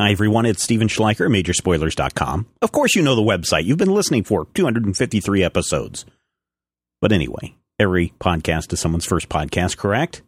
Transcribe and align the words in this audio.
Hi, 0.00 0.12
everyone. 0.12 0.46
It's 0.46 0.62
Steven 0.62 0.88
Schleicher, 0.88 1.28
Majorspoilers.com. 1.28 2.46
Of 2.62 2.72
course, 2.72 2.94
you 2.94 3.02
know 3.02 3.14
the 3.14 3.20
website. 3.20 3.64
You've 3.64 3.76
been 3.76 3.92
listening 3.92 4.24
for 4.24 4.46
253 4.54 5.44
episodes. 5.44 6.06
But 7.02 7.12
anyway, 7.12 7.54
every 7.78 8.14
podcast 8.18 8.72
is 8.72 8.80
someone's 8.80 9.04
first 9.04 9.28
podcast, 9.28 9.76
correct? 9.76 10.22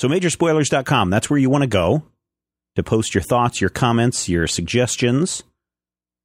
So, 0.00 0.08
Majorspoilers.com, 0.08 1.10
that's 1.10 1.30
where 1.30 1.38
you 1.38 1.50
want 1.50 1.62
to 1.62 1.68
go 1.68 2.02
to 2.74 2.82
post 2.82 3.14
your 3.14 3.22
thoughts, 3.22 3.60
your 3.60 3.70
comments, 3.70 4.28
your 4.28 4.48
suggestions. 4.48 5.44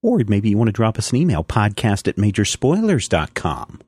Or 0.01 0.19
maybe 0.27 0.49
you 0.49 0.57
want 0.57 0.69
to 0.69 0.71
drop 0.71 0.97
us 0.97 1.11
an 1.11 1.17
email, 1.17 1.43
podcast 1.43 2.07
at 2.07 2.15
Majorspoilers.com. 2.15 3.81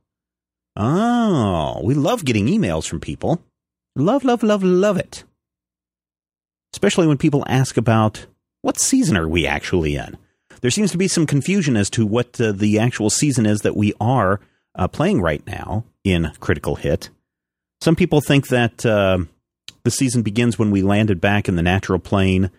Oh, 0.75 1.81
we 1.83 1.95
love 1.95 2.25
getting 2.25 2.45
emails 2.45 2.87
from 2.87 2.99
people. 2.99 3.41
Love, 3.95 4.23
love, 4.23 4.43
love, 4.43 4.61
love 4.61 4.97
it. 4.97 5.23
Especially 6.73 7.07
when 7.07 7.17
people 7.17 7.43
ask 7.47 7.75
about 7.75 8.27
what 8.61 8.79
season 8.79 9.17
are 9.17 9.27
we 9.27 9.47
actually 9.47 9.95
in? 9.95 10.17
There 10.61 10.71
seems 10.71 10.91
to 10.91 10.97
be 10.97 11.07
some 11.07 11.25
confusion 11.25 11.77
as 11.77 11.89
to 11.91 12.05
what 12.05 12.39
uh, 12.39 12.51
the 12.51 12.79
actual 12.79 13.09
season 13.09 13.45
is 13.45 13.61
that 13.61 13.77
we 13.77 13.93
are 13.99 14.39
uh, 14.75 14.87
playing 14.87 15.21
right 15.21 15.45
now 15.47 15.85
in 16.03 16.31
Critical 16.39 16.75
Hit. 16.75 17.09
Some 17.81 17.95
people 17.95 18.19
think 18.19 18.49
that 18.49 18.85
uh, 18.85 19.19
the 19.83 19.91
season 19.91 20.21
begins 20.21 20.59
when 20.59 20.71
we 20.71 20.81
landed 20.81 21.21
back 21.21 21.47
in 21.47 21.55
the 21.55 21.61
natural 21.61 21.99
plane 21.99 22.51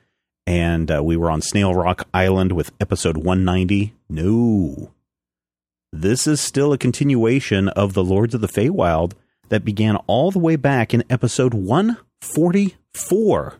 and 0.47 0.91
uh, 0.91 1.03
we 1.03 1.17
were 1.17 1.31
on 1.31 1.43
Snail 1.43 1.75
Rock 1.75 2.09
Island 2.13 2.53
with 2.53 2.73
episode 2.81 3.17
190. 3.17 3.95
No. 4.09 4.91
This 5.93 6.27
is 6.27 6.41
still 6.41 6.73
a 6.73 6.79
continuation 6.79 7.69
of 7.69 7.95
the 7.95 8.03
Lords 8.03 8.35
of 8.35 8.41
the 8.41 8.49
Feywild 8.49 9.13
that 9.49 9.65
began 9.65 9.97
all 10.07 10.31
the 10.31 10.39
way 10.39 10.57
back 10.57 10.95
in 10.95 11.05
episode 11.11 11.53
144. 11.53 13.60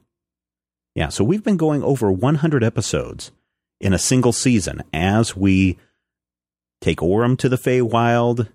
Yeah, 0.95 1.09
so 1.09 1.23
we've 1.23 1.45
been 1.45 1.57
going 1.57 1.83
over 1.83 2.11
100 2.11 2.65
episodes 2.65 3.31
in 3.81 3.93
a 3.93 3.99
single 3.99 4.33
season 4.33 4.83
as 4.93 5.37
we 5.37 5.79
take 6.81 6.99
Orym 6.99 7.39
to 7.39 7.49
the 7.49 7.57
Feywild, 7.57 8.49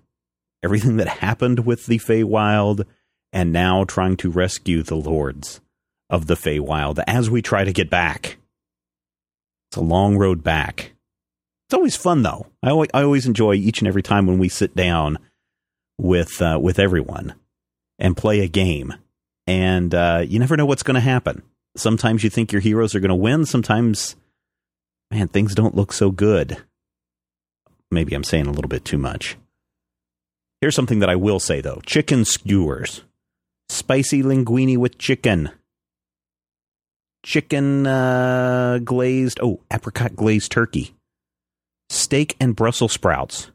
everything 0.62 0.96
that 0.98 1.08
happened 1.08 1.60
with 1.64 1.86
the 1.86 1.98
Feywild, 1.98 2.84
and 3.32 3.52
now 3.52 3.84
trying 3.84 4.16
to 4.18 4.30
rescue 4.30 4.82
the 4.82 4.96
lords 4.96 5.60
of 6.10 6.26
the 6.26 6.34
Feywild 6.34 7.02
as 7.06 7.30
we 7.30 7.42
try 7.42 7.64
to 7.64 7.72
get 7.72 7.90
back. 7.90 8.36
It's 9.70 9.76
a 9.76 9.82
long 9.82 10.16
road 10.16 10.42
back. 10.42 10.92
It's 11.66 11.74
always 11.74 11.96
fun 11.96 12.22
though. 12.22 12.46
I 12.62 12.70
always, 12.70 12.90
I 12.94 13.02
always 13.02 13.26
enjoy 13.26 13.54
each 13.54 13.80
and 13.80 13.88
every 13.88 14.02
time 14.02 14.26
when 14.26 14.38
we 14.38 14.48
sit 14.48 14.76
down 14.76 15.18
with 15.98 16.40
uh, 16.40 16.58
with 16.62 16.78
everyone 16.78 17.34
and 17.98 18.16
play 18.16 18.40
a 18.40 18.48
game, 18.48 18.94
and 19.46 19.92
uh, 19.94 20.22
you 20.26 20.38
never 20.38 20.56
know 20.56 20.66
what's 20.66 20.84
going 20.84 20.94
to 20.94 21.00
happen. 21.00 21.42
Sometimes 21.76 22.24
you 22.24 22.30
think 22.30 22.52
your 22.52 22.60
heroes 22.60 22.94
are 22.94 23.00
going 23.00 23.10
to 23.10 23.14
win. 23.14 23.44
Sometimes, 23.44 24.16
man, 25.10 25.28
things 25.28 25.54
don't 25.54 25.74
look 25.74 25.92
so 25.92 26.10
good. 26.10 26.56
Maybe 27.90 28.14
I'm 28.14 28.24
saying 28.24 28.46
a 28.46 28.52
little 28.52 28.68
bit 28.68 28.84
too 28.84 28.98
much. 28.98 29.36
Here's 30.60 30.74
something 30.74 31.00
that 31.00 31.10
I 31.10 31.16
will 31.16 31.38
say 31.38 31.60
though: 31.60 31.80
chicken 31.84 32.24
skewers, 32.24 33.02
spicy 33.68 34.22
linguine 34.22 34.78
with 34.78 34.98
chicken, 34.98 35.50
chicken 37.22 37.86
uh, 37.86 38.78
glazed. 38.82 39.38
Oh, 39.42 39.60
apricot 39.72 40.16
glazed 40.16 40.50
turkey, 40.50 40.94
steak 41.90 42.36
and 42.40 42.56
Brussels 42.56 42.92
sprouts. 42.92 43.50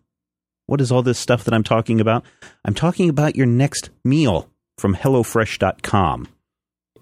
What 0.67 0.80
is 0.80 0.92
all 0.92 1.02
this 1.02 1.19
stuff 1.19 1.44
that 1.44 1.53
I'm 1.53 1.64
talking 1.64 1.99
about? 1.99 2.23
I'm 2.64 2.75
talking 2.75 3.09
about 3.09 3.36
your 3.36 3.47
next 3.47 3.89
meal 4.05 4.47
from 4.77 4.95
HelloFresh.com. 4.95 6.27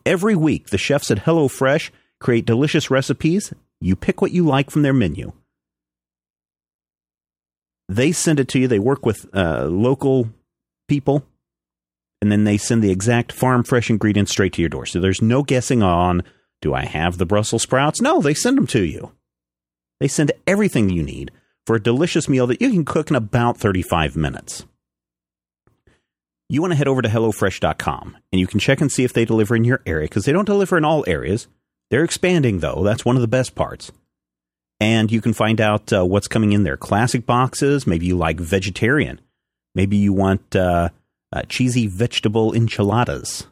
Every 0.10 0.36
week, 0.36 0.70
the 0.70 0.80
chefs 0.80 1.12
at 1.12 1.20
HelloFresh 1.20 1.92
create 2.20 2.48
delicious 2.48 2.90
recipes. 2.90 3.54
You 3.80 3.96
pick 3.96 4.24
what 4.24 4.32
you 4.32 4.44
like 4.44 4.72
from 4.72 4.82
their 4.82 4.92
menu. 4.92 5.34
They 7.88 8.12
send 8.12 8.40
it 8.40 8.48
to 8.48 8.60
you. 8.60 8.68
They 8.68 8.80
work 8.80 9.06
with 9.06 9.30
uh, 9.36 9.66
local 9.66 10.30
people, 10.88 11.28
and 12.24 12.32
then 12.32 12.44
they 12.44 12.58
send 12.58 12.82
the 12.82 12.90
exact 12.90 13.32
farm 13.32 13.64
fresh 13.64 13.92
ingredients 13.92 14.32
straight 14.32 14.54
to 14.54 14.64
your 14.64 14.70
door. 14.70 14.88
So 14.88 15.00
there's 15.00 15.22
no 15.22 15.44
guessing 15.44 15.84
on 15.84 16.24
do 16.60 16.74
I 16.74 16.86
have 16.86 17.20
the 17.20 17.28
Brussels 17.28 17.62
sprouts? 17.62 18.02
No, 18.02 18.20
they 18.20 18.34
send 18.34 18.58
them 18.58 18.66
to 18.68 18.84
you. 18.84 19.12
They 20.00 20.08
send 20.08 20.32
everything 20.48 20.90
you 20.90 21.04
need 21.04 21.30
for 21.68 21.76
a 21.76 21.84
delicious 21.84 22.28
meal 22.28 22.48
that 22.48 22.62
you 22.62 22.72
can 22.72 22.84
cook 22.84 23.12
in 23.12 23.16
about 23.16 23.58
35 23.58 24.16
minutes 24.16 24.66
you 26.50 26.62
want 26.62 26.72
to 26.72 26.78
head 26.78 26.88
over 26.88 27.02
to 27.02 27.10
HelloFresh.com 27.10 28.18
and 28.32 28.40
you 28.40 28.48
can 28.48 28.60
check 28.60 28.82
and 28.82 28.92
see 28.92 29.04
if 29.04 29.14
they 29.14 29.24
deliver 29.24 29.56
in 29.56 29.64
your 29.64 29.82
area 29.86 30.06
because 30.06 30.26
they 30.26 30.32
don't 30.32 30.46
deliver 30.46 30.78
in 30.78 30.84
all 30.84 31.04
areas. 31.08 31.48
They're 31.92 32.04
expanding, 32.04 32.60
though. 32.60 32.84
That's 32.84 33.06
one 33.06 33.16
of 33.16 33.22
the 33.22 33.28
best 33.28 33.56
parts. 33.56 33.92
And 34.80 35.12
you 35.12 35.22
can 35.22 35.34
find 35.34 35.62
out 35.62 35.94
uh, 35.94 36.06
what's 36.06 36.28
coming 36.28 36.54
in 36.54 36.64
their 36.64 36.78
classic 36.78 37.26
boxes. 37.26 37.86
Maybe 37.86 38.08
you 38.08 38.18
like 38.18 38.40
vegetarian. 38.40 39.22
Maybe 39.76 39.98
you 39.98 40.12
want 40.14 40.56
uh, 40.56 40.90
uh, 41.32 41.44
cheesy 41.44 41.86
vegetable 41.86 42.54
enchiladas 42.54 43.48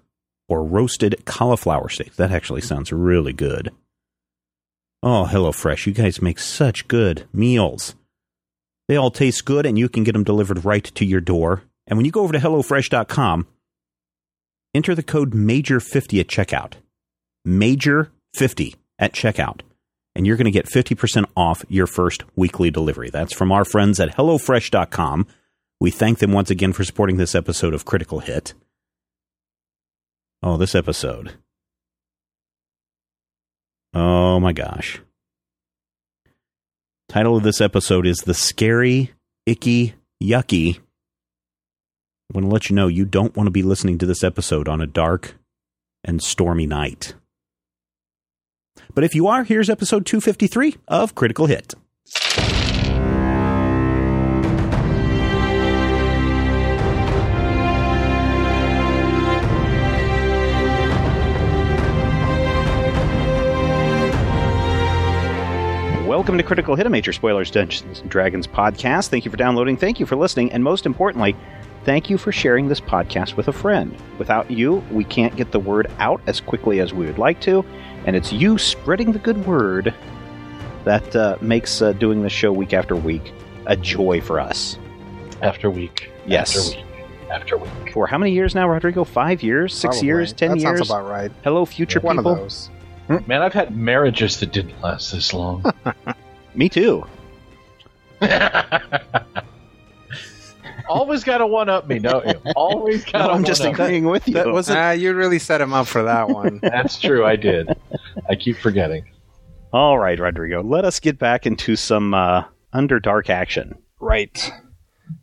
or 0.50 0.64
roasted 0.64 1.24
cauliflower 1.26 1.90
steak. 1.90 2.16
That 2.16 2.32
actually 2.32 2.62
sounds 2.62 2.92
really 2.92 3.34
good. 3.34 3.72
Oh, 5.04 5.28
HelloFresh, 5.30 5.86
you 5.86 5.94
guys 5.94 6.22
make 6.22 6.40
such 6.40 6.88
good 6.88 7.28
meals. 7.32 7.94
They 8.88 8.96
all 8.96 9.12
taste 9.12 9.46
good, 9.46 9.66
and 9.66 9.78
you 9.78 9.90
can 9.90 10.04
get 10.04 10.14
them 10.14 10.24
delivered 10.24 10.66
right 10.66 10.84
to 10.84 11.06
your 11.06 11.22
door 11.22 11.64
and 11.88 11.98
when 11.98 12.06
you 12.06 12.12
go 12.12 12.22
over 12.22 12.34
to 12.34 12.40
HelloFresh.com, 12.40 13.48
enter 14.74 14.94
the 14.94 15.04
code 15.04 15.32
MAJOR50 15.34 16.20
at 16.20 16.28
checkout. 16.28 16.74
MAJOR50 17.48 18.76
at 19.00 19.14
checkout. 19.14 19.62
And 20.14 20.28
you're 20.28 20.36
going 20.36 20.46
to 20.46 20.52
get 20.52 20.66
50% 20.66 21.26
off 21.36 21.64
your 21.70 21.88
first 21.88 22.24
weekly 22.36 22.72
delivery. 22.72 23.10
That's 23.10 23.34
from 23.34 23.52
our 23.52 23.64
friends 23.64 24.00
at 24.00 24.16
HelloFresh.com. 24.16 25.28
We 25.80 25.92
thank 25.92 26.20
them 26.20 26.32
once 26.32 26.50
again 26.50 26.74
for 26.74 26.84
supporting 26.84 27.18
this 27.18 27.36
episode 27.36 27.74
of 27.74 27.86
Critical 27.86 28.20
Hit. 28.20 28.54
Oh, 30.44 30.58
this 30.58 30.76
episode. 30.76 31.36
Oh 33.94 34.40
my 34.40 34.54
gosh. 34.54 35.00
Title 37.08 37.38
of 37.38 37.44
this 37.44 37.62
episode 37.62 38.06
is 38.06 38.18
The 38.18 38.34
Scary, 38.34 39.14
Icky, 39.46 39.94
Yucky 40.22 40.80
I 42.30 42.38
want 42.38 42.50
to 42.50 42.54
let 42.54 42.70
you 42.70 42.76
know 42.76 42.88
you 42.88 43.06
don't 43.06 43.38
want 43.38 43.48
to 43.48 43.52
be 43.52 43.64
listening 43.64 43.98
to 44.00 44.06
this 44.06 44.22
episode 44.22 44.68
on 44.68 44.82
a 44.82 44.88
dark 44.88 45.36
and 46.04 46.22
stormy 46.22 46.68
night. 46.68 47.14
But 48.94 49.06
if 49.06 49.16
you 49.16 49.28
are, 49.28 49.46
here's 49.46 49.70
episode 49.70 50.06
253 50.06 50.76
of 50.90 51.16
Critical 51.16 51.46
Hit. 51.46 51.74
Welcome 66.06 66.38
to 66.38 66.44
Critical 66.44 66.76
Hit, 66.76 66.86
a 66.86 66.90
major 66.90 67.14
spoilers 67.14 67.52
Dungeons 67.52 68.00
and 68.00 68.10
Dragons 68.10 68.48
podcast. 68.48 69.08
Thank 69.10 69.24
you 69.24 69.32
for 69.32 69.38
downloading. 69.38 69.78
Thank 69.78 70.00
you 70.00 70.06
for 70.06 70.16
listening. 70.18 70.52
And 70.52 70.64
most 70.64 70.86
importantly, 70.86 71.36
Thank 71.88 72.10
you 72.10 72.18
for 72.18 72.34
sharing 72.34 72.68
this 72.68 72.82
podcast 72.82 73.38
with 73.38 73.48
a 73.48 73.54
friend. 73.54 73.96
Without 74.20 74.52
you, 74.52 74.84
we 74.92 75.06
can't 75.06 75.34
get 75.38 75.54
the 75.54 75.60
word 75.60 75.90
out 76.00 76.20
as 76.28 76.42
quickly 76.42 76.82
as 76.82 76.94
we 76.94 77.06
would 77.06 77.18
like 77.18 77.40
to, 77.44 77.64
and 78.06 78.14
it's 78.14 78.34
you 78.34 78.58
spreading 78.58 79.14
the 79.14 79.20
good 79.20 79.46
word 79.46 79.96
that 80.84 81.16
uh, 81.16 81.38
makes 81.40 81.82
uh, 81.82 81.94
doing 81.94 82.24
the 82.24 82.30
show 82.30 82.52
week 82.52 82.74
after 82.74 82.94
week 82.94 83.32
a 83.68 83.78
joy 83.78 84.20
for 84.20 84.38
us. 84.38 84.78
After 85.42 85.70
week. 85.70 86.12
Yes. 86.26 86.58
After 86.58 86.78
week. 86.78 86.86
After 87.32 87.58
week. 87.58 87.94
For 87.94 88.06
how 88.06 88.18
many 88.18 88.34
years 88.34 88.54
now, 88.54 88.68
Rodrigo? 88.68 89.06
Five 89.06 89.42
years? 89.42 89.74
Six 89.74 89.96
Probably. 89.96 90.08
years? 90.08 90.34
Ten 90.34 90.50
that 90.50 90.60
years? 90.60 90.80
Sounds 90.80 90.90
about 90.90 91.10
right. 91.10 91.32
Hello, 91.46 91.64
future 91.64 92.02
One 92.02 92.18
people. 92.18 92.34
of 92.34 92.38
those. 92.40 92.70
Man, 93.28 93.42
I've 93.42 93.54
had 93.54 93.78
marriages 93.78 94.42
that 94.42 94.52
didn't 94.52 94.82
last 94.82 95.14
this 95.14 95.34
long. 95.34 95.64
Me 96.54 96.68
too. 96.68 97.08
Always 100.90 101.24
got 101.24 101.40
to 101.40 101.48
one 101.48 101.70
up 101.70 101.88
me, 101.88 102.00
don't 102.00 102.26
you? 102.26 102.34
Always 102.56 103.04
got 103.06 103.24
to 103.24 103.28
No, 103.28 103.34
I'm 103.34 103.44
just 103.44 103.62
one 103.62 103.70
up. 103.70 103.74
agreeing 103.76 104.06
with 104.06 104.28
you. 104.28 104.36
That 104.36 104.48
was 104.48 104.70
ah, 104.70 104.92
you 104.92 105.14
really 105.14 105.40
set 105.40 105.62
him 105.62 105.74
up 105.74 105.88
for 105.88 106.04
that 106.04 106.30
one. 106.30 106.60
That's 106.62 107.00
true, 107.00 107.26
I 107.26 107.36
did. 107.36 107.70
I 108.30 108.36
keep 108.36 108.58
forgetting. 108.58 109.06
All 109.74 109.98
right, 110.00 110.20
Rodrigo. 110.20 110.64
Let 110.64 110.86
us 110.86 111.00
get 111.00 111.20
back 111.20 111.46
into 111.46 111.76
some 111.76 112.14
uh, 112.14 112.44
Underdark 112.74 113.30
action 113.30 113.78
right. 114.00 114.52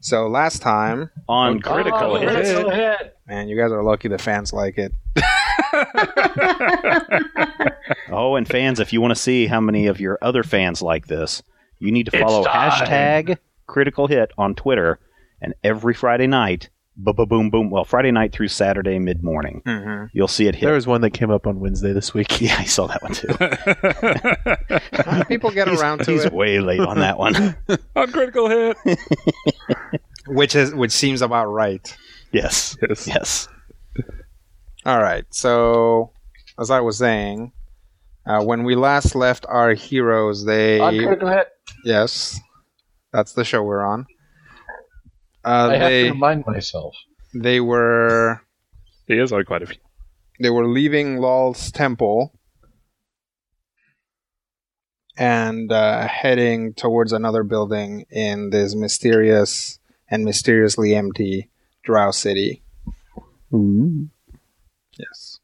So 0.00 0.28
last 0.28 0.62
time, 0.62 1.10
on 1.28 1.60
Critical 1.60 2.12
Oh, 2.12 2.16
Hit. 2.16 2.28
Critical 2.30 2.70
hit. 2.70 3.16
man, 3.26 3.48
you 3.48 3.56
guys 3.56 3.70
are 3.70 3.82
lucky 3.82 4.08
the 4.08 4.18
fans 4.18 4.52
like 4.52 4.78
it. 4.78 4.92
Oh, 8.10 8.36
and 8.36 8.46
fans, 8.46 8.80
if 8.80 8.92
you 8.92 9.00
want 9.00 9.10
to 9.12 9.20
see 9.20 9.46
how 9.46 9.60
many 9.60 9.86
of 9.88 9.98
your 10.00 10.18
other 10.22 10.42
fans 10.42 10.80
like 10.82 11.06
this, 11.06 11.42
you 11.80 11.90
need 11.90 12.06
to 12.06 12.18
follow 12.18 12.44
hashtag 12.44 13.38
Critical 13.66 14.06
Hit 14.06 14.30
on 14.38 14.54
Twitter. 14.54 15.00
And 15.44 15.54
every 15.62 15.92
Friday 15.94 16.26
night, 16.26 16.70
boom 16.96 17.14
boom. 17.28 17.50
boom. 17.50 17.70
Well, 17.70 17.84
Friday 17.84 18.10
night 18.10 18.32
through 18.32 18.48
Saturday 18.48 18.98
mid 18.98 19.22
morning. 19.22 19.62
Mhm. 19.66 20.08
You'll 20.14 20.26
see 20.28 20.46
it 20.48 20.54
hit. 20.54 20.64
There 20.64 20.74
was 20.74 20.86
one 20.86 21.02
that 21.02 21.10
came 21.10 21.30
up 21.30 21.46
on 21.46 21.60
Wednesday 21.60 21.92
this 21.92 22.14
week. 22.14 22.40
yeah, 22.42 22.56
I 22.58 22.64
saw 22.64 22.86
that 22.86 23.02
one 23.02 23.12
too. 23.12 23.28
People 25.28 25.50
get 25.50 25.68
He's- 25.68 25.80
around 25.80 25.98
to 26.04 26.10
he's 26.10 26.20
it, 26.24 26.30
He's 26.30 26.32
way 26.32 26.60
late 26.60 26.80
on 26.80 26.98
that 27.00 27.18
one. 27.18 27.34
on 27.96 28.10
critical 28.12 28.48
hit. 28.48 28.76
which 30.28 30.54
is 30.54 30.74
which 30.74 30.92
seems 30.92 31.20
about 31.22 31.46
right. 31.46 31.94
yes, 32.32 32.76
Yes. 32.88 33.06
yes. 33.06 33.48
All 34.86 35.00
right. 35.00 35.24
So, 35.30 36.12
as 36.58 36.70
I 36.70 36.80
was 36.80 36.98
saying, 36.98 37.52
uh, 38.26 38.42
when 38.42 38.64
we 38.64 38.74
last 38.76 39.14
left 39.14 39.44
our 39.48 39.74
heroes, 39.74 40.44
they 40.44 40.80
On 40.80 40.96
critical 40.98 41.28
hit. 41.28 41.48
yes, 41.84 42.38
that's 43.12 43.32
the 43.34 43.44
show 43.44 43.62
we're 43.62 43.82
on. 43.84 44.06
Uh, 45.44 45.68
I 45.70 45.76
have 45.76 45.80
to 45.82 45.88
they 45.88 46.10
remind 46.10 46.46
myself. 46.46 46.94
they 47.34 47.60
were 47.60 48.40
He 49.06 49.18
is 49.18 49.32
on 49.32 49.44
quite 49.44 49.62
a 49.62 49.66
few. 49.66 49.76
they 50.40 50.50
were 50.50 50.66
leaving 50.66 51.18
Lolth's 51.18 51.70
temple 51.70 52.32
and 55.16 55.70
uh, 55.70 56.06
heading 56.08 56.74
towards 56.74 57.12
another 57.12 57.42
building 57.44 58.04
in 58.10 58.50
this 58.50 58.74
mysterious 58.74 59.78
and 60.08 60.24
mysteriously 60.24 60.94
empty 60.94 61.50
Drow 61.84 62.10
city. 62.10 62.62
Hmm. 63.50 64.04
Yes. 64.98 65.38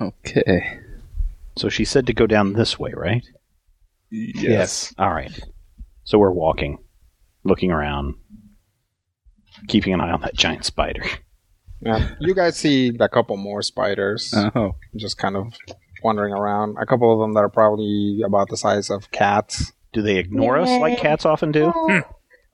Okay. 0.00 0.78
So 1.56 1.68
she 1.68 1.84
said 1.84 2.06
to 2.06 2.14
go 2.14 2.26
down 2.26 2.52
this 2.54 2.78
way, 2.78 2.92
right? 2.96 3.24
Yes. 4.10 4.94
All 4.98 5.10
right. 5.10 5.38
So 6.04 6.18
we're 6.18 6.30
walking, 6.30 6.78
looking 7.44 7.70
around, 7.70 8.14
keeping 9.68 9.92
an 9.92 10.00
eye 10.00 10.10
on 10.10 10.20
that 10.22 10.34
giant 10.34 10.64
spider. 10.64 11.04
Yeah. 11.80 12.10
You 12.20 12.34
guys 12.34 12.56
see 12.56 12.96
a 13.00 13.08
couple 13.08 13.36
more 13.36 13.60
spiders 13.62 14.32
Oh. 14.54 14.76
just 14.96 15.18
kind 15.18 15.36
of 15.36 15.52
wandering 16.04 16.32
around. 16.32 16.76
A 16.80 16.86
couple 16.86 17.12
of 17.12 17.18
them 17.18 17.34
that 17.34 17.40
are 17.40 17.48
probably 17.48 18.20
about 18.24 18.48
the 18.48 18.56
size 18.56 18.88
of 18.90 19.10
cats. 19.10 19.72
Do 19.92 20.00
they 20.02 20.16
ignore 20.18 20.58
us 20.58 20.68
like 20.80 20.98
cats 20.98 21.24
often 21.26 21.50
do? 21.52 21.72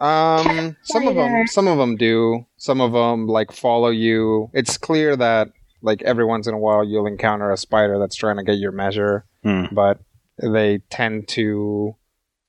Um, 0.00 0.76
some 0.82 1.06
of 1.08 1.14
them, 1.16 1.46
some 1.46 1.66
of 1.68 1.76
them 1.76 1.96
do. 1.96 2.46
Some 2.56 2.80
of 2.80 2.92
them 2.92 3.26
like 3.26 3.52
follow 3.52 3.88
you. 3.90 4.48
It's 4.54 4.78
clear 4.78 5.14
that 5.16 5.48
like 5.82 6.02
every 6.02 6.24
once 6.24 6.46
in 6.46 6.54
a 6.54 6.58
while 6.58 6.82
you'll 6.84 7.06
encounter 7.06 7.50
a 7.50 7.56
spider 7.56 7.98
that's 7.98 8.16
trying 8.16 8.36
to 8.38 8.44
get 8.44 8.58
your 8.58 8.72
measure, 8.72 9.24
Hmm. 9.42 9.64
but 9.72 9.98
they 10.40 10.78
tend 10.90 11.28
to 11.28 11.96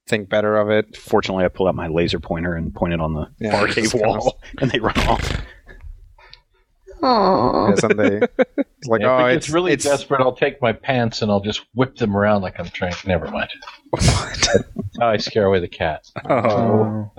think 0.09 0.27
better 0.27 0.57
of 0.57 0.69
it. 0.69 0.97
Fortunately, 0.97 1.45
I 1.45 1.47
pulled 1.47 1.69
out 1.69 1.75
my 1.75 1.87
laser 1.87 2.19
pointer 2.19 2.55
and 2.55 2.73
pointed 2.73 2.99
it 2.99 3.01
on 3.03 3.13
the 3.13 3.27
Yeah, 3.39 3.51
bar 3.51 3.67
just 3.67 3.77
cave 3.77 3.91
kind 4.01 4.15
of- 4.15 4.23
wall, 4.23 4.39
and 4.59 4.71
they 4.71 4.79
run 4.79 4.97
off. 5.07 5.41
Aww. 7.01 7.69
Yes, 7.69 7.83
and 7.83 7.97
they 7.97 8.27
it's 8.77 8.87
like 8.87 8.99
Yeah, 9.01 9.11
oh, 9.13 9.17
if 9.19 9.21
it 9.21 9.23
oh, 9.23 9.27
it's 9.27 9.49
really 9.49 9.71
it's, 9.71 9.85
desperate, 9.85 10.19
I'll 10.19 10.35
take 10.35 10.61
my 10.61 10.73
pants 10.73 11.21
and 11.21 11.31
I'll 11.31 11.39
just 11.39 11.61
whip 11.73 11.95
them 11.95 12.17
around 12.17 12.41
like 12.41 12.59
I'm 12.59 12.67
trying. 12.67 12.93
Never 13.05 13.29
mind. 13.31 13.49
What? 13.91 14.47
How 14.99 15.07
I 15.07 15.15
scare 15.17 15.45
away 15.45 15.61
the 15.61 15.69
cat. 15.69 16.05
Oh. 16.29 17.09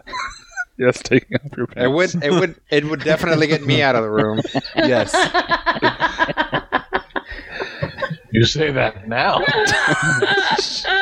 yes, 0.78 1.02
taking 1.02 1.38
off 1.38 1.56
your 1.56 1.66
pants. 1.66 1.86
It 1.86 1.88
would 1.88 2.24
it 2.24 2.30
would 2.38 2.60
it 2.70 2.84
would 2.84 3.00
definitely 3.04 3.46
get 3.46 3.64
me 3.64 3.80
out 3.80 3.96
of 3.96 4.02
the 4.02 4.10
room. 4.10 4.42
Yes. 4.76 5.14
You 8.32 8.44
say 8.44 8.70
that 8.70 9.08
now. 9.08 9.40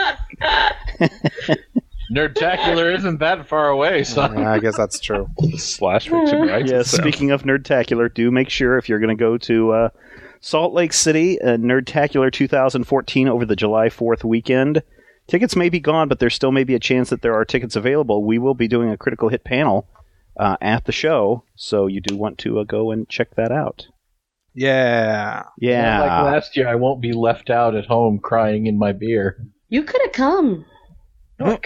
Nerdtacular 2.19 2.95
isn't 2.97 3.21
that 3.21 3.47
far 3.49 3.69
away, 3.69 4.03
so 4.05 4.23
Yeah, 4.33 4.51
I 4.53 4.59
guess 4.59 4.77
that's 4.77 4.99
true. 5.01 5.29
Slash 5.57 6.09
fiction, 6.09 6.41
right? 6.43 6.67
Yes, 6.67 6.89
So- 6.91 6.97
speaking 6.99 7.31
of 7.31 7.43
Nerdtacular, 7.45 8.13
do 8.13 8.31
make 8.31 8.51
sure 8.51 8.77
if 8.77 8.89
you're 8.89 8.99
going 8.99 9.17
to 9.17 9.21
go 9.21 9.39
to 9.39 9.73
uh, 9.73 9.89
Salt 10.41 10.73
Lake 10.75 10.93
City, 10.93 11.41
uh, 11.41 11.57
Nerdtacular 11.57 12.33
2014 12.33 13.29
over 13.29 13.45
the 13.45 13.57
July 13.57 13.89
4th 13.89 14.25
weekend. 14.25 14.83
Tickets 15.29 15.55
may 15.55 15.69
be 15.69 15.79
gone, 15.81 16.09
but 16.09 16.19
there 16.19 16.31
still 16.31 16.53
may 16.53 16.65
be 16.65 16.75
a 16.75 16.79
chance 16.81 17.11
that 17.11 17.23
there 17.23 17.35
are 17.35 17.45
tickets 17.45 17.77
available. 17.77 18.25
We 18.25 18.39
will 18.39 18.55
be 18.55 18.67
doing 18.69 18.91
a 18.91 18.97
critical 18.97 19.29
hit 19.29 19.45
panel 19.45 19.87
uh, 20.39 20.57
at 20.61 20.87
the 20.87 20.93
show, 20.93 21.45
so 21.55 21.87
you 21.87 22.01
do 22.01 22.17
want 22.17 22.39
to 22.39 22.59
uh, 22.61 22.65
go 22.65 22.91
and 22.91 23.09
check 23.09 23.35
that 23.37 23.53
out. 23.53 23.87
Yeah. 24.55 25.45
Yeah. 25.61 26.01
Like 26.01 26.33
last 26.35 26.57
year, 26.57 26.67
I 26.67 26.75
won't 26.77 27.01
be 27.03 27.13
left 27.13 27.51
out 27.51 27.77
at 27.77 27.87
home 27.87 28.19
crying 28.19 28.67
in 28.67 28.79
my 28.79 28.93
beer. 28.93 29.37
you 29.69 29.83
could 29.85 30.01
have 30.03 30.13
come. 30.13 30.65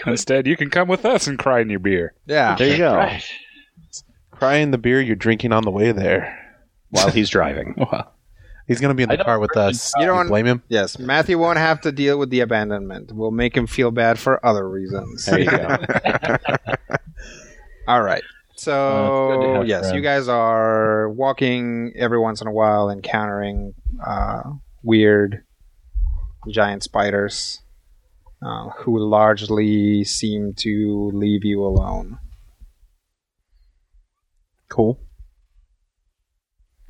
Instead, 0.05 0.45
you 0.47 0.55
can 0.55 0.69
come 0.69 0.87
with 0.87 1.05
us 1.05 1.27
and 1.27 1.37
cry 1.39 1.59
in 1.61 1.69
your 1.69 1.79
beer. 1.79 2.13
Yeah. 2.25 2.55
there 2.55 2.67
you 2.69 2.77
go. 2.77 2.95
Right. 2.95 3.23
Cry 4.31 4.55
in 4.55 4.71
the 4.71 4.77
beer 4.77 5.01
you're 5.01 5.15
drinking 5.15 5.51
on 5.51 5.63
the 5.63 5.71
way 5.71 5.91
there. 5.91 6.39
While 6.89 7.09
he's 7.09 7.29
driving. 7.29 7.75
Wow. 7.91 8.09
He's 8.65 8.79
going 8.79 8.91
to 8.91 8.95
be 8.95 9.03
in 9.03 9.09
the 9.09 9.17
car 9.21 9.39
with 9.39 9.57
us. 9.57 9.91
You 9.97 10.03
You 10.03 10.07
don't- 10.07 10.27
blame 10.29 10.45
him? 10.45 10.63
Yes, 10.69 10.97
Matthew 10.97 11.37
won't 11.37 11.57
have 11.57 11.81
to 11.81 11.91
deal 11.91 12.17
with 12.17 12.29
the 12.29 12.39
abandonment. 12.39 13.11
We'll 13.11 13.31
make 13.31 13.57
him 13.57 13.67
feel 13.67 13.91
bad 13.91 14.17
for 14.17 14.43
other 14.45 14.69
reasons. 14.69 15.25
There 15.25 15.39
you 15.41 15.49
go. 15.51 15.67
All 17.87 18.01
right. 18.01 18.23
Uh, 18.23 18.53
it's 18.53 18.63
good 18.65 18.71
So 18.71 19.41
to 19.41 19.53
have 19.55 19.67
yes, 19.67 19.79
friends. 19.81 19.95
you 19.95 20.01
guys 20.01 20.27
are 20.29 21.09
walking 21.09 21.91
every 21.97 22.19
once 22.19 22.39
in 22.39 22.47
a 22.47 22.51
while, 22.53 22.89
encountering 22.89 23.73
uh, 24.05 24.43
weird 24.83 25.43
giant 26.49 26.83
spiders 26.83 27.59
uh, 28.45 28.69
who 28.77 28.99
largely 28.99 30.03
seem 30.03 30.53
to 30.55 31.11
leave 31.13 31.45
you 31.45 31.63
alone. 31.63 32.19
Cool. 34.69 34.99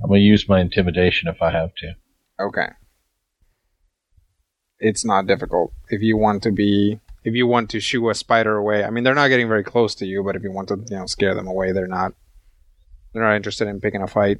I'm 0.01 0.09
gonna 0.09 0.19
use 0.19 0.47
my 0.49 0.59
intimidation 0.59 1.29
if 1.29 1.41
I 1.41 1.51
have 1.51 1.75
to. 1.75 1.95
Okay. 2.39 2.69
It's 4.79 5.05
not 5.05 5.27
difficult 5.27 5.71
if 5.89 6.01
you 6.01 6.17
want 6.17 6.43
to 6.43 6.51
be 6.51 6.99
if 7.23 7.33
you 7.35 7.47
want 7.47 7.69
to 7.69 7.79
shoo 7.79 8.09
a 8.09 8.15
spider 8.15 8.57
away. 8.57 8.83
I 8.83 8.89
mean, 8.89 9.03
they're 9.03 9.15
not 9.15 9.29
getting 9.29 9.47
very 9.47 9.63
close 9.63 9.95
to 9.95 10.05
you, 10.05 10.23
but 10.23 10.35
if 10.35 10.43
you 10.43 10.51
want 10.51 10.67
to, 10.69 10.83
you 10.89 10.97
know, 10.97 11.05
scare 11.05 11.35
them 11.35 11.47
away, 11.47 11.71
they're 11.71 11.87
not. 11.87 12.13
They're 13.13 13.23
not 13.23 13.35
interested 13.35 13.67
in 13.67 13.79
picking 13.79 14.01
a 14.01 14.07
fight. 14.07 14.39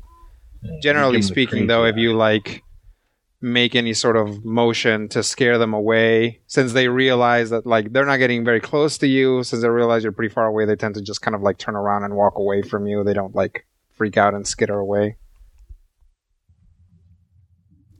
Generally 0.82 1.18
'em 1.18 1.22
the 1.22 1.28
speaking, 1.28 1.68
though, 1.68 1.86
if 1.86 1.96
you 1.96 2.14
like 2.16 2.63
make 3.44 3.76
any 3.76 3.94
sort 3.94 4.16
of 4.16 4.46
motion 4.46 5.10
to 5.10 5.22
scare 5.22 5.58
them 5.58 5.74
away, 5.74 6.40
since 6.48 6.72
they 6.72 6.88
realize 6.88 7.50
that 7.50 7.66
like 7.66 7.92
they're 7.92 8.06
not 8.06 8.16
getting 8.18 8.46
very 8.46 8.62
close 8.62 8.98
to 9.00 9.06
you, 9.08 9.44
since 9.44 9.62
they 9.62 9.68
realize 9.68 10.02
you're 10.02 10.14
pretty 10.14 10.34
far 10.34 10.46
away, 10.48 10.64
they 10.66 10.78
tend 10.78 10.96
to 10.96 11.02
just 11.02 11.22
kind 11.22 11.36
of 11.36 11.42
like 11.42 11.58
turn 11.58 11.76
around 11.76 12.06
and 12.06 12.16
walk 12.16 12.38
away 12.38 12.62
from 12.62 12.88
you. 12.88 13.04
They 13.04 13.14
don't 13.14 13.36
like 13.36 13.66
freak 13.92 14.16
out 14.18 14.34
and 14.34 14.48
skitter 14.48 14.80
away. 14.80 15.18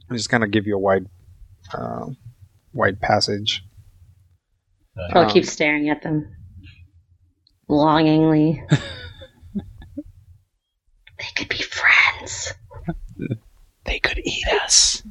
I 0.10 0.16
just 0.16 0.30
kind 0.30 0.46
of 0.46 0.52
give 0.52 0.66
you 0.66 0.76
a 0.76 0.80
wide, 0.80 1.08
uh, 1.74 2.06
wide 2.72 3.02
passage. 3.02 3.66
I'll 5.12 5.26
Um, 5.26 5.30
keep 5.30 5.46
staring 5.46 5.90
at 5.90 6.04
them 6.04 6.34
longingly. 7.68 8.64
they 9.56 9.64
could 11.36 11.50
be 11.50 11.58
friends. 11.58 12.54
They 13.86 14.00
could 14.00 14.20
eat 14.24 14.48
us. 14.64 15.04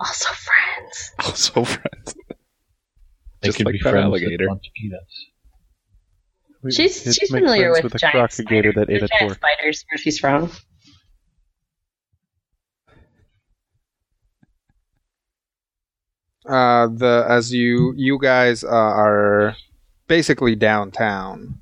Also 0.00 0.30
friends. 0.32 1.12
Also, 1.26 1.64
friends. 1.64 2.14
They 3.40 3.48
Just 3.48 3.58
could 3.58 3.66
like 3.66 3.72
be 3.74 3.80
that 3.84 3.90
friends 3.90 4.04
alligator. 4.04 4.44
that 4.44 4.48
want 4.48 4.62
to 4.62 4.70
eat. 4.82 4.92
We 6.62 6.72
She's 6.72 7.02
she's 7.14 7.30
familiar 7.30 7.70
with, 7.70 7.84
with 7.84 7.94
a 7.94 7.98
giant 7.98 8.16
crocagator 8.30 8.72
spiders. 8.72 8.74
that 8.74 8.90
ate 8.90 9.02
a 9.02 9.08
giant 9.08 9.20
torque. 9.28 9.34
spiders 9.36 9.84
where 9.90 9.98
she's 9.98 10.18
from. 10.18 10.50
Uh, 16.46 16.86
the 16.88 17.26
as 17.28 17.52
you 17.52 17.92
you 17.96 18.18
guys 18.18 18.64
uh, 18.64 18.68
are 18.68 19.54
basically 20.06 20.54
downtown, 20.54 21.58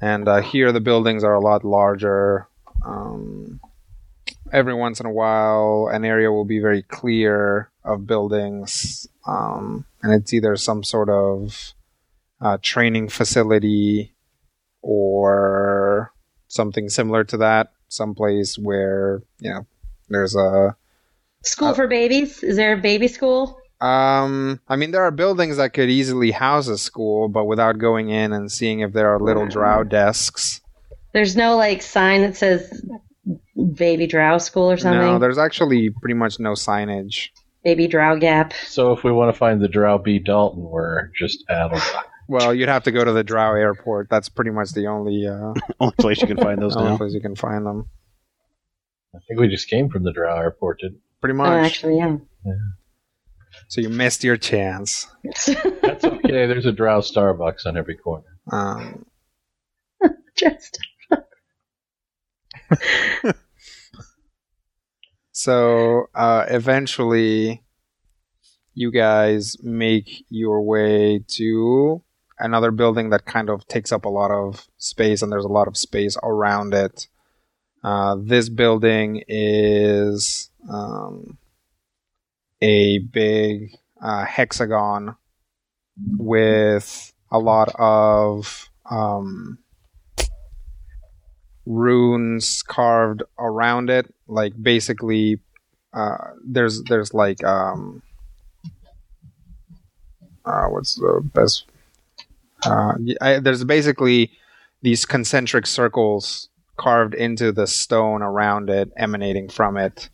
and 0.00 0.28
uh, 0.28 0.40
here 0.42 0.70
the 0.72 0.80
buildings 0.80 1.24
are 1.24 1.34
a 1.34 1.40
lot 1.40 1.64
larger. 1.64 2.46
Um, 2.84 3.60
every 4.54 4.72
once 4.72 5.00
in 5.00 5.06
a 5.06 5.12
while, 5.12 5.90
an 5.92 6.04
area 6.04 6.30
will 6.30 6.44
be 6.44 6.60
very 6.60 6.82
clear 6.82 7.70
of 7.84 8.06
buildings, 8.06 9.06
um, 9.26 9.84
and 10.02 10.14
it's 10.14 10.32
either 10.32 10.56
some 10.56 10.82
sort 10.84 11.10
of 11.10 11.74
uh, 12.40 12.56
training 12.62 13.08
facility 13.08 14.14
or 14.80 16.12
something 16.48 16.88
similar 16.88 17.24
to 17.24 17.36
that. 17.38 17.72
Someplace 17.88 18.56
where 18.56 19.22
you 19.40 19.50
know 19.50 19.66
there's 20.08 20.34
a 20.34 20.76
School 21.44 21.68
Uh, 21.68 21.74
for 21.74 21.86
babies? 21.86 22.42
Is 22.42 22.56
there 22.56 22.72
a 22.72 22.80
baby 22.80 23.06
school? 23.06 23.60
Um, 23.80 24.60
I 24.68 24.76
mean, 24.76 24.92
there 24.92 25.02
are 25.02 25.10
buildings 25.10 25.58
that 25.58 25.74
could 25.74 25.90
easily 25.90 26.30
house 26.30 26.68
a 26.68 26.78
school, 26.78 27.28
but 27.28 27.44
without 27.44 27.76
going 27.76 28.08
in 28.08 28.32
and 28.32 28.50
seeing 28.50 28.80
if 28.80 28.92
there 28.92 29.10
are 29.10 29.20
little 29.20 29.46
drow 29.46 29.84
desks. 29.84 30.62
There's 31.12 31.36
no 31.36 31.56
like 31.56 31.82
sign 31.82 32.22
that 32.22 32.36
says 32.36 32.82
baby 33.74 34.06
drow 34.06 34.38
school 34.38 34.70
or 34.70 34.76
something. 34.76 35.00
No, 35.00 35.18
there's 35.18 35.38
actually 35.38 35.90
pretty 35.90 36.14
much 36.14 36.38
no 36.38 36.52
signage. 36.52 37.28
baby 37.62 37.86
drow 37.86 38.16
gap. 38.18 38.52
So 38.66 38.92
if 38.92 39.04
we 39.04 39.12
want 39.12 39.32
to 39.34 39.38
find 39.38 39.60
the 39.60 39.68
Drow 39.68 39.98
B. 39.98 40.18
Dalton, 40.18 40.62
we're 40.62 41.10
just 41.18 41.44
out 41.50 41.72
of 41.72 41.94
Well, 42.28 42.54
you'd 42.54 42.68
have 42.68 42.84
to 42.84 42.92
go 42.92 43.04
to 43.04 43.12
the 43.12 43.24
Drow 43.24 43.54
airport. 43.54 44.08
That's 44.10 44.28
pretty 44.28 44.50
much 44.50 44.72
the 44.72 44.86
only 44.86 45.26
uh, 45.26 45.54
Only 45.80 45.94
place 45.98 46.20
you 46.20 46.26
can 46.26 46.36
find 46.38 46.60
those 46.60 46.76
only 46.76 46.90
now. 46.90 46.96
place 46.98 47.12
you 47.14 47.20
can 47.20 47.36
find 47.36 47.64
them. 47.66 47.88
I 49.14 49.18
think 49.28 49.40
we 49.40 49.48
just 49.48 49.68
came 49.68 49.88
from 49.90 50.02
the 50.02 50.12
Drow 50.12 50.36
airport. 50.38 50.80
Didn't 50.80 51.00
Pretty 51.20 51.34
Oh, 51.34 51.36
much. 51.38 51.64
actually, 51.66 51.98
yeah. 51.98 52.16
So 53.68 53.80
you 53.80 53.88
missed 53.88 54.24
your 54.24 54.36
chance. 54.36 55.06
That's 55.24 56.04
okay. 56.04 56.46
There's 56.46 56.66
a 56.66 56.72
Drow 56.72 57.00
Starbucks 57.00 57.64
on 57.66 57.76
every 57.78 57.96
corner. 57.96 58.24
Um, 58.52 59.06
Just 60.36 60.78
so 65.32 66.06
uh, 66.14 66.44
eventually, 66.48 67.62
you 68.74 68.90
guys 68.90 69.56
make 69.62 70.24
your 70.28 70.62
way 70.62 71.24
to 71.28 72.02
another 72.38 72.70
building 72.70 73.10
that 73.10 73.24
kind 73.24 73.48
of 73.48 73.66
takes 73.68 73.92
up 73.92 74.04
a 74.04 74.08
lot 74.08 74.30
of 74.30 74.66
space, 74.78 75.22
and 75.22 75.30
there's 75.30 75.44
a 75.44 75.48
lot 75.48 75.68
of 75.68 75.76
space 75.76 76.16
around 76.22 76.74
it. 76.74 77.08
Uh, 77.82 78.16
this 78.18 78.48
building 78.48 79.22
is 79.28 80.50
um, 80.70 81.38
a 82.60 82.98
big 82.98 83.76
uh, 84.02 84.24
hexagon 84.24 85.16
with 86.16 87.12
a 87.30 87.38
lot 87.38 87.68
of 87.78 88.70
um, 88.90 89.58
runes 91.66 92.62
carved 92.62 93.22
around 93.38 93.90
it. 93.90 94.12
Like 94.28 94.52
basically, 94.60 95.40
uh, 95.92 96.32
there's 96.44 96.82
there's 96.84 97.14
like 97.14 97.42
um, 97.44 98.02
uh, 100.44 100.66
what's 100.66 100.94
the 100.94 101.20
best? 101.34 101.66
Uh, 102.64 102.94
I, 103.20 103.38
there's 103.40 103.64
basically 103.64 104.30
these 104.82 105.04
concentric 105.04 105.66
circles 105.66 106.48
carved 106.76 107.14
into 107.14 107.52
the 107.52 107.66
stone 107.66 108.22
around 108.22 108.70
it, 108.70 108.90
emanating 108.96 109.48
from 109.48 109.76
it. 109.76 110.08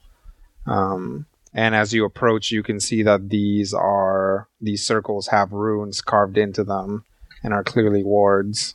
Um, 0.67 1.27
and 1.53 1.75
as 1.75 1.93
you 1.93 2.05
approach, 2.05 2.51
you 2.51 2.63
can 2.63 2.79
see 2.79 3.03
that 3.03 3.29
these 3.29 3.75
are 3.75 4.49
these 4.61 4.87
circles 4.87 5.29
have 5.29 5.53
runes 5.53 6.01
carved 6.01 6.39
into 6.39 6.63
them 6.63 7.05
and 7.43 7.53
are 7.53 7.65
clearly 7.65 8.05
wards. 8.05 8.75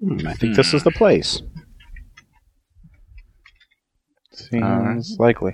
Hmm, 0.00 0.26
I 0.26 0.34
think 0.34 0.56
this 0.56 0.74
is 0.74 0.84
the 0.84 0.90
place. 0.90 1.42
Seems 4.32 4.62
Alright. 4.62 5.04
likely. 5.18 5.52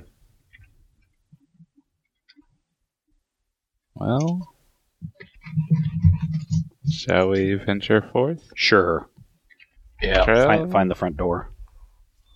Well, 3.95 4.41
shall 6.91 7.31
we 7.31 7.55
venture 7.55 8.03
forth? 8.13 8.43
Sure. 8.55 9.09
Yeah. 10.03 10.25
Trail? 10.25 10.47
Find, 10.47 10.73
find 10.73 10.91
the 10.91 10.95
front 10.95 11.17
door. 11.17 11.53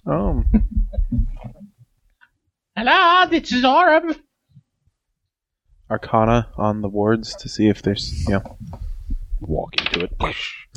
Um, 0.07 0.47
Hello, 2.77 3.29
this 3.29 3.53
is 3.53 3.65
Orem. 3.65 4.17
Arcana 5.91 6.49
on 6.57 6.81
the 6.81 6.89
wards 6.89 7.35
to 7.37 7.49
see 7.49 7.69
if 7.69 7.83
there's, 7.83 8.25
you 8.27 8.35
know, 8.35 8.57
Walk 9.41 9.77
into 9.81 10.05
it. 10.05 10.13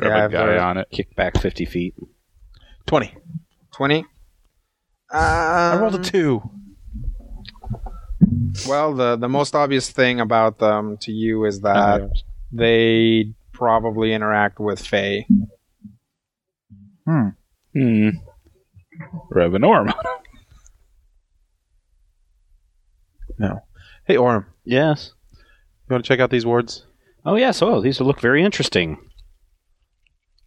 Rub 0.01 0.09
Yeah, 0.11 0.21
a 0.21 0.25
I've 0.25 0.31
guy 0.31 0.37
heard- 0.45 0.59
on 0.59 0.77
it. 0.77 0.87
Kick 0.91 1.15
back 1.15 1.37
50 1.39 1.65
feet. 1.65 1.95
20. 2.87 3.13
20? 3.73 4.05
I 5.13 5.77
rolled 5.79 5.93
a 5.95 5.97
Um, 5.97 6.03
2. 6.03 6.41
Well, 8.67 8.93
the, 8.95 9.15
the 9.17 9.29
most 9.29 9.55
obvious 9.55 9.89
thing 9.89 10.19
about 10.19 10.57
them 10.59 10.97
to 11.01 11.11
you 11.11 11.45
is 11.45 11.61
that 11.61 12.09
they 12.51 13.33
probably 13.53 14.13
interact 14.13 14.59
with 14.59 14.85
Fae. 14.85 15.25
Hmm. 17.05 17.29
Hmm. 17.73 18.09
Rub 19.29 19.53
an 19.53 19.63
orm. 19.63 19.93
No. 23.37 23.63
Hey, 24.05 24.15
Orem, 24.17 24.45
Yes. 24.65 25.13
you 25.33 25.93
want 25.93 26.03
to 26.03 26.07
check 26.07 26.19
out 26.19 26.29
these 26.29 26.45
wards? 26.45 26.85
Oh, 27.25 27.35
yes. 27.35 27.61
Oh, 27.61 27.81
these 27.81 27.99
look 27.99 28.19
very 28.19 28.43
interesting. 28.43 28.97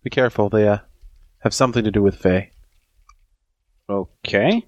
Be 0.05 0.11
careful, 0.11 0.51
they 0.51 0.69
uh, 0.69 0.79
have 1.41 1.55
something 1.55 1.83
to 1.83 1.91
do 1.91 2.03
with 2.03 2.17
Fae. 2.17 2.51
Okay. 3.89 4.67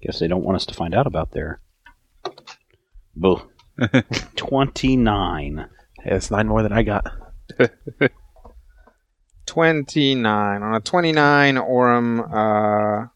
Guess 0.00 0.18
they 0.18 0.28
don't 0.28 0.44
want 0.44 0.56
us 0.56 0.64
to 0.66 0.74
find 0.74 0.94
out 0.94 1.06
about 1.06 1.32
their. 1.32 1.60
Boo. 3.14 3.42
29. 4.36 5.68
Hey, 6.02 6.10
that's 6.10 6.30
nine 6.30 6.48
more 6.48 6.62
than 6.62 6.72
I 6.72 6.82
got. 6.82 7.06
29. 9.46 10.62
On 10.62 10.74
a 10.74 10.80
29, 10.80 11.56
Orem 11.56 13.04
uh, 13.04 13.08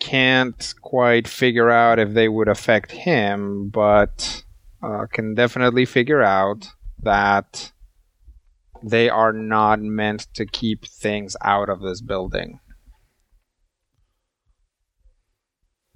can't 0.00 0.74
quite 0.82 1.26
figure 1.26 1.70
out 1.70 1.98
if 1.98 2.12
they 2.12 2.28
would 2.28 2.48
affect 2.48 2.92
him, 2.92 3.70
but 3.70 4.44
uh, 4.82 5.06
can 5.10 5.34
definitely 5.34 5.86
figure 5.86 6.22
out 6.22 6.68
that 7.02 7.72
they 8.82 9.08
are 9.08 9.32
not 9.32 9.80
meant 9.80 10.26
to 10.34 10.46
keep 10.46 10.86
things 10.86 11.36
out 11.42 11.68
of 11.68 11.80
this 11.80 12.00
building. 12.00 12.60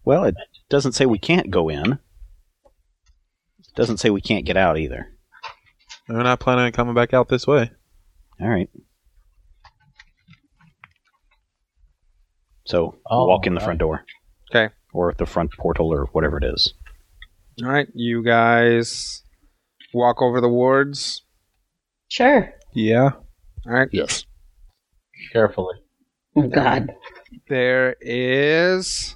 Well, 0.05 0.25
it 0.25 0.37
doesn't 0.69 0.93
say 0.93 1.07
we 1.07 1.19
can't 1.19 1.51
go 1.51 1.69
in. 1.69 1.93
It 1.95 3.75
doesn't 3.75 3.99
say 3.99 4.11
we 4.11 4.21
can't 4.21 4.47
get 4.47 4.57
out 4.57 4.79
either. 4.79 5.13
We're 6.09 6.23
not 6.23 6.39
planning 6.41 6.65
on 6.65 6.73
coming 6.73 6.95
back 6.95 7.13
out 7.13 7.29
this 7.29 7.47
way. 7.47 7.73
All 8.41 8.49
right. 8.49 8.71
So 12.65 12.97
Oh, 13.11 13.27
walk 13.27 13.47
in 13.47 13.55
the 13.55 13.61
front 13.61 13.81
door. 13.81 14.05
Okay. 14.51 14.73
Or 14.93 15.13
the 15.17 15.27
front 15.27 15.51
portal 15.59 15.93
or 15.93 16.07
whatever 16.13 16.39
it 16.39 16.45
is. 16.45 16.75
All 17.63 17.71
right, 17.71 17.89
you 17.95 18.23
guys 18.23 19.23
walk 19.95 20.21
over 20.21 20.41
the 20.41 20.49
wards. 20.49 21.23
sure. 22.09 22.53
Yeah. 22.77 23.11
All 23.67 23.73
right, 23.73 23.89
yes. 23.91 24.27
Carefully. 25.33 25.75
Oh 26.37 26.47
God. 26.49 26.93
there 27.49 27.97
is 28.03 29.15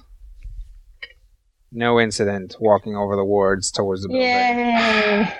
no 1.71 1.99
incident 1.99 2.55
walking 2.59 2.95
over 2.95 3.15
the 3.15 3.23
wards 3.23 3.69
towards 3.71 4.01
the 4.01 4.07
building. 4.09 4.25
Yay! 4.27 5.31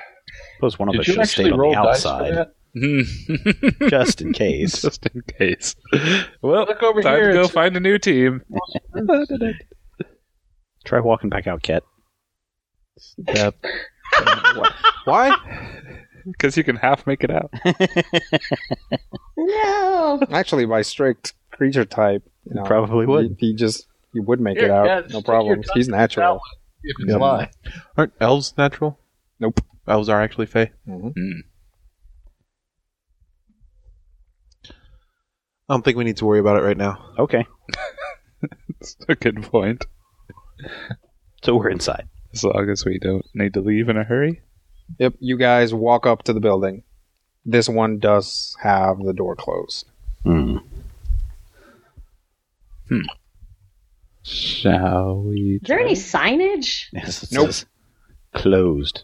Suppose 0.57 0.77
one 0.77 0.89
of 0.89 0.95
us 0.99 1.05
should 1.07 1.15
you 1.15 1.19
have 1.21 1.29
stayed 1.29 1.51
on 1.51 1.59
the 1.59 1.75
outside 1.75 2.47
just 3.89 4.21
in 4.21 4.31
case. 4.33 4.81
Just 4.83 5.03
in 5.07 5.21
case. 5.23 5.75
Well, 6.43 6.65
Look 6.67 6.83
over 6.83 7.01
time 7.01 7.15
here. 7.15 7.27
to 7.29 7.33
go 7.33 7.39
it's- 7.39 7.51
find 7.51 7.75
a 7.75 7.79
new 7.79 7.97
team. 7.97 8.43
Try 10.85 10.99
walking 10.99 11.29
back 11.31 11.47
out, 11.47 11.63
Ket. 11.63 11.83
Yep. 13.27 13.55
Why? 15.05 15.35
Because 16.25 16.57
you 16.57 16.63
can 16.63 16.75
half 16.75 17.05
make 17.07 17.23
it 17.23 17.31
out. 17.31 17.51
No. 19.37 20.19
Actually, 20.31 20.65
by 20.65 20.81
strict 20.83 21.33
creature 21.51 21.85
type, 21.85 22.23
you 22.45 22.55
know, 22.55 22.63
Probably 22.63 23.05
would. 23.05 23.37
He, 23.39 23.47
he 23.47 23.55
just 23.55 23.87
he 24.13 24.19
would 24.19 24.39
make 24.39 24.57
Here, 24.57 24.65
it 24.67 24.71
out, 24.71 24.85
yeah, 24.85 24.99
no 24.99 25.05
stick 25.05 25.13
your 25.13 25.21
problems. 25.23 25.69
He's 25.73 25.87
natural. 25.87 26.39
If 26.83 26.95
it's 26.99 27.09
Yep. 27.11 27.19
lie. 27.19 27.49
Aren't 27.97 28.13
elves 28.19 28.53
natural? 28.57 28.99
Nope. 29.39 29.61
Elves 29.87 30.09
are 30.09 30.21
actually 30.21 30.45
Fae. 30.45 30.71
Mhm. 30.87 31.13
Hmm. 31.13 31.39
I 35.69 35.73
don't 35.73 35.83
think 35.85 35.97
we 35.97 36.03
need 36.03 36.17
to 36.17 36.25
worry 36.25 36.39
about 36.39 36.57
it 36.57 36.63
right 36.63 36.77
now. 36.77 37.13
Okay. 37.17 37.45
That's 38.41 38.95
a 39.07 39.15
good 39.15 39.41
point. 39.43 39.85
So 41.43 41.55
we're 41.55 41.69
inside. 41.69 42.07
As 42.33 42.43
long 42.43 42.69
as 42.69 42.85
we 42.85 42.99
don't 42.99 43.25
need 43.33 43.53
to 43.53 43.61
leave 43.61 43.89
in 43.89 43.97
a 43.97 44.03
hurry. 44.03 44.41
Yep, 44.99 45.15
you 45.19 45.37
guys 45.37 45.73
walk 45.73 46.05
up 46.05 46.23
to 46.23 46.33
the 46.33 46.39
building. 46.39 46.83
This 47.45 47.67
one 47.69 47.99
does 47.99 48.55
have 48.61 48.99
the 48.99 49.13
door 49.13 49.35
closed. 49.35 49.85
Hmm. 50.23 50.57
Hmm. 52.89 53.01
Shall 54.23 55.23
we? 55.23 55.59
Is 55.61 55.67
there 55.67 55.79
any 55.79 55.93
signage? 55.95 56.85
Yes, 56.93 57.23
it 57.23 57.31
Nope. 57.31 57.47
says 57.47 57.65
closed. 58.35 59.03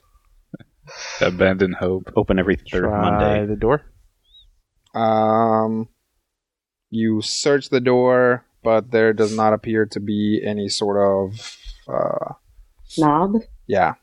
abandon 1.22 1.74
hope? 1.74 2.12
Open 2.16 2.38
every 2.38 2.56
third 2.56 2.84
Try 2.84 3.02
Monday. 3.02 3.46
the 3.48 3.56
door. 3.56 3.82
Um, 4.94 5.90
you 6.90 7.22
search 7.22 7.70
the 7.70 7.82
door, 7.82 8.46
but 8.64 8.92
there 8.92 9.14
does 9.14 9.36
not 9.36 9.54
appear 9.54 9.86
to 9.88 10.00
be 10.00 10.42
any 10.46 10.70
sort 10.70 10.98
of 10.98 11.58
uh, 11.88 12.34
Knob? 12.98 13.38
yeah. 13.66 13.94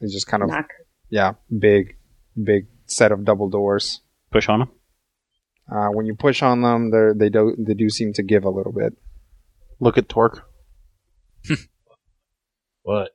It's 0.00 0.12
just 0.12 0.26
kind 0.26 0.42
of 0.42 0.48
Knock. 0.48 0.68
Yeah, 1.12 1.34
big, 1.56 1.96
big 2.42 2.68
set 2.86 3.12
of 3.12 3.24
double 3.24 3.50
doors. 3.50 4.00
Push 4.30 4.48
on 4.48 4.60
them. 4.60 4.70
Uh, 5.70 5.88
when 5.88 6.06
you 6.06 6.14
push 6.14 6.42
on 6.42 6.62
them, 6.62 6.90
they 6.90 7.12
they 7.14 7.28
do 7.28 7.54
they 7.58 7.74
do 7.74 7.90
seem 7.90 8.14
to 8.14 8.22
give 8.22 8.44
a 8.44 8.50
little 8.50 8.72
bit. 8.72 8.94
Look 9.78 9.98
at 9.98 10.08
Torque. 10.08 10.42
What? 12.84 13.10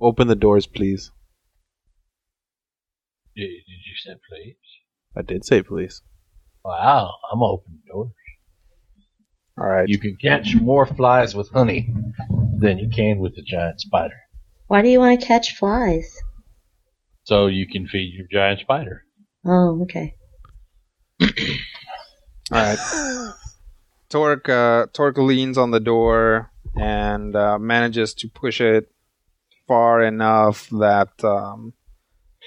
Open 0.00 0.26
the 0.26 0.34
doors, 0.34 0.66
please. 0.66 1.12
Did, 3.36 3.46
did 3.46 3.82
you 3.86 3.94
say 4.04 4.14
please? 4.28 4.56
I 5.16 5.22
did 5.22 5.44
say 5.44 5.62
please. 5.62 6.02
Wow, 6.64 7.12
I'm 7.32 7.40
open 7.40 7.78
doors. 7.86 8.10
All 9.56 9.68
right. 9.68 9.88
You 9.88 9.98
can 9.98 10.16
catch 10.20 10.56
more 10.56 10.86
flies 10.86 11.36
with 11.36 11.48
honey 11.50 11.94
than 12.58 12.78
you 12.78 12.88
can 12.88 13.18
with 13.18 13.34
a 13.38 13.42
giant 13.42 13.80
spider. 13.80 14.16
Why 14.66 14.82
do 14.82 14.88
you 14.88 14.98
want 14.98 15.20
to 15.20 15.24
catch 15.24 15.54
flies? 15.54 16.20
So 17.24 17.46
you 17.46 17.66
can 17.66 17.86
feed 17.86 18.14
your 18.14 18.26
giant 18.30 18.60
spider. 18.60 19.04
Oh, 19.46 19.82
okay. 19.82 20.14
All 21.20 21.28
right. 22.52 23.32
Torque, 24.10 24.48
uh, 24.48 24.86
Torque 24.92 25.18
leans 25.18 25.58
on 25.58 25.70
the 25.70 25.80
door 25.80 26.50
and 26.76 27.34
uh, 27.34 27.58
manages 27.58 28.14
to 28.14 28.28
push 28.28 28.60
it 28.60 28.90
far 29.66 30.02
enough 30.02 30.68
that 30.70 31.12
um, 31.24 31.72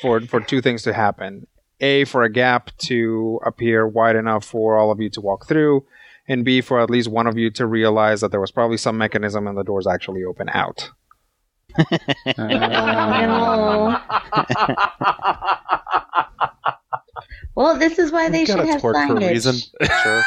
for 0.01 0.21
for 0.21 0.39
two 0.39 0.61
things 0.61 0.83
to 0.83 0.93
happen: 0.93 1.47
a 1.79 2.05
for 2.05 2.23
a 2.23 2.31
gap 2.31 2.75
to 2.77 3.39
appear 3.45 3.87
wide 3.87 4.15
enough 4.15 4.45
for 4.45 4.77
all 4.77 4.91
of 4.91 5.01
you 5.01 5.09
to 5.11 5.21
walk 5.21 5.47
through, 5.47 5.85
and 6.27 6.45
b 6.45 6.61
for 6.61 6.79
at 6.79 6.89
least 6.89 7.09
one 7.09 7.27
of 7.27 7.37
you 7.37 7.49
to 7.51 7.65
realize 7.65 8.21
that 8.21 8.31
there 8.31 8.41
was 8.41 8.51
probably 8.51 8.77
some 8.77 8.97
mechanism 8.97 9.47
and 9.47 9.57
the 9.57 9.63
doors 9.63 9.87
actually 9.87 10.23
open 10.23 10.49
out. 10.49 10.91
Oh, 12.39 14.01
well, 17.55 17.77
this 17.79 17.97
is 17.99 18.11
why 18.11 18.29
they 18.29 18.45
should 18.45 18.59
have 18.59 18.81
torque 18.81 18.95
for 18.95 19.03
a 19.03 19.07
signage. 19.07 19.29
reason. 19.29 19.55
Sure. 20.03 20.23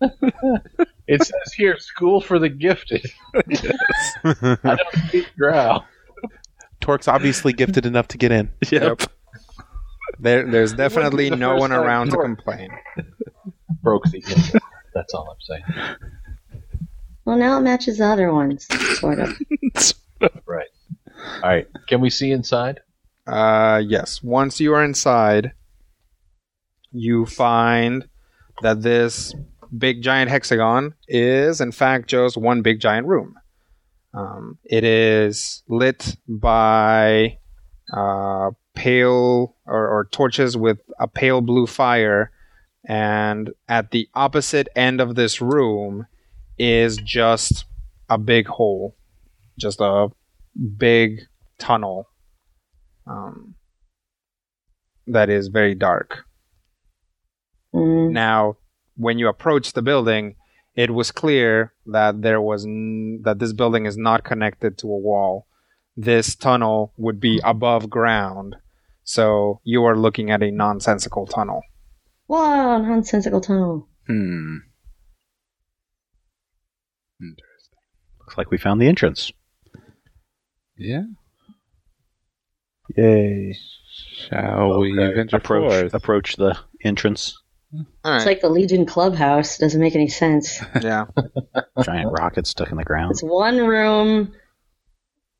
It 1.08 1.22
says 1.22 1.54
here, 1.56 1.78
school 1.78 2.20
for 2.20 2.38
the 2.38 2.50
gifted. 2.50 3.04
I 3.34 3.40
don't 4.62 4.80
speak 5.08 5.26
drow. 5.38 5.82
Torque's 6.80 7.08
obviously 7.08 7.54
gifted 7.54 7.86
enough 7.86 8.08
to 8.08 8.18
get 8.18 8.30
in. 8.30 8.50
Yep. 8.70 9.04
There, 10.20 10.44
there's 10.50 10.74
definitely 10.74 11.30
the 11.30 11.36
no 11.36 11.56
one 11.56 11.70
time 11.70 11.80
around 11.80 12.10
to 12.10 12.18
complain. 12.18 12.68
Broke 13.82 14.04
the 14.10 14.20
gift. 14.20 14.56
That's 14.94 15.14
all 15.14 15.30
I'm 15.30 15.36
saying. 15.40 15.64
Well, 17.24 17.36
now 17.38 17.56
it 17.58 17.62
matches 17.62 17.98
the 17.98 18.04
other 18.06 18.30
ones, 18.32 18.66
sort 18.98 19.18
of. 19.18 19.38
Right. 20.46 20.68
All 21.42 21.50
right. 21.50 21.66
Can 21.88 22.00
we 22.00 22.10
see 22.10 22.30
inside? 22.30 22.80
Uh, 23.26 23.82
yes. 23.84 24.22
Once 24.22 24.60
you 24.60 24.72
are 24.74 24.82
inside, 24.82 25.52
you 26.90 27.26
find 27.26 28.08
that 28.62 28.82
this 28.82 29.34
big 29.76 30.02
giant 30.02 30.30
hexagon 30.30 30.94
is, 31.06 31.60
in 31.60 31.72
fact, 31.72 32.08
just 32.08 32.36
one 32.36 32.62
big 32.62 32.80
giant 32.80 33.06
room. 33.06 33.34
Um, 34.14 34.58
it 34.64 34.84
is 34.84 35.62
lit 35.68 36.16
by 36.26 37.38
uh, 37.92 38.50
pale 38.74 39.56
or, 39.66 39.88
or 39.88 40.08
torches 40.10 40.56
with 40.56 40.80
a 40.98 41.06
pale 41.06 41.40
blue 41.40 41.66
fire, 41.66 42.32
and 42.84 43.50
at 43.68 43.90
the 43.90 44.08
opposite 44.14 44.68
end 44.74 45.00
of 45.00 45.14
this 45.14 45.40
room 45.42 46.06
is 46.58 46.96
just 46.96 47.66
a 48.08 48.16
big 48.16 48.46
hole, 48.46 48.96
just 49.58 49.80
a 49.80 50.08
big 50.76 51.20
tunnel 51.58 52.08
um, 53.06 53.54
that 55.06 55.28
is 55.28 55.48
very 55.48 55.74
dark. 55.74 56.24
Mm. 57.74 58.12
Now, 58.12 58.56
when 58.96 59.18
you 59.18 59.28
approach 59.28 59.72
the 59.72 59.82
building, 59.82 60.36
it 60.74 60.90
was 60.90 61.10
clear 61.10 61.72
that 61.86 62.22
there 62.22 62.40
was 62.40 62.64
n- 62.64 63.20
that 63.24 63.38
this 63.38 63.52
building 63.52 63.86
is 63.86 63.96
not 63.96 64.24
connected 64.24 64.78
to 64.78 64.86
a 64.86 64.98
wall. 64.98 65.46
This 65.96 66.36
tunnel 66.36 66.92
would 66.96 67.18
be 67.18 67.40
above 67.44 67.90
ground, 67.90 68.56
so 69.02 69.60
you 69.64 69.84
are 69.84 69.96
looking 69.96 70.30
at 70.30 70.42
a 70.42 70.50
nonsensical 70.50 71.26
tunnel. 71.26 71.62
Whoa, 72.26 72.78
nonsensical 72.78 73.40
tunnel. 73.40 73.88
Hmm. 74.06 74.58
Looks 78.20 78.36
like 78.36 78.50
we 78.50 78.58
found 78.58 78.80
the 78.80 78.86
entrance. 78.86 79.32
Yeah. 80.78 81.02
Yay. 82.96 83.56
Shall 84.30 84.80
we 84.80 84.94
venture 84.96 85.36
Approach 85.36 85.70
forth? 85.72 85.94
approach 85.94 86.36
the 86.36 86.56
entrance. 86.82 87.38
All 88.04 88.14
It's 88.16 88.24
like 88.24 88.40
the 88.40 88.48
Legion 88.48 88.86
Clubhouse. 88.86 89.58
Doesn't 89.58 89.80
make 89.80 89.94
any 89.94 90.08
sense. 90.08 90.60
yeah. 90.82 91.06
Giant 91.82 92.10
rocket 92.12 92.46
stuck 92.46 92.70
in 92.70 92.76
the 92.78 92.84
ground. 92.84 93.10
It's 93.10 93.22
one 93.22 93.58
room 93.58 94.32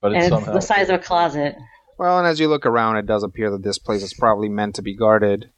But 0.02 0.12
and 0.12 0.24
it's 0.24 0.36
it's 0.36 0.46
the 0.46 0.60
size 0.60 0.88
of 0.90 0.96
a 0.96 1.02
closet. 1.02 1.56
Well, 1.98 2.18
and 2.18 2.26
as 2.28 2.38
you 2.38 2.48
look 2.48 2.66
around, 2.66 2.96
it 2.96 3.06
does 3.06 3.22
appear 3.24 3.50
that 3.50 3.62
this 3.62 3.78
place 3.78 4.02
is 4.02 4.14
probably 4.14 4.48
meant 4.48 4.74
to 4.76 4.82
be 4.82 4.94
guarded 4.94 5.50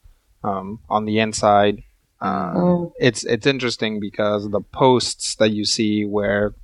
um, 0.45 0.79
on 0.89 1.05
the 1.05 1.19
inside. 1.19 1.83
Uh, 2.21 2.53
Oh. 2.55 2.93
it's 3.01 3.25
it's 3.25 3.47
interesting 3.47 3.99
because 3.99 4.49
the 4.51 4.61
posts 4.61 5.35
that 5.37 5.51
you 5.51 5.65
see 5.65 6.05
where 6.05 6.55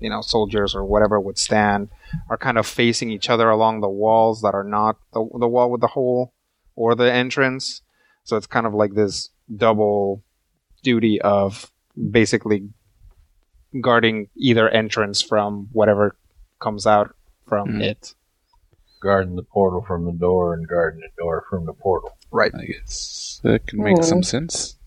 you 0.00 0.10
know 0.10 0.20
soldiers 0.20 0.74
or 0.74 0.84
whatever 0.84 1.18
would 1.20 1.38
stand 1.38 1.88
are 2.30 2.36
kind 2.38 2.58
of 2.58 2.66
facing 2.66 3.10
each 3.10 3.28
other 3.30 3.48
along 3.50 3.80
the 3.80 3.88
walls 3.88 4.40
that 4.42 4.54
are 4.54 4.64
not 4.64 4.96
the 5.12 5.24
the 5.38 5.48
wall 5.48 5.70
with 5.70 5.80
the 5.80 5.88
hole 5.88 6.32
or 6.76 6.94
the 6.94 7.12
entrance. 7.12 7.82
So 8.24 8.36
it's 8.36 8.46
kind 8.46 8.66
of 8.66 8.74
like 8.74 8.94
this 8.94 9.30
double 9.54 10.22
duty 10.82 11.20
of 11.20 11.70
basically 12.10 12.68
guarding 13.80 14.28
either 14.36 14.68
entrance 14.68 15.20
from 15.20 15.68
whatever 15.72 16.16
comes 16.60 16.86
out 16.86 17.14
from 17.48 17.74
Hmm. 17.76 17.80
it. 17.82 18.14
guarding 19.00 19.36
the 19.36 19.42
portal 19.42 19.82
from 19.86 20.06
the 20.06 20.12
door 20.12 20.54
and 20.54 20.66
guarding 20.66 21.00
the 21.00 21.10
door 21.22 21.44
from 21.50 21.66
the 21.66 21.74
portal. 21.74 22.16
Right. 22.30 22.52
I 22.54 22.64
guess 22.64 23.38
that 23.42 23.66
can 23.66 23.82
make 23.84 23.98
Oh. 23.98 24.02
some 24.02 24.22
sense. 24.22 24.78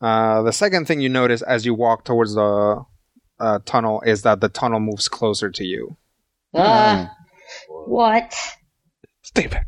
Uh, 0.00 0.40
the 0.40 0.52
second 0.52 0.86
thing 0.86 0.98
you 1.02 1.10
notice 1.10 1.42
as 1.42 1.66
you 1.66 1.74
walk 1.74 2.04
towards 2.06 2.32
the 2.34 2.82
uh, 3.40 3.58
tunnel 3.64 4.00
is 4.02 4.22
that 4.22 4.40
the 4.40 4.48
tunnel 4.48 4.80
moves 4.80 5.08
closer 5.08 5.50
to 5.50 5.64
you. 5.64 5.96
Ah, 6.54 7.10
what? 7.68 8.34
Stay 9.22 9.46
back. 9.46 9.66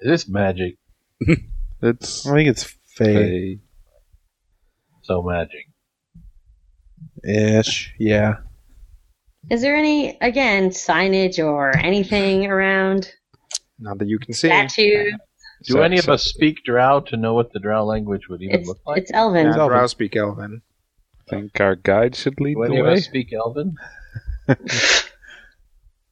It 0.00 0.10
is 0.10 0.28
magic. 0.28 0.76
It's 1.82 2.26
I 2.26 2.32
think 2.32 2.48
it's 2.48 2.64
Fey 2.96 3.58
a 3.58 3.58
So 5.02 5.22
magic. 5.22 5.66
ish. 7.22 7.94
Yeah. 7.98 8.36
Is 9.50 9.60
there 9.60 9.76
any, 9.76 10.16
again, 10.22 10.70
signage 10.70 11.38
or 11.44 11.76
anything 11.76 12.46
around? 12.46 13.12
Not 13.78 13.98
that 13.98 14.08
you 14.08 14.18
can 14.18 14.32
see. 14.32 14.48
Statue? 14.48 15.10
Do 15.64 15.74
So- 15.74 15.82
any 15.82 15.98
of 15.98 16.04
so- 16.04 16.14
us 16.14 16.24
speak 16.24 16.64
drow 16.64 17.00
to 17.00 17.16
know 17.18 17.34
what 17.34 17.52
the 17.52 17.60
drow 17.60 17.84
language 17.84 18.28
would 18.30 18.40
even 18.40 18.64
look 18.64 18.78
like? 18.86 19.02
it's 19.02 19.10
Elven. 19.12 19.46
Yeah, 19.46 19.52
Elven. 19.58 19.68
Drow 19.76 19.86
speak 19.86 20.16
Elven. 20.16 20.62
Think 21.28 21.60
our 21.60 21.76
guide 21.76 22.14
should 22.16 22.40
lead 22.40 22.54
Do 22.54 22.60
the 22.62 22.66
any 22.68 22.78
of 22.80 22.86
way. 22.86 22.92
us 22.94 23.04
speak 23.04 23.32
elven? 23.32 23.76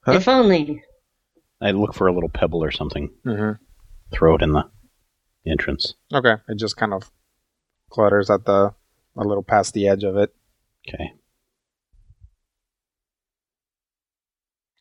Huh? 0.04 0.14
If 0.14 0.26
only. 0.26 0.82
I'd 1.60 1.76
look 1.76 1.94
for 1.94 2.08
a 2.08 2.12
little 2.12 2.28
pebble 2.28 2.64
or 2.64 2.72
something. 2.72 3.10
Mm-hmm. 3.24 3.62
Throw 4.12 4.34
it 4.34 4.42
in 4.42 4.50
the 4.50 4.64
entrance. 5.46 5.94
Okay, 6.12 6.34
it 6.48 6.58
just 6.58 6.76
kind 6.76 6.92
of 6.92 7.12
clutters 7.88 8.28
at 8.28 8.44
the 8.44 8.74
a 9.16 9.20
little 9.22 9.44
past 9.44 9.74
the 9.74 9.86
edge 9.86 10.02
of 10.02 10.16
it, 10.16 10.34
Okay. 10.88 11.12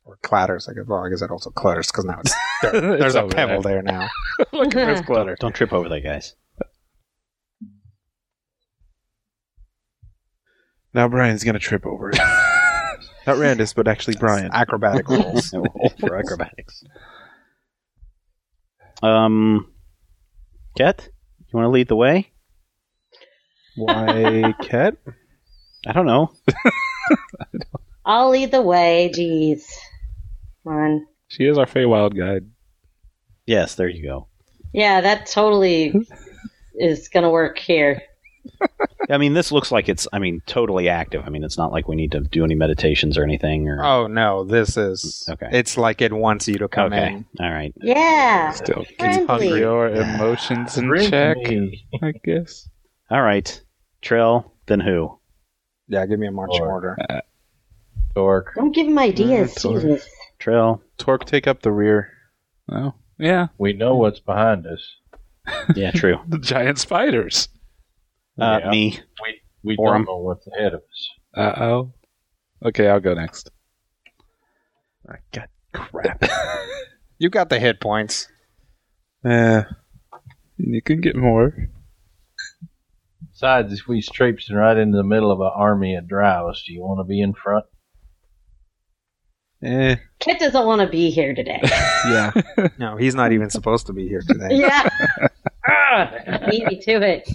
or 0.06 0.17
clatters. 0.24 0.67
I 0.67 0.74
guess. 0.74 0.86
Well, 0.88 1.06
I 1.06 1.10
guess 1.10 1.22
it 1.22 1.30
also 1.30 1.52
clutters 1.52 1.88
because 1.88 2.06
now 2.06 2.20
it's 2.22 2.34
there, 2.63 2.72
there's 2.82 3.04
It's 3.06 3.15
a 3.15 3.22
over 3.24 3.34
pebble 3.36 3.62
there. 3.62 3.84
there 3.84 3.84
now. 3.84 4.08
Look 4.52 4.76
at 4.76 4.88
this 4.96 5.06
clutter. 5.06 5.38
Don't 5.39 5.54
trip 5.54 5.74
over 5.74 5.88
that, 5.89 6.02
guys. 6.02 6.36
Now 10.93 11.08
Brian's 11.08 11.43
gonna 11.43 11.60
trip 11.60 11.86
over 11.86 12.10
it. 12.10 12.17
Not 13.27 13.38
Randus, 13.38 13.75
but 13.75 13.88
actually 13.88 14.15
Brian. 14.15 14.49
Acrobatic 14.51 15.08
rolls. 15.08 15.54
Roll 15.54 15.93
for 15.99 16.17
acrobatics. 16.17 16.84
Um, 19.04 19.71
Ket, 20.77 21.08
you 21.39 21.58
want 21.58 21.65
to 21.65 21.69
lead 21.69 21.88
the 21.88 21.95
way? 21.95 22.32
Why, 23.75 24.54
Ket? 24.62 24.97
I 25.86 25.93
don't 25.93 26.06
know. 26.08 26.32
I'll 28.06 28.30
lead 28.30 28.51
the 28.51 28.62
way. 28.62 29.12
Jeez. 29.13 29.63
Come 30.63 30.73
on. 30.73 31.08
She 31.27 31.45
is 31.45 31.58
our 31.58 31.65
Feywild 31.65 32.17
guide. 32.17 32.49
Yes, 33.45 33.75
there 33.75 33.88
you 33.88 34.04
go. 34.04 34.27
Yeah, 34.73 35.01
that 35.01 35.25
totally 35.27 35.93
is 36.75 37.08
going 37.10 37.23
to 37.23 37.30
work 37.30 37.58
here. 37.60 38.01
I 39.10 39.17
mean, 39.17 39.34
this 39.34 39.51
looks 39.51 39.71
like 39.71 39.89
it's. 39.89 40.08
I 40.13 40.19
mean, 40.19 40.41
totally 40.45 40.88
active. 40.88 41.23
I 41.25 41.30
mean, 41.30 41.43
it's 41.43 41.58
not 41.58 41.71
like 41.71 41.88
we 41.88 41.95
need 41.95 42.12
to 42.13 42.21
do 42.21 42.43
any 42.43 42.56
meditations 42.56 43.17
or 43.17 43.23
anything. 43.23 43.67
Or 43.67 43.84
Oh 43.84 44.08
no, 44.08 44.43
this 44.43 44.77
is. 44.77 45.27
Okay. 45.30 45.49
It's 45.51 45.77
like 45.77 46.01
it 46.01 46.13
wants 46.13 46.47
you 46.47 46.56
to 46.56 46.67
come 46.67 46.93
okay, 46.93 47.13
in. 47.13 47.25
all 47.39 47.51
right. 47.51 47.73
Yeah. 47.82 48.51
Still 48.51 48.86
Friendly. 48.97 49.47
keep 49.49 49.58
your 49.58 49.89
emotions 49.89 50.77
in 50.77 50.86
Drink 50.88 51.10
check, 51.10 51.38
me. 51.38 51.86
I 52.01 52.13
guess. 52.23 52.69
All 53.10 53.21
right. 53.21 53.62
Trill, 54.01 54.51
then 54.67 54.80
who? 54.80 55.19
Yeah, 55.88 56.06
give 56.06 56.19
me 56.19 56.27
a 56.27 56.32
marching 56.32 56.62
Or- 56.62 56.71
order. 56.71 56.97
Uh, 57.10 57.21
torque. 58.15 58.54
Don't 58.56 58.73
give 58.73 58.88
him 58.88 58.97
ideas. 58.97 59.54
Sorry. 59.54 59.82
Jesus. 59.82 60.08
Trill. 60.39 60.82
Torque, 60.97 61.25
take 61.25 61.47
up 61.47 61.62
the 61.62 61.71
rear. 61.71 62.10
Well, 62.67 62.95
Yeah, 63.19 63.47
We 63.58 63.73
know 63.73 63.95
what's 63.95 64.19
behind 64.19 64.65
us. 64.65 64.95
Yeah, 65.75 65.91
true. 65.91 66.19
the 66.27 66.38
giant 66.39 66.80
spiders. 66.80 67.49
Uh, 68.41 68.60
Yeah. 68.63 68.69
Me. 68.71 68.99
We 69.23 69.41
we 69.63 69.75
don't 69.75 70.06
know 70.06 70.17
what's 70.17 70.47
ahead 70.47 70.73
of 70.73 70.82
us. 70.82 71.10
Uh 71.36 71.63
oh. 71.63 71.93
Okay, 72.65 72.88
I'll 72.88 72.99
go 72.99 73.13
next. 73.13 73.49
Ah, 75.10 75.15
God, 75.32 75.47
crap. 75.73 76.23
You 77.19 77.30
got 77.30 77.49
the 77.49 77.60
hit 77.60 77.80
points. 77.80 78.27
Eh, 79.23 79.62
You 80.58 80.82
can 80.82 81.01
get 81.01 81.15
more. 81.15 81.54
Besides, 83.32 83.73
if 83.73 83.88
we 83.88 84.01
traipsing 84.01 84.56
right 84.56 84.75
into 84.75 84.97
the 84.97 85.04
middle 85.04 85.32
of 85.32 85.39
an 85.39 85.51
army 85.54 85.95
of 85.95 86.08
drows, 86.08 86.63
do 86.65 86.73
you 86.73 86.82
want 86.82 86.99
to 86.99 87.04
be 87.04 87.21
in 87.21 87.34
front? 87.34 87.65
eh, 89.63 89.97
Kit 90.19 90.39
doesn't 90.39 90.65
want 90.65 90.82
to 90.82 90.88
be 90.88 91.12
here 91.12 91.36
today. 91.36 91.60
yeah. 92.08 92.32
No, 92.80 92.97
he's 92.97 93.13
not 93.13 93.32
even 93.32 93.51
supposed 93.51 93.86
to 93.88 93.93
be 93.93 94.08
here 94.08 94.21
today. 94.27 94.49
yeah. 94.51 94.89
Ah, 95.63 96.12
beat 96.49 96.65
me 96.65 96.82
to 96.82 97.01
it. 97.08 97.30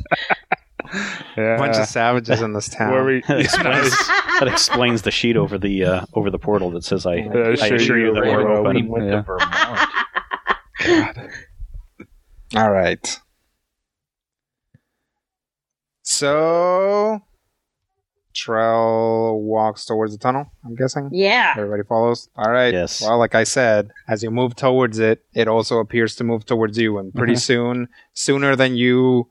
Yeah. 1.37 1.57
bunch 1.59 1.77
of 1.77 1.87
savages 1.87 2.41
in 2.43 2.53
this 2.53 2.69
town. 2.77 2.93
Where 2.93 3.05
we, 3.05 3.21
That 3.29 3.41
explains, 3.41 3.91
that 4.41 4.49
explains 4.49 5.03
the 5.03 5.11
sheet 5.11 5.37
over 5.37 5.59
the 5.59 5.85
uh, 5.85 6.07
over 6.15 6.31
the 6.31 6.39
portal 6.39 6.71
that 6.73 6.85
says, 6.85 7.07
"I, 7.07 7.15
I 7.15 7.67
assure 7.69 7.99
you 7.99 8.15
that 8.15 8.23
we're 8.25 8.47
we 8.47 8.69
open." 8.71 8.89
went 8.89 9.05
Yeah. 9.07 9.11
to 9.11 9.23
Vermont. 9.23 9.91
God. 10.85 11.31
All 12.57 12.71
right. 12.71 13.21
So, 16.03 17.21
Trell 18.35 19.41
walks 19.41 19.85
towards 19.87 20.13
the 20.13 20.19
tunnel. 20.19 20.47
I'm 20.65 20.75
guessing. 20.77 21.11
Yeah. 21.13 21.55
Everybody 21.57 21.83
follows. 21.89 22.29
All 22.37 22.51
right. 22.51 22.73
Yes. 22.73 23.03
Well, 23.03 23.19
like 23.19 23.35
I 23.35 23.45
said, 23.45 23.91
as 24.09 24.23
you 24.23 24.31
move 24.31 24.55
towards 24.55 24.99
it, 24.99 25.25
it 25.35 25.49
also 25.49 25.79
appears 25.79 26.15
to 26.17 26.25
move 26.25 26.45
towards 26.47 26.79
you, 26.79 26.99
and 26.99 27.13
pretty 27.15 27.33
Mhm. 27.35 27.41
soon, 27.41 27.89
sooner 28.13 28.55
than 28.55 28.77
you 28.77 29.29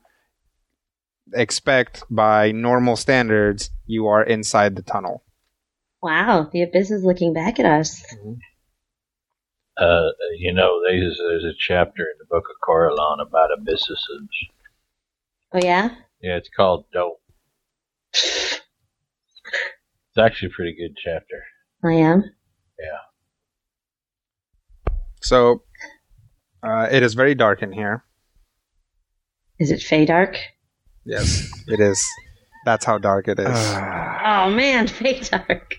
expect 1.33 2.03
by 2.09 2.51
normal 2.51 2.95
standards, 2.95 3.69
you 3.85 4.07
are 4.07 4.23
inside 4.23 4.75
the 4.75 4.81
tunnel. 4.81 5.23
Wow, 6.01 6.49
the 6.51 6.61
abyss 6.61 6.91
is 6.91 7.03
looking 7.03 7.33
back 7.33 7.59
at 7.59 7.65
us. 7.65 8.03
Uh, 9.77 10.09
you 10.37 10.53
know, 10.53 10.81
there's, 10.87 11.17
there's 11.17 11.43
a 11.43 11.57
chapter 11.57 12.03
in 12.03 12.17
the 12.19 12.25
Book 12.29 12.45
of 12.49 12.55
Corellon 12.67 13.21
about 13.21 13.49
abysses. 13.51 14.07
Oh 15.53 15.59
yeah. 15.61 15.89
Yeah, 16.21 16.37
it's 16.37 16.49
called 16.49 16.85
Dope. 16.93 17.21
It's 18.13 18.61
actually 20.17 20.49
a 20.49 20.55
pretty 20.55 20.75
good 20.75 20.95
chapter. 21.03 21.43
I 21.83 21.93
am. 21.93 22.23
Yeah. 22.79 22.99
So, 25.21 25.63
uh, 26.63 26.87
it 26.91 27.03
is 27.03 27.15
very 27.15 27.35
dark 27.35 27.61
in 27.61 27.71
here. 27.71 28.03
Is 29.59 29.71
it 29.71 29.81
Fey 29.81 30.05
Dark? 30.05 30.37
Yes, 31.05 31.51
it 31.67 31.79
is. 31.79 32.05
That's 32.65 32.83
how 32.85 32.97
dark 32.97 33.27
it 33.27 33.39
is. 33.39 33.75
Oh 34.27 34.49
man, 34.49 34.87
Fey 34.87 35.19
Dark. 35.19 35.75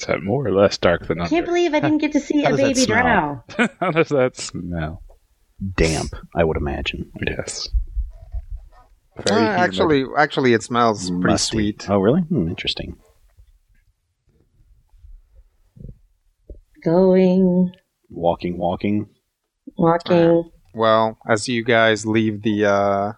Is 0.00 0.06
that 0.06 0.22
more 0.22 0.46
or 0.46 0.52
less 0.52 0.78
dark 0.78 1.06
than 1.06 1.20
I 1.20 1.24
under? 1.24 1.30
can't 1.36 1.46
believe 1.46 1.74
I 1.74 1.80
didn't 1.80 1.98
get 1.98 2.12
to 2.12 2.20
see 2.20 2.42
How 2.44 2.48
a 2.48 2.56
does 2.56 2.60
that 2.60 2.66
baby 2.68 2.80
smell? 2.80 3.44
drow. 3.56 3.68
How 3.80 3.90
does 3.90 4.08
that 4.08 4.36
smell? 4.36 5.02
Damp, 5.76 6.12
I 6.34 6.44
would 6.44 6.56
imagine. 6.56 7.10
Yes. 7.26 7.68
Uh, 9.18 9.22
Very 9.28 9.40
humid. 9.42 9.58
actually, 9.60 10.04
actually, 10.16 10.52
it 10.54 10.62
smells 10.62 11.10
pretty 11.10 11.26
Musty. 11.26 11.56
sweet. 11.56 11.90
Oh, 11.90 11.98
really? 12.00 12.22
Hmm, 12.22 12.48
interesting. 12.48 12.96
Going, 16.82 17.72
Walking, 18.10 18.58
walking. 18.58 19.08
walking. 19.76 20.50
Well, 20.74 21.18
as 21.28 21.48
you 21.48 21.62
guys 21.64 22.04
leave 22.04 22.42
the 22.42 22.64
uh, 22.66 23.12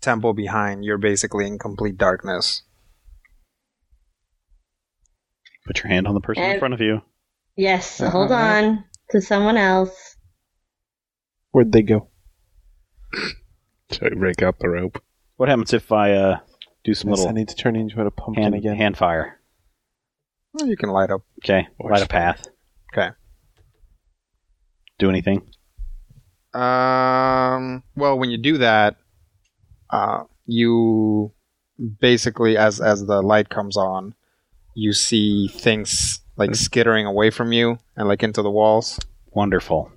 temple 0.00 0.34
behind, 0.34 0.84
you're 0.84 0.98
basically 0.98 1.46
in 1.46 1.58
complete 1.58 1.96
darkness. 1.96 2.62
Put 5.66 5.78
your 5.82 5.88
hand 5.88 6.06
on 6.06 6.14
the 6.14 6.20
person 6.20 6.42
in 6.42 6.58
front 6.58 6.74
of 6.74 6.80
you. 6.80 7.02
Yes, 7.56 8.00
Uh-huh. 8.00 8.10
hold 8.10 8.32
on 8.32 8.84
to 9.10 9.20
someone 9.20 9.56
else. 9.56 10.16
Where'd 11.52 11.72
they 11.72 11.82
go? 11.82 12.08
Should 13.92 14.12
I 14.12 14.16
break 14.16 14.42
out 14.42 14.58
the 14.58 14.68
rope? 14.68 15.02
What 15.36 15.48
happens 15.48 15.72
if 15.72 15.90
I 15.90 16.12
uh, 16.12 16.38
do 16.84 16.94
some 16.94 17.10
Guess 17.10 17.18
I 17.18 17.22
little 17.22 17.34
need 17.34 17.48
to 17.48 17.56
turn 17.56 17.76
into 17.76 18.00
a 18.00 18.10
pumpkin 18.10 18.42
hand, 18.42 18.54
again. 18.54 18.76
hand 18.76 18.96
fire? 18.96 19.40
Well, 20.52 20.68
you 20.68 20.76
can 20.76 20.90
light 20.90 21.10
up. 21.10 21.22
Okay, 21.44 21.66
light 21.78 22.02
a 22.02 22.06
path. 22.06 22.46
Okay. 22.92 23.10
Do 24.98 25.08
anything? 25.08 25.48
Um. 26.54 27.82
Well, 27.96 28.18
when 28.18 28.30
you 28.30 28.38
do 28.38 28.58
that, 28.58 28.96
uh, 29.90 30.24
you 30.46 31.32
basically, 32.00 32.56
as 32.56 32.80
as 32.80 33.06
the 33.06 33.22
light 33.22 33.48
comes 33.48 33.76
on, 33.76 34.14
you 34.74 34.92
see 34.92 35.48
things 35.48 36.20
like 36.36 36.54
skittering 36.54 37.06
away 37.06 37.30
from 37.30 37.52
you 37.52 37.78
and 37.96 38.08
like 38.08 38.22
into 38.22 38.42
the 38.42 38.50
walls. 38.50 38.98
Wonderful. 39.32 39.92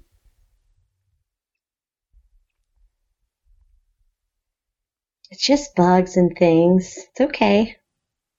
It's 5.31 5.45
just 5.45 5.75
bugs 5.75 6.15
and 6.15 6.37
things. 6.37 6.95
It's 6.95 7.21
okay. 7.21 7.77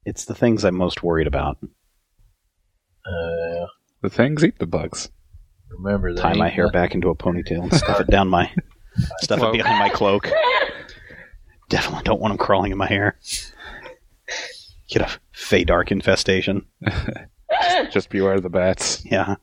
It's 0.05 0.27
the 0.27 0.35
things 0.35 0.65
I'm 0.65 0.77
most 0.77 1.03
worried 1.03 1.27
about. 1.27 1.59
Uh, 3.05 3.67
The 4.03 4.11
things 4.11 4.45
eat 4.45 4.59
the 4.59 4.67
bugs. 4.67 5.09
Remember 5.79 6.15
that. 6.15 6.21
Tie 6.21 6.35
my 6.35 6.49
hair 6.49 6.71
back 6.71 6.95
into 6.95 7.09
a 7.09 7.15
ponytail 7.15 7.63
and 7.63 7.75
stuff 7.75 8.01
it 8.01 8.09
down 8.09 8.29
my 8.29 8.53
stuff 9.21 9.43
it 9.43 9.53
behind 9.53 9.79
my 9.79 9.89
cloak. 9.89 10.29
Definitely 11.69 12.05
don't 12.05 12.21
want 12.21 12.33
them 12.33 12.39
crawling 12.39 12.73
in 12.73 12.79
my 12.79 12.87
hair. 12.87 13.19
Get 14.89 15.03
a 15.03 15.19
Fey 15.33 15.65
Dark 15.65 15.91
infestation. 15.91 16.67
Just 17.91 18.11
beware 18.11 18.35
of 18.35 18.43
the 18.43 18.51
bats. 18.51 19.05
Yeah. 19.05 19.37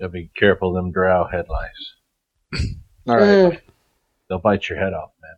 Gotta 0.00 0.10
be 0.10 0.30
careful 0.36 0.70
of 0.70 0.74
them 0.74 0.92
drow 0.92 1.28
headlights. 1.30 1.94
All 3.08 3.16
right. 3.16 3.28
Ugh. 3.28 3.60
They'll 4.28 4.38
bite 4.40 4.68
your 4.68 4.78
head 4.78 4.92
off, 4.94 5.10
man. 5.22 5.36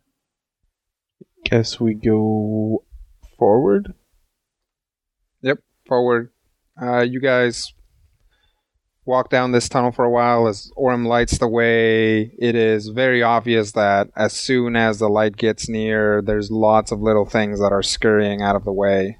Guess 1.43 1.79
we 1.79 1.93
go 1.93 2.83
forward. 3.37 3.93
Yep, 5.41 5.59
forward. 5.85 6.31
Uh, 6.81 7.01
you 7.01 7.19
guys 7.19 7.73
walk 9.05 9.29
down 9.29 9.51
this 9.51 9.69
tunnel 9.69 9.91
for 9.91 10.03
a 10.03 10.09
while 10.09 10.47
as 10.47 10.71
Orem 10.77 11.05
lights 11.05 11.37
the 11.37 11.47
way. 11.47 12.33
It 12.39 12.55
is 12.55 12.87
very 12.89 13.21
obvious 13.23 13.71
that 13.73 14.09
as 14.15 14.33
soon 14.33 14.75
as 14.75 14.99
the 14.99 15.09
light 15.09 15.37
gets 15.37 15.69
near, 15.69 16.21
there's 16.21 16.49
lots 16.51 16.91
of 16.91 17.01
little 17.01 17.25
things 17.25 17.59
that 17.59 17.71
are 17.71 17.83
scurrying 17.83 18.41
out 18.41 18.55
of 18.55 18.65
the 18.65 18.73
way. 18.73 19.17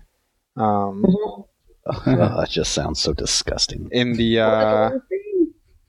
Um, 0.58 1.04
Ugh, 1.88 2.06
that 2.06 2.48
just 2.50 2.74
sounds 2.74 3.00
so 3.00 3.13
disgusting. 3.13 3.88
in 3.91 4.13
the 4.13 4.39
uh, 4.39 4.91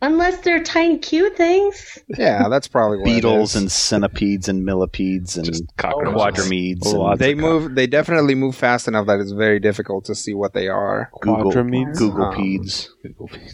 Unless 0.02 0.42
they're 0.42 0.62
tiny 0.62 0.98
cute 0.98 1.36
things. 1.36 1.98
yeah, 2.18 2.48
that's 2.50 2.68
probably 2.68 2.98
what 2.98 3.08
it 3.08 3.14
Beetles 3.14 3.50
is. 3.50 3.56
and 3.56 3.72
centipedes 3.72 4.46
and 4.48 4.62
millipedes 4.64 5.36
and 5.38 5.46
Just 5.46 5.64
quadrumedes. 5.78 6.84
Lots 6.92 7.18
they 7.18 7.32
of 7.32 7.38
move. 7.38 7.74
They 7.74 7.86
definitely 7.86 8.34
move 8.34 8.54
fast 8.54 8.88
enough 8.88 9.06
that 9.06 9.20
it's 9.20 9.32
very 9.32 9.58
difficult 9.58 10.04
to 10.06 10.14
see 10.14 10.34
what 10.34 10.52
they 10.52 10.68
are. 10.68 11.10
Google, 11.22 11.50
Quadrumedes? 11.50 11.96
Googlepedes. 11.98 12.88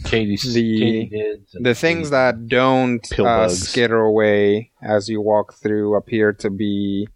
Katie, 0.04 0.36
The- 0.36 1.10
Katydids 1.10 1.46
The 1.62 1.74
things 1.76 2.10
that 2.10 2.48
don't 2.48 3.08
Pill 3.08 3.26
uh, 3.26 3.48
skitter 3.48 4.00
away 4.00 4.72
as 4.82 5.08
you 5.08 5.20
walk 5.20 5.54
through 5.54 5.94
appear 5.96 6.32
to 6.32 6.50
be, 6.50 7.06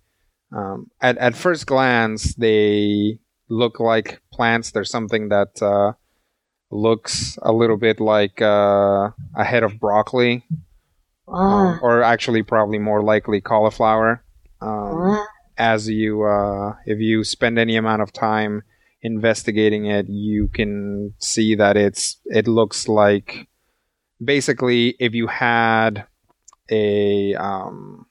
um, 0.56 0.86
at 1.00 1.18
at 1.18 1.34
first 1.34 1.66
glance, 1.66 2.34
they 2.36 3.18
look 3.48 3.80
like 3.80 4.20
plants. 4.32 4.70
There's 4.70 4.90
something 4.90 5.30
that 5.30 5.60
uh, 5.60 5.92
looks 6.70 7.38
a 7.42 7.52
little 7.52 7.76
bit 7.76 8.00
like 8.00 8.42
uh, 8.42 9.10
a 9.34 9.44
head 9.44 9.62
of 9.62 9.78
broccoli, 9.78 10.44
Ah, 11.28 11.78
or 11.82 12.02
actually 12.02 12.42
probably 12.42 12.78
more 12.78 13.02
likely 13.02 13.40
cauliflower. 13.40 14.22
Um, 14.60 14.70
ah. 14.70 15.26
as 15.58 15.88
you, 15.88 16.22
uh, 16.22 16.74
if 16.86 16.98
you 17.00 17.24
spend 17.24 17.58
any 17.58 17.76
amount 17.76 18.02
of 18.02 18.12
time 18.12 18.62
investigating 19.02 19.86
it, 19.86 20.06
you 20.08 20.48
can 20.48 21.14
see 21.18 21.54
that 21.56 21.76
it's 21.76 22.18
it 22.26 22.48
looks 22.48 22.88
like 22.88 23.48
basically 24.22 24.96
if 24.98 25.14
you 25.14 25.26
had 25.26 26.06
a 26.70 27.34
um, 27.34 28.06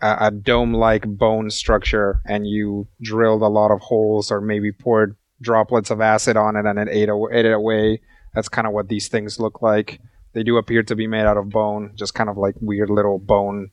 a, 0.00 0.16
a 0.26 0.30
dome-like 0.30 1.06
bone 1.06 1.50
structure 1.50 2.20
and 2.26 2.46
you 2.46 2.88
drilled 3.00 3.42
a 3.42 3.48
lot 3.48 3.70
of 3.70 3.80
holes 3.80 4.30
or 4.30 4.40
maybe 4.40 4.72
poured 4.72 5.16
droplets 5.42 5.90
of 5.90 6.00
acid 6.00 6.36
on 6.36 6.56
it 6.56 6.64
and 6.64 6.78
it 6.78 6.88
ate, 6.90 7.10
aw- 7.10 7.28
ate 7.30 7.44
it 7.46 7.52
away. 7.52 8.00
That's 8.34 8.48
kind 8.48 8.66
of 8.66 8.72
what 8.72 8.88
these 8.88 9.08
things 9.08 9.38
look 9.38 9.60
like. 9.60 10.00
They 10.32 10.42
do 10.42 10.56
appear 10.56 10.82
to 10.84 10.96
be 10.96 11.06
made 11.06 11.26
out 11.26 11.36
of 11.36 11.50
bone, 11.50 11.92
just 11.94 12.14
kind 12.14 12.30
of 12.30 12.38
like 12.38 12.54
weird 12.60 12.88
little 12.88 13.18
bone 13.18 13.70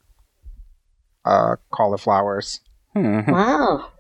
uh, 1.23 1.55
cauliflowers. 1.71 2.59
Hmm. 2.93 3.31
Wow. 3.31 3.91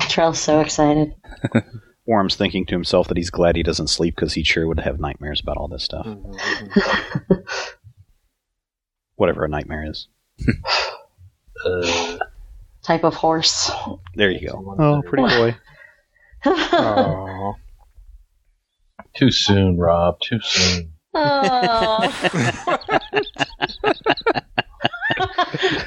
Trell's 0.00 0.40
so 0.40 0.60
excited. 0.60 1.14
Worm's 2.06 2.36
thinking 2.36 2.66
to 2.66 2.74
himself 2.74 3.08
that 3.08 3.16
he's 3.16 3.30
glad 3.30 3.56
he 3.56 3.62
doesn't 3.62 3.86
sleep 3.88 4.14
because 4.14 4.34
he 4.34 4.44
sure 4.44 4.66
would 4.66 4.80
have 4.80 5.00
nightmares 5.00 5.40
about 5.40 5.56
all 5.56 5.68
this 5.68 5.84
stuff. 5.84 6.06
Whatever 9.14 9.44
a 9.44 9.48
nightmare 9.48 9.86
is. 9.88 10.08
Uh, 11.64 12.18
Type 12.84 13.04
of 13.04 13.14
horse. 13.14 13.70
There 14.14 14.30
you 14.30 14.46
go. 14.48 14.76
Oh, 14.78 15.02
pretty 15.06 15.22
boy. 15.36 15.56
Oh. 16.46 17.54
Too 19.16 19.30
soon, 19.30 19.78
Rob. 19.78 20.20
Too 20.20 20.40
soon. 20.42 20.92
Oh. 21.14 21.98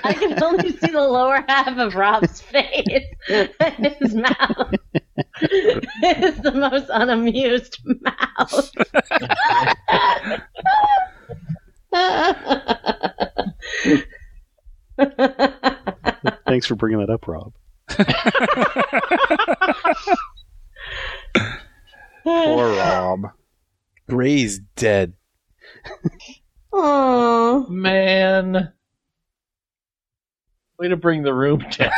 I 0.03 0.13
can 0.13 0.41
only 0.41 0.71
see 0.71 0.87
the 0.91 1.01
lower 1.01 1.43
half 1.47 1.77
of 1.77 1.95
Rob's 1.95 2.41
face. 2.41 3.03
His 3.27 4.15
mouth. 4.15 4.73
It's 5.41 6.39
the 6.39 6.53
most 6.53 6.87
unamused 6.89 7.79
mouth. 7.85 8.71
Thanks 16.47 16.67
for 16.67 16.75
bringing 16.75 16.99
that 16.99 17.09
up, 17.09 17.27
Rob. 17.27 17.53
Poor 22.23 22.69
Rob. 22.75 23.21
Gray's 24.09 24.59
dead. 24.75 25.13
Aw. 26.73 27.65
Man. 27.69 28.73
Way 30.79 30.87
to 30.89 30.97
bring 30.97 31.23
the 31.23 31.33
room 31.33 31.65
down. 31.71 31.91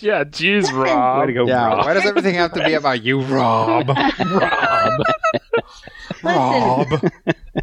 Yeah, 0.00 0.24
jeez, 0.24 0.70
Rob. 0.72 1.20
Way 1.20 1.26
to 1.26 1.32
go, 1.32 1.46
Yeah, 1.46 1.68
Rob. 1.68 1.86
why 1.86 1.94
does 1.94 2.04
everything 2.04 2.34
have 2.34 2.52
to 2.52 2.62
be 2.64 2.74
about 2.74 3.02
you, 3.02 3.22
Rob? 3.22 3.88
Rob. 6.22 6.86
Listen, 6.92 7.10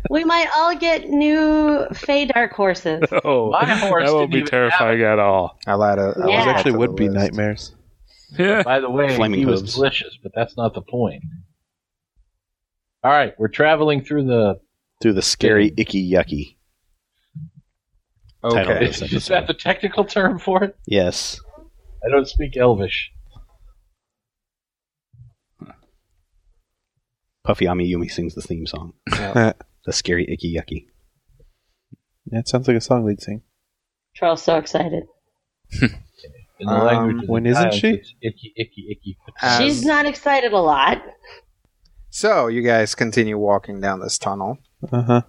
we 0.09 0.23
might 0.23 0.47
all 0.55 0.75
get 0.75 1.09
new 1.09 1.85
Fey 1.93 2.25
Dark 2.25 2.51
horses. 2.53 3.03
Oh, 3.23 3.51
My 3.51 3.65
horse 3.65 4.07
that 4.09 4.13
won't 4.13 4.31
didn't 4.31 4.31
be 4.31 4.37
even 4.39 4.49
terrifying 4.49 5.01
at 5.01 5.19
all. 5.19 5.57
I'll 5.67 5.83
add 5.83 5.99
a. 5.99 6.13
I'll 6.17 6.29
Yeah. 6.29 6.35
add 6.35 6.39
Those 6.39 6.45
that 6.45 6.55
actually 6.57 6.71
to 6.73 6.77
would 6.79 6.95
be 6.95 7.07
nightmares. 7.09 7.75
Yeah. 8.37 8.63
By 8.63 8.79
the 8.79 8.89
way, 8.89 9.15
Flaming 9.15 9.39
he 9.39 9.45
was 9.45 9.61
hooves. 9.61 9.75
delicious, 9.75 10.17
but 10.23 10.31
that's 10.35 10.57
not 10.57 10.73
the 10.73 10.81
point. 10.81 11.23
All 13.03 13.11
right, 13.11 13.33
we're 13.37 13.47
traveling 13.49 14.03
through 14.03 14.25
the. 14.25 14.59
Through 15.01 15.13
the 15.13 15.21
scary, 15.21 15.73
icky, 15.77 16.09
yucky. 16.11 16.55
Title 18.41 18.71
Okay. 18.73 18.85
this 18.85 18.97
Is, 18.97 19.01
is 19.03 19.11
episode. 19.13 19.33
that 19.33 19.47
the 19.47 19.53
technical 19.53 20.03
term 20.05 20.39
for 20.39 20.63
it? 20.63 20.75
Yes. 20.87 21.39
I 22.05 22.09
don't 22.09 22.27
speak 22.27 22.57
Elvish. 22.57 23.11
Puffy 27.43 27.65
Amiyumi 27.65 28.09
sings 28.09 28.35
the 28.35 28.41
theme 28.41 28.65
song. 28.65 28.93
Yeah. 29.85 29.89
The 29.89 29.93
scary, 29.93 30.27
icky, 30.31 30.55
yucky. 30.55 30.87
That 32.27 32.47
sounds 32.47 32.67
like 32.67 32.77
a 32.77 32.81
song 32.81 33.03
we'd 33.03 33.21
sing. 33.21 33.41
Charles 34.15 34.41
so 34.43 34.57
excited. 34.57 35.03
In 35.81 36.67
the 36.67 36.71
Um, 36.73 36.85
language 36.85 37.23
of 37.23 37.29
when 37.29 37.43
the 37.43 37.49
isn't 37.49 37.63
times, 37.63 37.75
she? 37.75 37.89
it's 37.89 38.13
Icky, 38.21 38.53
icky, 38.55 38.87
icky. 38.91 39.17
As- 39.41 39.57
She's 39.59 39.83
not 39.83 40.05
excited 40.05 40.53
a 40.53 40.59
lot. 40.59 41.01
So 42.09 42.47
you 42.47 42.61
guys 42.61 42.93
continue 42.95 43.37
walking 43.37 43.81
down 43.81 43.99
this 43.99 44.17
tunnel. 44.17 44.59
Uh 44.91 45.01
huh. 45.01 45.21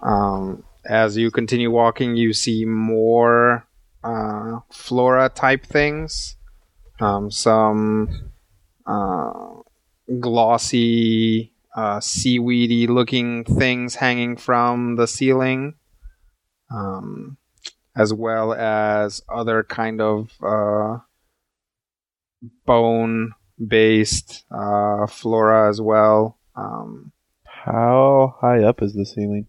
Um, 0.00 0.64
as 0.84 1.16
you 1.16 1.30
continue 1.30 1.70
walking, 1.70 2.16
you 2.16 2.32
see 2.34 2.64
more 2.66 3.66
uh, 4.02 4.58
flora 4.72 5.28
type 5.30 5.64
things. 5.64 6.36
Um, 7.00 7.30
some 7.30 8.32
uh, 8.84 9.32
glossy, 10.20 11.53
uh, 11.74 12.00
seaweedy 12.00 12.86
looking 12.86 13.44
things 13.44 13.96
hanging 13.96 14.36
from 14.36 14.96
the 14.96 15.06
ceiling, 15.06 15.74
um, 16.70 17.36
as 17.96 18.12
well 18.14 18.52
as 18.54 19.22
other 19.28 19.62
kind 19.64 20.00
of 20.00 20.30
uh, 20.44 20.98
bone 22.66 23.32
based 23.66 24.44
uh, 24.50 25.06
flora 25.06 25.68
as 25.68 25.80
well. 25.80 26.38
Um, 26.56 27.12
How 27.44 28.36
high 28.40 28.62
up 28.62 28.82
is 28.82 28.94
the 28.94 29.04
ceiling? 29.06 29.46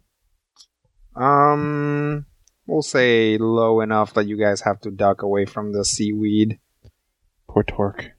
um, 1.16 2.26
we'll 2.68 2.82
say 2.82 3.38
low 3.38 3.80
enough 3.82 4.14
that 4.16 4.28
you 4.28 4.38
guys 4.38 4.62
have 4.62 4.82
to 4.82 4.92
duck 4.92 5.22
away 5.22 5.46
from 5.46 5.72
the 5.72 5.86
seaweed. 5.86 6.60
Poor 7.48 7.64
Torque. 7.64 8.12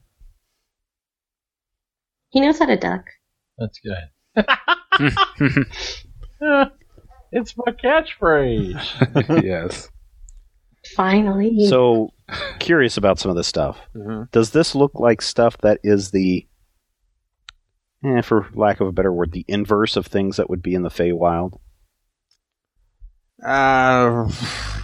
He 2.29 2.39
knows 2.41 2.57
how 2.59 2.65
to 2.65 2.75
duck. 2.77 3.05
That's 3.57 3.79
good. 3.79 4.09
it's 7.31 7.55
my 7.57 7.71
catchphrase. 7.71 9.43
yes. 9.43 9.89
Finally. 10.95 11.67
So, 11.67 12.13
curious 12.59 12.97
about 12.97 13.19
some 13.19 13.29
of 13.29 13.37
this 13.37 13.47
stuff. 13.47 13.79
Does 14.31 14.51
this 14.51 14.75
look 14.75 14.93
like 14.95 15.21
stuff 15.21 15.57
that 15.59 15.79
is 15.83 16.11
the, 16.11 16.47
eh, 18.05 18.21
for 18.21 18.47
lack 18.53 18.79
of 18.79 18.87
a 18.87 18.91
better 18.91 19.11
word, 19.11 19.31
the 19.31 19.45
inverse 19.47 19.97
of 19.97 20.05
things 20.05 20.37
that 20.37 20.49
would 20.49 20.61
be 20.61 20.75
in 20.75 20.83
the 20.83 20.89
Feywild? 20.89 21.59
Uh, 23.43 24.31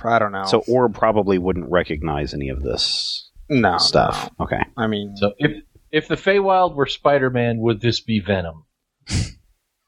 I 0.04 0.20
don't 0.20 0.32
know. 0.32 0.46
So, 0.46 0.64
Orb 0.68 0.94
probably 0.96 1.38
wouldn't 1.38 1.72
recognize 1.72 2.34
any 2.34 2.50
of 2.50 2.62
this 2.62 3.32
no 3.50 3.78
stuff. 3.78 4.30
Okay. 4.40 4.62
I 4.78 4.88
mean, 4.88 5.16
so 5.16 5.34
if 5.38 5.64
if 5.94 6.08
the 6.08 6.16
Feywild 6.16 6.76
were 6.76 6.88
Spider-Man, 6.88 7.60
would 7.60 7.80
this 7.80 8.02
be 8.02 8.20
Venom? 8.20 8.66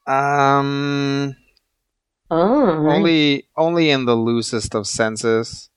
um, 0.06 1.34
oh. 2.30 2.88
only 2.88 3.48
only 3.56 3.90
in 3.90 4.06
the 4.06 4.14
loosest 4.14 4.74
of 4.74 4.86
senses. 4.86 5.68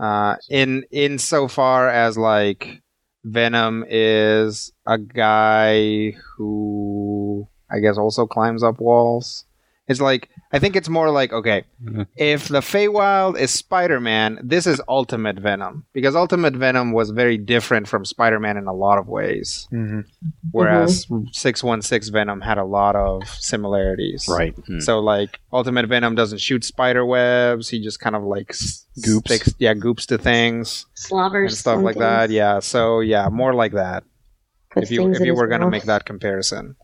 Uh, 0.00 0.36
in 0.48 0.84
in 0.90 1.18
so 1.18 1.46
far 1.46 1.90
as 1.90 2.16
like 2.16 2.80
Venom 3.22 3.84
is 3.86 4.72
a 4.86 4.96
guy 4.96 6.12
who 6.36 7.46
I 7.70 7.80
guess 7.80 7.98
also 7.98 8.26
climbs 8.26 8.62
up 8.62 8.80
walls. 8.80 9.44
It's 9.86 10.00
like 10.00 10.30
I 10.54 10.58
think 10.60 10.76
it's 10.76 10.88
more 10.88 11.10
like 11.10 11.32
okay, 11.32 11.64
Mhm. 11.84 12.06
if 12.16 12.48
the 12.48 12.60
Feywild 12.60 13.38
is 13.38 13.50
Spider-Man, 13.50 14.38
this 14.42 14.66
is 14.66 14.80
Ultimate 14.88 15.38
Venom 15.38 15.84
because 15.92 16.14
Ultimate 16.14 16.54
Venom 16.54 16.92
was 16.92 17.10
very 17.10 17.36
different 17.38 17.88
from 17.88 18.04
Spider-Man 18.04 18.56
in 18.56 18.66
a 18.66 18.72
lot 18.72 18.98
of 18.98 19.06
ways, 19.08 19.66
Mm-hmm. 19.72 20.00
whereas 20.52 21.06
Six 21.32 21.64
One 21.64 21.82
Six 21.82 22.08
Venom 22.08 22.40
had 22.40 22.58
a 22.58 22.64
lot 22.64 22.94
of 22.94 23.26
similarities. 23.28 24.26
Right. 24.28 24.54
So 24.78 25.00
like 25.00 25.38
Ultimate 25.52 25.86
Venom 25.86 26.14
doesn't 26.14 26.38
shoot 26.40 26.64
spider 26.64 27.04
webs. 27.04 27.68
He 27.68 27.82
just 27.82 27.98
kind 28.00 28.14
of 28.16 28.22
like 28.22 28.48
Goops. 29.02 29.24
sticks, 29.26 29.54
yeah, 29.58 29.74
goops 29.74 30.06
to 30.06 30.18
things 30.18 30.86
Slobbers. 30.94 31.52
and 31.52 31.58
stuff 31.58 31.74
and 31.76 31.84
like 31.84 31.98
that. 31.98 32.30
Yeah. 32.30 32.60
So 32.60 33.00
yeah, 33.00 33.28
more 33.28 33.54
like 33.54 33.72
that. 33.72 34.04
Puts 34.70 34.86
if 34.86 34.90
you 34.92 35.10
if 35.10 35.20
you 35.20 35.34
were 35.34 35.46
gonna 35.48 35.64
mouth. 35.66 35.72
make 35.72 35.84
that 35.84 36.04
comparison. 36.04 36.76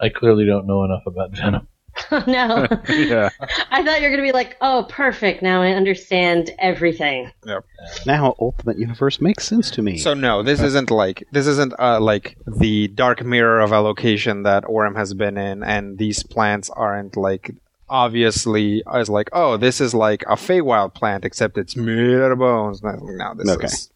I 0.00 0.08
clearly 0.08 0.46
don't 0.46 0.66
know 0.66 0.84
enough 0.84 1.02
about 1.06 1.30
Venom. 1.36 1.66
no. 2.26 2.66
Yeah. 2.88 3.30
I 3.70 3.82
thought 3.82 4.00
you 4.00 4.08
were 4.08 4.16
going 4.16 4.18
to 4.18 4.22
be 4.22 4.32
like, 4.32 4.56
oh, 4.60 4.86
perfect. 4.88 5.42
Now 5.42 5.60
I 5.62 5.72
understand 5.72 6.50
everything. 6.58 7.30
Yep. 7.44 7.64
Now, 8.06 8.34
Ultimate 8.40 8.78
Universe 8.78 9.20
makes 9.20 9.44
sense 9.46 9.70
to 9.72 9.82
me. 9.82 9.98
So 9.98 10.14
no, 10.14 10.42
this 10.42 10.60
isn't 10.60 10.90
like 10.90 11.24
this 11.32 11.46
isn't 11.46 11.74
uh, 11.78 12.00
like 12.00 12.36
the 12.46 12.88
dark 12.88 13.24
mirror 13.24 13.60
of 13.60 13.72
allocation 13.72 14.44
that 14.44 14.64
Orem 14.64 14.96
has 14.96 15.14
been 15.14 15.36
in, 15.36 15.62
and 15.62 15.98
these 15.98 16.22
plants 16.22 16.70
aren't 16.70 17.16
like 17.16 17.52
obviously 17.88 18.84
as 18.92 19.08
like 19.08 19.28
oh 19.32 19.56
this 19.56 19.80
is 19.80 19.92
like 19.92 20.22
a 20.22 20.36
Feywild 20.36 20.94
plant 20.94 21.24
except 21.24 21.58
it's 21.58 21.76
made 21.76 22.20
out 22.20 22.30
of 22.30 22.38
bones. 22.38 22.82
No, 22.84 22.92
no 22.92 23.34
this 23.34 23.48
Okay. 23.50 23.66
is 23.66 23.90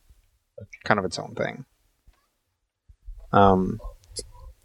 kind 0.85 0.99
of 0.99 1.05
its 1.07 1.19
own 1.19 1.35
thing. 1.37 1.65
Um, 3.33 3.81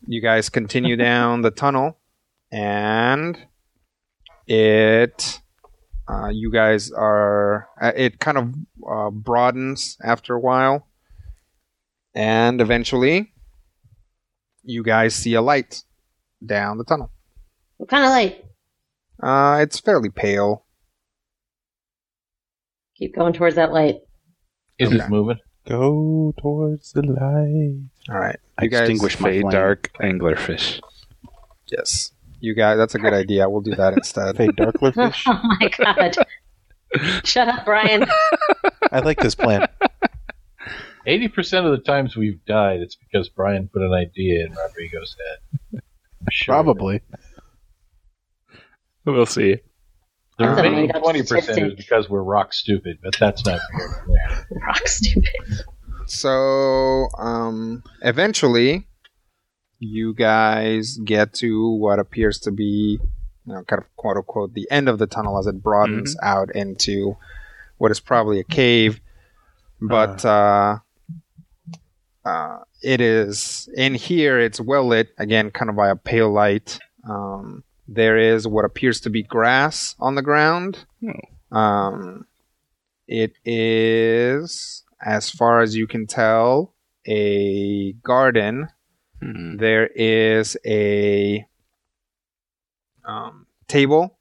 you 0.10 0.22
guys 0.22 0.50
continue 0.50 0.96
down 0.96 1.44
the 1.44 1.52
tunnel, 1.52 2.00
and 2.52 3.38
it 4.48 5.40
uh, 6.08 6.30
you 6.30 6.52
guys 6.52 6.92
are 6.92 7.70
uh, 7.80 7.92
it 7.96 8.20
kind 8.20 8.38
of 8.40 8.54
uh, 8.90 9.12
broadens 9.12 9.98
after 10.04 10.34
a 10.34 10.40
while 10.40 10.88
and 12.16 12.60
eventually 12.60 13.32
you 14.64 14.82
guys 14.82 15.14
see 15.14 15.36
a 15.36 15.42
light 15.44 15.84
down 16.44 16.80
the 16.80 16.84
tunnel 16.84 17.12
What 17.78 17.90
kind 17.90 18.04
of 18.04 18.10
light? 18.10 18.44
uh, 19.22 19.60
it's 19.62 19.80
fairly 19.80 20.10
pale 20.10 20.66
Keep 22.98 23.16
going 23.16 23.34
towards 23.34 23.56
that 23.56 23.72
light. 23.72 23.98
Is 24.80 24.90
Okay. 24.90 24.98
it 24.98 25.10
moving? 25.10 25.38
Go 25.68 26.34
towards 26.42 26.92
the 26.92 27.02
light. 27.04 27.99
All 28.10 28.18
right 28.20 28.40
I 28.58 28.64
you 28.64 28.70
guys 28.70 28.82
extinguish 28.82 29.20
my 29.20 29.30
Fade 29.30 29.42
flame. 29.42 29.52
dark 29.52 29.92
anglerfish. 30.02 30.80
yes 31.72 32.12
you 32.40 32.54
guys 32.56 32.78
that's 32.78 32.96
a 32.96 33.00
good 33.00 33.14
idea 33.14 33.50
we'll 33.50 33.62
do 33.62 33.76
that 33.76 33.94
instead 33.94 34.36
Fade 34.38 34.56
darkler 34.56 34.92
fish. 34.94 35.24
Oh 35.28 35.40
my 35.44 35.70
god. 35.78 36.16
Shut 37.24 37.48
up, 37.48 37.66
Brian. 37.66 38.04
I 38.92 39.00
like 39.02 39.20
this 39.20 39.36
plan. 39.36 39.68
Eighty 41.06 41.28
percent 41.28 41.66
of 41.68 41.72
the 41.72 41.78
times 41.84 42.16
we've 42.18 42.44
died, 42.46 42.80
it's 42.80 42.96
because 42.96 43.30
Brian 43.30 43.70
put 43.72 43.84
an 43.84 43.94
idea 43.94 44.46
in 44.46 44.54
Rodrigo's 44.54 45.16
head. 45.72 45.82
Sure. 46.32 46.54
Probably. 46.56 47.02
We'll 49.06 49.26
see. 49.28 49.58
The 50.40 50.46
That's 50.46 50.62
remaining 50.62 50.90
twenty 50.92 51.22
percent 51.22 51.60
is 51.64 51.74
because 51.76 52.10
we're 52.10 52.24
rock 52.24 52.54
stupid, 52.54 52.98
but 53.04 53.16
that's 53.20 53.46
not 53.46 53.60
fair. 53.78 54.48
Rock 54.66 54.88
stupid. 54.88 55.30
So, 56.10 57.08
um, 57.20 57.84
eventually, 58.02 58.88
you 59.78 60.14
guys 60.16 60.98
get 60.98 61.34
to 61.36 61.70
what 61.70 62.00
appears 62.00 62.40
to 62.40 62.52
be, 62.52 63.00
you 63.46 63.54
know, 63.54 63.64
kind 63.64 63.82
of 63.82 63.96
quote 63.96 64.18
unquote, 64.18 64.54
the 64.56 64.68
end 64.72 64.90
of 64.90 64.98
the 64.98 65.08
tunnel 65.08 65.38
as 65.38 65.46
it 65.46 65.62
broadens 65.62 66.18
out 66.24 66.54
into 66.56 67.16
what 67.78 67.92
is 67.92 68.00
probably 68.00 68.40
a 68.40 68.44
cave. 68.44 69.00
But, 69.80 70.26
uh, 70.26 70.80
uh, 72.26 72.58
it 72.82 73.02
is 73.02 73.70
in 73.78 73.94
here, 73.94 74.40
it's 74.40 74.60
well 74.60 74.88
lit, 74.88 75.10
again, 75.18 75.52
kind 75.52 75.70
of 75.70 75.76
by 75.76 75.90
a 75.90 75.96
pale 75.96 76.32
light. 76.32 76.80
Um, 77.08 77.64
there 77.88 78.18
is 78.18 78.48
what 78.48 78.66
appears 78.66 79.00
to 79.02 79.10
be 79.10 79.24
grass 79.24 79.96
on 80.00 80.16
the 80.16 80.22
ground. 80.22 80.86
Um, 81.52 82.26
it 83.08 83.34
is, 83.46 84.84
as 85.02 85.30
far 85.30 85.62
as 85.62 85.76
you 85.76 85.88
can 85.88 86.08
tell, 86.08 86.74
a 87.08 87.94
garden. 88.04 88.68
Hmm. 89.22 89.58
There 89.58 89.88
is 89.88 90.58
a 90.66 91.46
um, 93.06 93.48
table, 93.68 94.18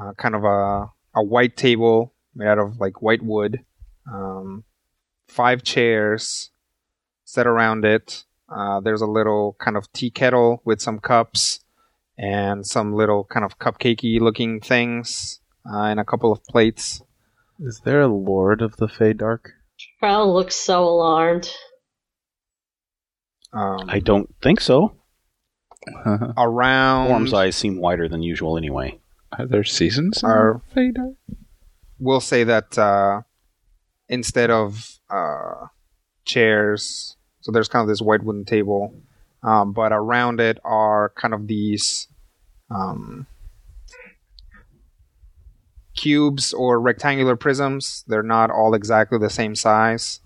uh, 0.00 0.12
kind 0.16 0.34
of 0.34 0.44
a, 0.44 0.90
a 1.14 1.22
white 1.22 1.56
table 1.56 2.12
made 2.34 2.48
out 2.48 2.58
of 2.58 2.78
like 2.80 3.02
white 3.02 3.22
wood. 3.22 3.64
Um, 4.12 4.64
five 5.26 5.62
chairs 5.62 6.50
set 7.24 7.46
around 7.46 7.84
it. 7.84 8.24
Uh, 8.48 8.80
there's 8.80 9.00
a 9.00 9.06
little 9.06 9.56
kind 9.58 9.76
of 9.76 9.92
tea 9.92 10.10
kettle 10.10 10.62
with 10.64 10.80
some 10.80 11.00
cups 11.00 11.60
and 12.16 12.64
some 12.66 12.94
little 12.94 13.24
kind 13.24 13.44
of 13.44 13.58
cupcakey 13.58 14.20
looking 14.20 14.60
things 14.60 15.40
uh, 15.68 15.82
and 15.82 15.98
a 15.98 16.04
couple 16.04 16.32
of 16.32 16.42
plates. 16.44 17.02
Is 17.60 17.80
there 17.84 18.02
a 18.02 18.08
Lord 18.08 18.60
of 18.62 18.76
the 18.76 18.88
Fey 18.88 19.12
Dark? 19.12 19.52
Trell 20.02 20.32
looks 20.32 20.54
so 20.54 20.84
alarmed. 20.84 21.50
Um, 23.52 23.86
I 23.88 24.00
don't 24.00 24.34
think 24.42 24.60
so. 24.60 24.92
around 26.36 27.08
Form's 27.08 27.32
eyes 27.32 27.54
seem 27.56 27.78
wider 27.78 28.08
than 28.08 28.22
usual 28.22 28.56
anyway. 28.58 28.98
Are 29.38 29.46
there 29.46 29.64
seasons? 29.64 30.22
in 30.22 30.28
Are- 30.28 30.60
Fader? 30.74 31.14
we'll 31.98 32.20
say 32.20 32.44
that 32.44 32.76
uh, 32.76 33.22
instead 34.08 34.50
of 34.50 34.98
uh, 35.08 35.66
chairs, 36.24 37.16
so 37.40 37.52
there's 37.52 37.68
kind 37.68 37.82
of 37.82 37.88
this 37.88 38.02
white 38.02 38.22
wooden 38.22 38.44
table, 38.44 38.92
um, 39.42 39.72
but 39.72 39.92
around 39.92 40.40
it 40.40 40.58
are 40.64 41.12
kind 41.16 41.32
of 41.32 41.46
these 41.46 42.08
um, 42.70 43.26
cubes 45.96 46.52
or 46.52 46.80
rectangular 46.80 47.36
prisms. 47.36 48.04
They're 48.06 48.22
not 48.22 48.50
all 48.50 48.74
exactly 48.74 49.18
the 49.18 49.30
same 49.30 49.54
size, 49.54 50.20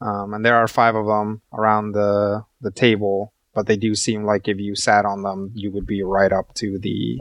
um, 0.00 0.34
and 0.34 0.44
there 0.44 0.56
are 0.56 0.68
five 0.68 0.94
of 0.94 1.06
them 1.06 1.42
around 1.52 1.92
the 1.92 2.44
the 2.60 2.70
table. 2.70 3.32
But 3.54 3.66
they 3.68 3.76
do 3.76 3.94
seem 3.94 4.24
like 4.24 4.48
if 4.48 4.58
you 4.58 4.74
sat 4.74 5.04
on 5.04 5.22
them, 5.22 5.52
you 5.54 5.70
would 5.70 5.86
be 5.86 6.02
right 6.02 6.32
up 6.32 6.54
to 6.54 6.78
the 6.78 7.20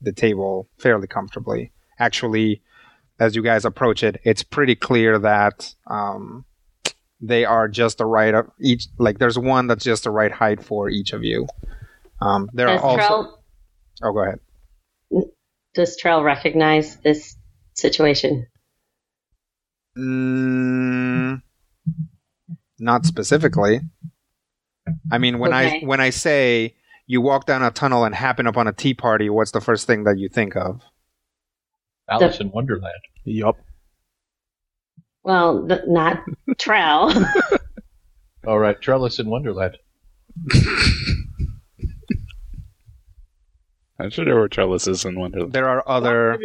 the 0.00 0.12
table 0.12 0.68
fairly 0.78 1.08
comfortably. 1.08 1.72
Actually, 1.98 2.62
as 3.18 3.34
you 3.34 3.42
guys 3.42 3.64
approach 3.64 4.04
it, 4.04 4.20
it's 4.22 4.44
pretty 4.44 4.76
clear 4.76 5.18
that 5.18 5.74
um, 5.88 6.44
they 7.20 7.44
are 7.44 7.66
just 7.66 7.98
the 7.98 8.06
right 8.06 8.34
of 8.34 8.50
each. 8.60 8.86
Like 8.98 9.18
there's 9.18 9.38
one 9.38 9.66
that's 9.66 9.84
just 9.84 10.04
the 10.04 10.10
right 10.10 10.30
height 10.30 10.62
for 10.62 10.88
each 10.88 11.12
of 11.12 11.24
you. 11.24 11.48
Um, 12.20 12.48
there 12.52 12.68
Does 12.68 12.80
are 12.80 12.84
also. 12.84 13.02
Trell 13.02 13.32
Oh, 14.02 14.12
go 14.12 14.22
ahead. 14.22 14.40
Does 15.78 15.96
Trell 15.96 16.24
recognize 16.24 16.96
this 16.96 17.36
situation? 17.74 18.48
Mm, 19.96 21.40
not 22.80 23.06
specifically. 23.06 23.80
I 25.12 25.18
mean, 25.18 25.38
when 25.38 25.52
I 25.52 25.78
when 25.80 26.00
I 26.00 26.10
say 26.10 26.74
you 27.06 27.20
walk 27.20 27.46
down 27.46 27.62
a 27.62 27.70
tunnel 27.70 28.04
and 28.04 28.12
happen 28.12 28.48
upon 28.48 28.66
a 28.66 28.72
tea 28.72 28.92
party, 28.92 29.30
what's 29.30 29.52
the 29.52 29.60
first 29.60 29.86
thing 29.86 30.02
that 30.02 30.18
you 30.18 30.28
think 30.28 30.56
of? 30.56 30.82
Alice 32.10 32.40
in 32.40 32.50
Wonderland. 32.50 32.92
Yup. 33.24 33.56
Well, 35.22 35.64
th- 35.68 35.82
not 35.86 36.24
Trell. 36.56 37.24
All 38.48 38.58
right, 38.58 38.80
Trellis 38.80 39.20
in 39.20 39.30
Wonderland. 39.30 39.76
I'm 43.98 44.10
sure 44.10 44.24
there 44.24 44.36
were 44.36 44.48
trellises 44.48 45.04
in 45.04 45.18
Wonderland. 45.18 45.52
There 45.52 45.68
are 45.68 45.82
other. 45.88 46.38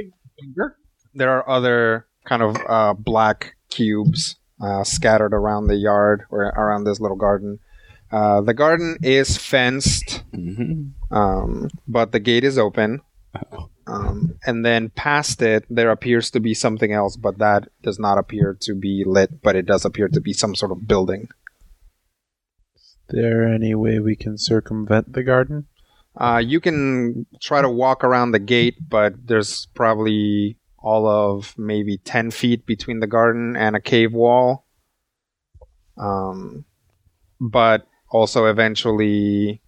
there 1.14 1.30
are 1.30 1.48
other 1.50 2.08
kind 2.26 2.42
of 2.42 2.58
uh, 2.68 2.94
black 2.94 3.56
cubes 3.70 4.36
uh, 4.62 4.84
scattered 4.84 5.34
around 5.34 5.68
the 5.68 5.76
yard 5.76 6.24
or 6.32 6.42
around 6.42 6.86
this 6.86 7.00
little 7.00 7.18
garden. 7.18 7.60
Uh, 8.12 8.42
the 8.42 8.54
garden 8.54 8.98
is 9.02 9.38
fenced, 9.38 10.24
Mm-hmm. 10.34 11.16
um, 11.16 11.70
but 11.88 12.12
the 12.12 12.20
gate 12.20 12.44
is 12.44 12.58
open. 12.58 13.02
Um, 13.88 14.40
and 14.46 14.64
then 14.66 14.90
past 14.90 15.42
it, 15.42 15.66
there 15.70 15.92
appears 15.92 16.32
to 16.32 16.40
be 16.40 16.54
something 16.54 16.94
else, 16.94 17.18
but 17.18 17.40
that 17.40 17.68
does 17.82 18.00
not 18.00 18.18
appear 18.18 18.56
to 18.62 18.76
be 18.76 19.04
lit, 19.06 19.42
but 19.42 19.56
it 19.56 19.66
does 19.66 19.84
appear 19.86 20.08
to 20.08 20.22
be 20.22 20.32
some 20.34 20.56
sort 20.56 20.72
of 20.72 20.88
building. 20.88 21.28
Is 22.78 22.96
there 23.10 23.46
any 23.48 23.76
way 23.76 24.00
we 24.00 24.16
can 24.16 24.38
circumvent 24.38 25.14
the 25.14 25.24
garden? 25.24 25.68
Uh, 26.16 26.42
you 26.44 26.60
can 26.60 27.26
try 27.42 27.62
to 27.62 27.70
walk 27.70 28.04
around 28.04 28.32
the 28.32 28.40
gate, 28.40 28.76
but 28.88 29.14
there's 29.26 29.68
probably 29.74 30.58
all 30.78 31.08
of 31.08 31.58
maybe 31.58 31.98
10 31.98 32.30
feet 32.32 32.66
between 32.66 33.00
the 33.00 33.08
garden 33.08 33.56
and 33.56 33.76
a 33.76 33.82
cave 33.82 34.14
wall. 34.14 34.68
Um, 35.98 36.66
but 37.40 37.88
also 38.12 38.46
eventually, 38.46 39.62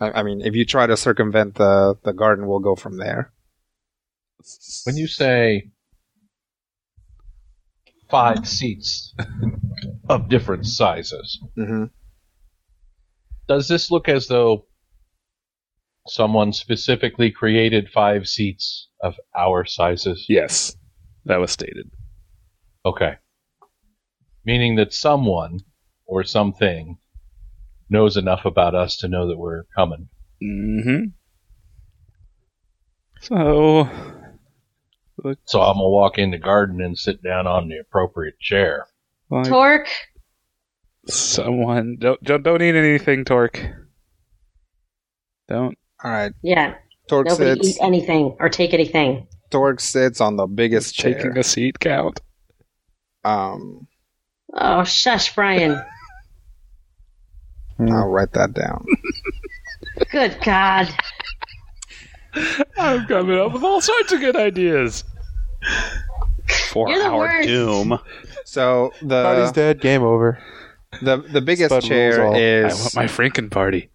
I, 0.00 0.10
I 0.10 0.22
mean, 0.22 0.42
if 0.42 0.54
you 0.54 0.64
try 0.64 0.86
to 0.86 0.96
circumvent 0.96 1.54
the, 1.54 1.96
the 2.02 2.12
garden, 2.12 2.46
we'll 2.46 2.58
go 2.58 2.74
from 2.74 2.98
there. 2.98 3.32
When 4.84 4.96
you 4.96 5.06
say 5.06 5.70
five 8.10 8.46
seats 8.46 9.14
of 10.08 10.28
different 10.28 10.66
sizes, 10.66 11.40
hmm 11.54 11.84
does 13.48 13.66
this 13.66 13.90
look 13.90 14.08
as 14.08 14.28
though 14.28 14.66
someone 16.10 16.52
specifically 16.52 17.30
created 17.30 17.88
five 17.90 18.28
seats 18.28 18.88
of 19.02 19.14
our 19.36 19.64
sizes? 19.64 20.26
Yes, 20.28 20.76
that 21.24 21.38
was 21.38 21.50
stated. 21.50 21.90
Okay. 22.84 23.16
Meaning 24.44 24.76
that 24.76 24.94
someone 24.94 25.60
or 26.06 26.24
something 26.24 26.96
knows 27.90 28.16
enough 28.16 28.44
about 28.44 28.74
us 28.74 28.96
to 28.98 29.08
know 29.08 29.28
that 29.28 29.38
we're 29.38 29.64
coming. 29.76 30.08
Mm-hmm. 30.42 31.04
So, 33.20 33.88
So 35.44 35.60
I'm 35.60 35.74
gonna 35.74 35.88
walk 35.88 36.18
in 36.18 36.30
the 36.30 36.38
garden 36.38 36.80
and 36.80 36.96
sit 36.96 37.22
down 37.22 37.46
on 37.46 37.68
the 37.68 37.78
appropriate 37.78 38.38
chair. 38.38 38.86
like, 39.30 39.48
Torque, 39.48 39.88
someone 41.06 41.96
don't 41.98 42.22
don't 42.22 42.42
don't 42.42 42.62
eat 42.62 42.76
anything, 42.76 43.24
Torque. 43.24 43.60
Don't. 45.48 45.76
All 46.04 46.10
right. 46.10 46.32
yeah. 46.42 46.74
Torque 47.08 47.26
Nobody 47.26 47.62
sits, 47.62 47.78
eat 47.78 47.82
anything 47.84 48.36
or 48.38 48.48
take 48.48 48.74
anything. 48.74 49.26
Torque 49.50 49.80
sits 49.80 50.20
on 50.20 50.36
the 50.36 50.46
biggest 50.46 50.94
chair. 50.94 51.14
Taking 51.14 51.38
a 51.38 51.42
seat 51.42 51.78
count. 51.80 52.20
Um, 53.24 53.86
Oh, 54.54 54.84
shush, 54.84 55.34
Brian. 55.34 55.72
I'll 57.80 58.08
write 58.08 58.32
that 58.32 58.54
down. 58.54 58.84
Good 60.10 60.36
God. 60.44 60.88
I'm 62.78 63.06
coming 63.06 63.38
up 63.38 63.52
with 63.52 63.62
all 63.64 63.80
sorts 63.80 64.12
of 64.12 64.20
good 64.20 64.36
ideas. 64.36 65.04
For 66.70 66.88
You're 66.88 67.00
the 67.00 67.06
our 67.08 67.18
worst. 67.18 67.48
doom. 67.48 67.98
So 68.44 68.92
the 69.02 69.22
Party's 69.22 69.52
dead. 69.52 69.80
Game 69.80 70.02
over. 70.02 70.38
the 71.02 71.18
the 71.18 71.40
biggest 71.40 71.70
Spud 71.70 71.82
rules 71.82 71.88
chair 71.88 72.26
all. 72.26 72.34
I 72.34 72.38
is 72.38 72.78
want 72.80 72.94
my 72.94 73.04
Franken 73.06 73.50
party. 73.50 73.90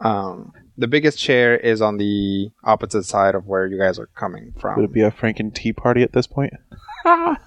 Um, 0.00 0.52
the 0.80 0.88
biggest 0.88 1.18
chair 1.18 1.56
is 1.56 1.80
on 1.80 1.96
the 1.98 2.50
opposite 2.64 3.04
side 3.04 3.34
of 3.34 3.46
where 3.46 3.66
you 3.66 3.78
guys 3.78 3.98
are 3.98 4.06
coming 4.16 4.52
from. 4.60 4.76
Would 4.76 4.84
from. 4.86 4.90
it 4.90 4.92
be 4.92 5.02
a 5.02 5.10
Franken 5.10 5.54
tea 5.54 5.72
party 5.72 6.02
at 6.02 6.12
this 6.12 6.26
point? 6.26 6.52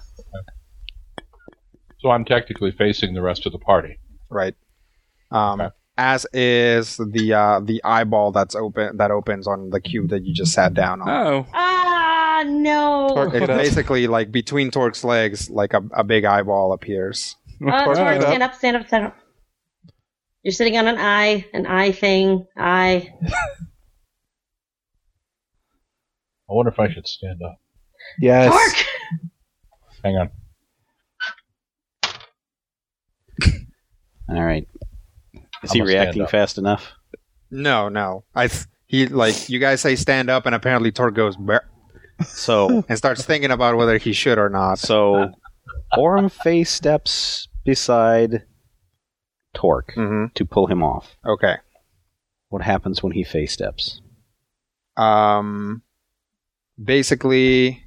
So 2.00 2.10
I'm 2.10 2.24
technically 2.26 2.70
facing 2.70 3.14
the 3.14 3.22
rest 3.22 3.46
of 3.46 3.52
the 3.52 3.58
party. 3.58 3.98
right? 4.28 4.54
Um, 5.30 5.60
Okay. 5.60 5.74
as 5.96 6.26
is 6.34 6.96
the 6.98 7.32
uh, 7.32 7.60
the 7.60 7.80
eyeball 7.82 8.30
that's 8.32 8.54
open 8.54 8.98
that 8.98 9.10
opens 9.10 9.46
on 9.46 9.70
the 9.70 9.80
cube 9.80 10.10
that 10.10 10.22
you 10.24 10.34
just 10.34 10.52
sat 10.52 10.74
down 10.74 11.00
on. 11.00 11.08
Oh, 11.08 11.46
Ah, 11.54 12.44
no. 12.46 13.08
Torque, 13.14 13.34
It's 13.34 13.46
basically 13.46 14.06
like 14.06 14.30
between 14.30 14.70
Torque's 14.70 15.02
legs, 15.04 15.48
like 15.48 15.72
a, 15.72 15.82
a 15.96 16.04
big 16.04 16.24
eyeball 16.26 16.72
appears. 16.74 17.36
Uh, 17.66 17.84
Torque, 17.84 17.96
Torque, 17.96 18.20
get 18.20 18.22
up. 18.22 18.28
stand 18.28 18.42
up, 18.42 18.54
stand 18.54 18.76
up, 18.76 18.86
stand 18.88 19.04
up. 19.06 19.16
You're 20.44 20.52
sitting 20.52 20.76
on 20.76 20.86
an 20.86 20.98
eye, 20.98 21.46
an 21.54 21.66
eye 21.66 21.90
thing, 21.92 22.46
eye. 22.56 23.12
I 26.48 26.52
wonder 26.52 26.70
if 26.70 26.78
I 26.78 26.92
should 26.92 27.08
stand 27.08 27.40
up. 27.42 27.56
Yes. 28.20 28.52
Torque! 28.52 28.86
Hang 30.04 30.16
on. 30.18 30.30
All 34.28 34.42
right. 34.42 34.66
Is 35.62 35.70
I'm 35.70 35.76
he 35.76 35.82
reacting 35.82 36.26
fast 36.26 36.58
enough? 36.58 36.92
No, 37.50 37.88
no. 37.88 38.24
I 38.34 38.48
th- 38.48 38.64
he 38.86 39.06
like 39.06 39.48
you 39.48 39.58
guys 39.58 39.80
say 39.80 39.96
stand 39.96 40.28
up, 40.28 40.44
and 40.46 40.54
apparently 40.54 40.92
Torque 40.92 41.14
goes 41.14 41.36
"Brr," 41.36 41.62
So, 42.22 42.84
and 42.88 42.98
starts 42.98 43.24
thinking 43.24 43.50
about 43.50 43.76
whether 43.76 43.96
he 43.96 44.12
should 44.12 44.38
or 44.38 44.48
not. 44.50 44.78
so 44.78 45.30
Orem 45.94 46.30
face 46.30 46.70
steps 46.70 47.48
beside 47.64 48.42
Torque 49.54 49.92
hmm 49.94 50.26
to 50.34 50.44
pull 50.44 50.66
him 50.66 50.82
off. 50.82 51.16
Okay. 51.26 51.56
What 52.48 52.62
happens 52.62 53.02
when 53.02 53.12
he 53.12 53.24
face 53.24 53.52
steps? 53.52 54.00
Um, 54.96 55.82
basically, 56.82 57.84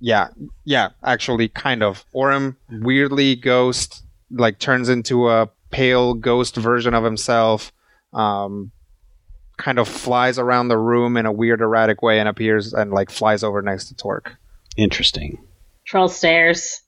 yeah, 0.00 0.28
yeah. 0.64 0.90
Actually, 1.04 1.48
kind 1.48 1.82
of. 1.82 2.04
Orem 2.14 2.56
weirdly 2.70 3.36
ghost 3.36 4.02
like 4.30 4.58
turns 4.58 4.88
into 4.88 5.28
a 5.28 5.50
pale 5.70 6.14
ghost 6.14 6.56
version 6.56 6.94
of 6.94 7.04
himself. 7.04 7.72
Um, 8.12 8.72
kind 9.56 9.78
of 9.78 9.88
flies 9.88 10.38
around 10.38 10.68
the 10.68 10.78
room 10.78 11.16
in 11.16 11.26
a 11.26 11.32
weird, 11.32 11.60
erratic 11.60 12.02
way, 12.02 12.18
and 12.18 12.28
appears 12.28 12.72
and 12.72 12.92
like 12.92 13.10
flies 13.10 13.42
over 13.42 13.60
next 13.60 13.86
to 13.86 13.94
Torque. 13.94 14.36
Interesting. 14.76 15.44
Troll 15.84 16.08
stairs. 16.08 16.82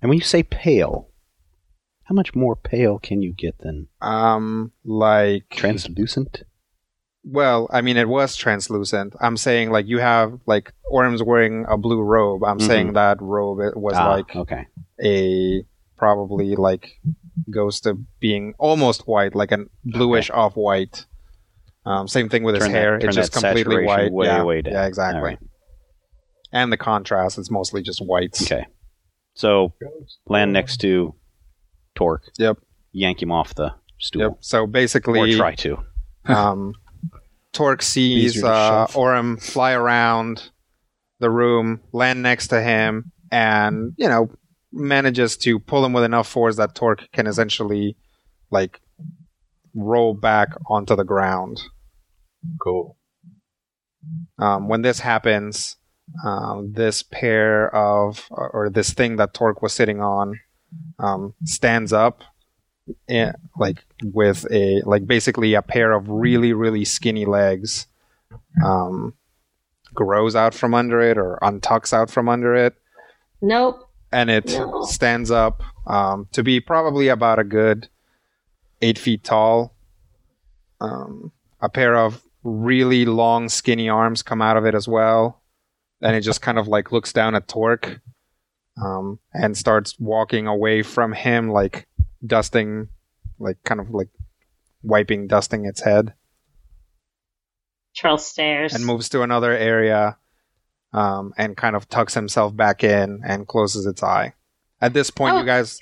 And 0.00 0.08
when 0.08 0.18
you 0.18 0.24
say 0.24 0.42
pale, 0.42 1.07
how 2.08 2.14
much 2.14 2.34
more 2.34 2.56
pale 2.56 2.98
can 2.98 3.20
you 3.20 3.32
get 3.32 3.58
than 3.58 3.86
Um, 4.00 4.72
like 4.84 5.44
translucent? 5.50 6.42
Well, 7.22 7.68
I 7.70 7.82
mean, 7.82 7.98
it 7.98 8.08
was 8.08 8.34
translucent. 8.36 9.14
I'm 9.20 9.36
saying 9.36 9.70
like 9.70 9.86
you 9.86 9.98
have 9.98 10.40
like 10.46 10.72
Orm's 10.90 11.22
wearing 11.22 11.66
a 11.68 11.76
blue 11.76 12.00
robe. 12.00 12.42
I'm 12.44 12.58
Mhm. 12.58 12.66
saying 12.66 12.92
that 12.94 13.20
robe 13.20 13.60
it 13.60 13.76
was 13.76 13.94
Ah, 13.96 14.10
like 14.14 14.34
okay. 14.34 14.66
a 15.04 15.62
probably 15.96 16.56
like 16.56 16.98
goes 17.50 17.80
to 17.80 17.94
being 18.20 18.54
almost 18.58 19.06
white, 19.06 19.34
like 19.34 19.52
a 19.52 19.66
bluish 19.84 20.30
off 20.30 20.56
white. 20.56 21.04
Um, 21.84 22.08
same 22.08 22.28
thing 22.28 22.42
with 22.44 22.54
his 22.54 22.64
that- 22.64 22.70
hair; 22.70 22.96
it's 22.96 23.14
just 23.16 23.32
completely 23.32 23.84
white. 23.84 24.12
way, 24.12 24.26
yeah, 24.26 24.42
way 24.42 24.62
yeah, 24.64 24.86
exactly. 24.86 25.22
Right. 25.22 25.38
And 26.52 26.72
the 26.72 26.76
contrast; 26.78 27.36
it's 27.38 27.50
mostly 27.50 27.82
just 27.82 28.00
whites. 28.00 28.40
Okay. 28.42 28.64
So 29.34 29.74
land 30.26 30.52
next 30.52 30.78
to 30.78 31.14
Torque. 31.98 32.30
Yep. 32.38 32.58
Yank 32.92 33.20
him 33.20 33.32
off 33.32 33.54
the 33.56 33.74
stool. 33.98 34.22
Yep. 34.22 34.32
So 34.40 34.66
basically, 34.66 35.18
Or 35.18 35.26
basically, 35.26 35.38
try 35.38 35.54
to. 35.56 35.78
um, 36.26 36.74
Torque 37.52 37.82
sees 37.82 38.36
Easier 38.36 38.42
to 38.42 38.48
uh, 38.48 38.86
shove. 38.86 38.94
Orem 38.94 39.42
fly 39.42 39.72
around 39.72 40.50
the 41.18 41.28
room, 41.28 41.80
land 41.92 42.22
next 42.22 42.48
to 42.48 42.62
him, 42.62 43.10
and 43.32 43.94
you 43.96 44.08
know 44.08 44.30
manages 44.72 45.36
to 45.38 45.58
pull 45.58 45.84
him 45.84 45.92
with 45.92 46.04
enough 46.04 46.28
force 46.28 46.56
that 46.56 46.74
Torque 46.74 47.10
can 47.12 47.26
essentially 47.26 47.96
like 48.50 48.80
roll 49.74 50.14
back 50.14 50.50
onto 50.68 50.94
the 50.94 51.04
ground. 51.04 51.60
Cool. 52.62 52.96
Um, 54.38 54.68
when 54.68 54.82
this 54.82 55.00
happens, 55.00 55.76
um, 56.24 56.72
this 56.74 57.02
pair 57.02 57.74
of 57.74 58.26
or, 58.30 58.50
or 58.50 58.70
this 58.70 58.92
thing 58.92 59.16
that 59.16 59.34
Torque 59.34 59.62
was 59.62 59.72
sitting 59.72 60.00
on 60.00 60.38
um, 60.98 61.34
stands 61.44 61.92
up, 61.92 62.22
and, 63.08 63.34
like 63.58 63.84
with 64.02 64.46
a 64.50 64.82
like 64.84 65.06
basically 65.06 65.54
a 65.54 65.62
pair 65.62 65.92
of 65.92 66.08
really 66.08 66.52
really 66.52 66.84
skinny 66.84 67.24
legs, 67.26 67.86
um, 68.64 69.14
grows 69.94 70.34
out 70.36 70.54
from 70.54 70.74
under 70.74 71.00
it 71.00 71.18
or 71.18 71.38
untucks 71.42 71.92
out 71.92 72.10
from 72.10 72.28
under 72.28 72.54
it, 72.54 72.74
Nope. 73.40 73.88
and 74.12 74.30
it 74.30 74.46
No. 74.46 74.82
stands 74.84 75.30
up 75.30 75.62
um, 75.86 76.28
to 76.32 76.42
be 76.42 76.60
probably 76.60 77.08
about 77.08 77.38
a 77.38 77.44
good 77.44 77.88
eight 78.82 78.98
feet 78.98 79.24
tall. 79.24 79.74
Um, 80.80 81.32
a 81.60 81.68
pair 81.68 81.96
of 81.96 82.22
really 82.44 83.04
long, 83.04 83.48
skinny 83.48 83.88
arms 83.88 84.22
come 84.22 84.40
out 84.40 84.56
of 84.56 84.64
it 84.64 84.74
as 84.76 84.86
well, 84.86 85.42
and 86.00 86.14
it 86.14 86.20
just 86.20 86.40
kind 86.40 86.56
of 86.58 86.68
like 86.68 86.92
looks 86.92 87.12
down 87.12 87.34
at 87.34 87.48
Torque, 87.48 88.00
um, 88.82 89.18
and 89.32 89.56
starts 89.56 89.98
walking 89.98 90.46
away 90.46 90.82
from 90.82 91.12
him, 91.12 91.50
like 91.50 91.86
dusting, 92.24 92.88
like 93.38 93.56
kind 93.64 93.80
of 93.80 93.90
like 93.90 94.08
wiping, 94.82 95.26
dusting 95.26 95.64
its 95.66 95.80
head, 95.82 96.14
Troll 97.94 98.18
stairs. 98.18 98.74
and 98.74 98.84
moves 98.86 99.08
to 99.10 99.22
another 99.22 99.52
area, 99.52 100.16
um, 100.92 101.32
and 101.36 101.56
kind 101.56 101.74
of 101.74 101.88
tucks 101.88 102.14
himself 102.14 102.54
back 102.56 102.84
in 102.84 103.20
and 103.26 103.46
closes 103.48 103.86
its 103.86 104.02
eye. 104.02 104.34
At 104.80 104.92
this 104.94 105.10
point, 105.10 105.34
Oh. 105.34 105.40
you 105.40 105.46
guys. 105.46 105.78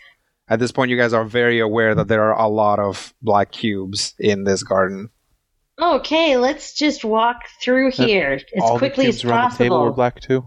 At 0.48 0.60
this 0.60 0.70
point, 0.70 0.92
you 0.92 0.96
guys 0.96 1.12
are 1.12 1.24
very 1.24 1.58
aware 1.58 1.96
that 1.96 2.06
there 2.06 2.22
are 2.22 2.40
a 2.40 2.46
lot 2.46 2.78
of 2.78 3.12
black 3.20 3.50
cubes 3.50 4.14
in 4.18 4.44
this 4.44 4.62
garden. 4.62 5.10
Okay, 5.76 6.36
let's 6.36 6.72
just 6.72 7.04
walk 7.04 7.42
through 7.60 7.90
here 7.90 8.30
as 8.34 8.62
All 8.62 8.74
the 8.74 8.78
quickly 8.78 9.04
cubes 9.06 9.18
as 9.18 9.24
around 9.24 9.50
the 9.52 9.58
table 9.58 9.82
were 9.82 9.92
black 9.92 10.20
too. 10.20 10.46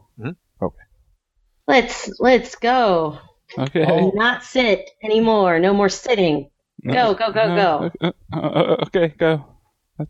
Let's 1.69 2.19
let's 2.19 2.55
go. 2.55 3.19
Okay. 3.57 3.83
And 3.83 4.11
not 4.15 4.43
sit 4.43 4.89
anymore. 5.03 5.59
No 5.59 5.73
more 5.73 5.89
sitting. 5.89 6.49
Go, 6.83 7.13
go, 7.13 7.31
go, 7.31 7.55
go. 7.55 7.91
Uh, 8.01 8.11
uh, 8.33 8.37
uh, 8.37 8.75
okay, 8.87 9.09
go. 9.09 9.45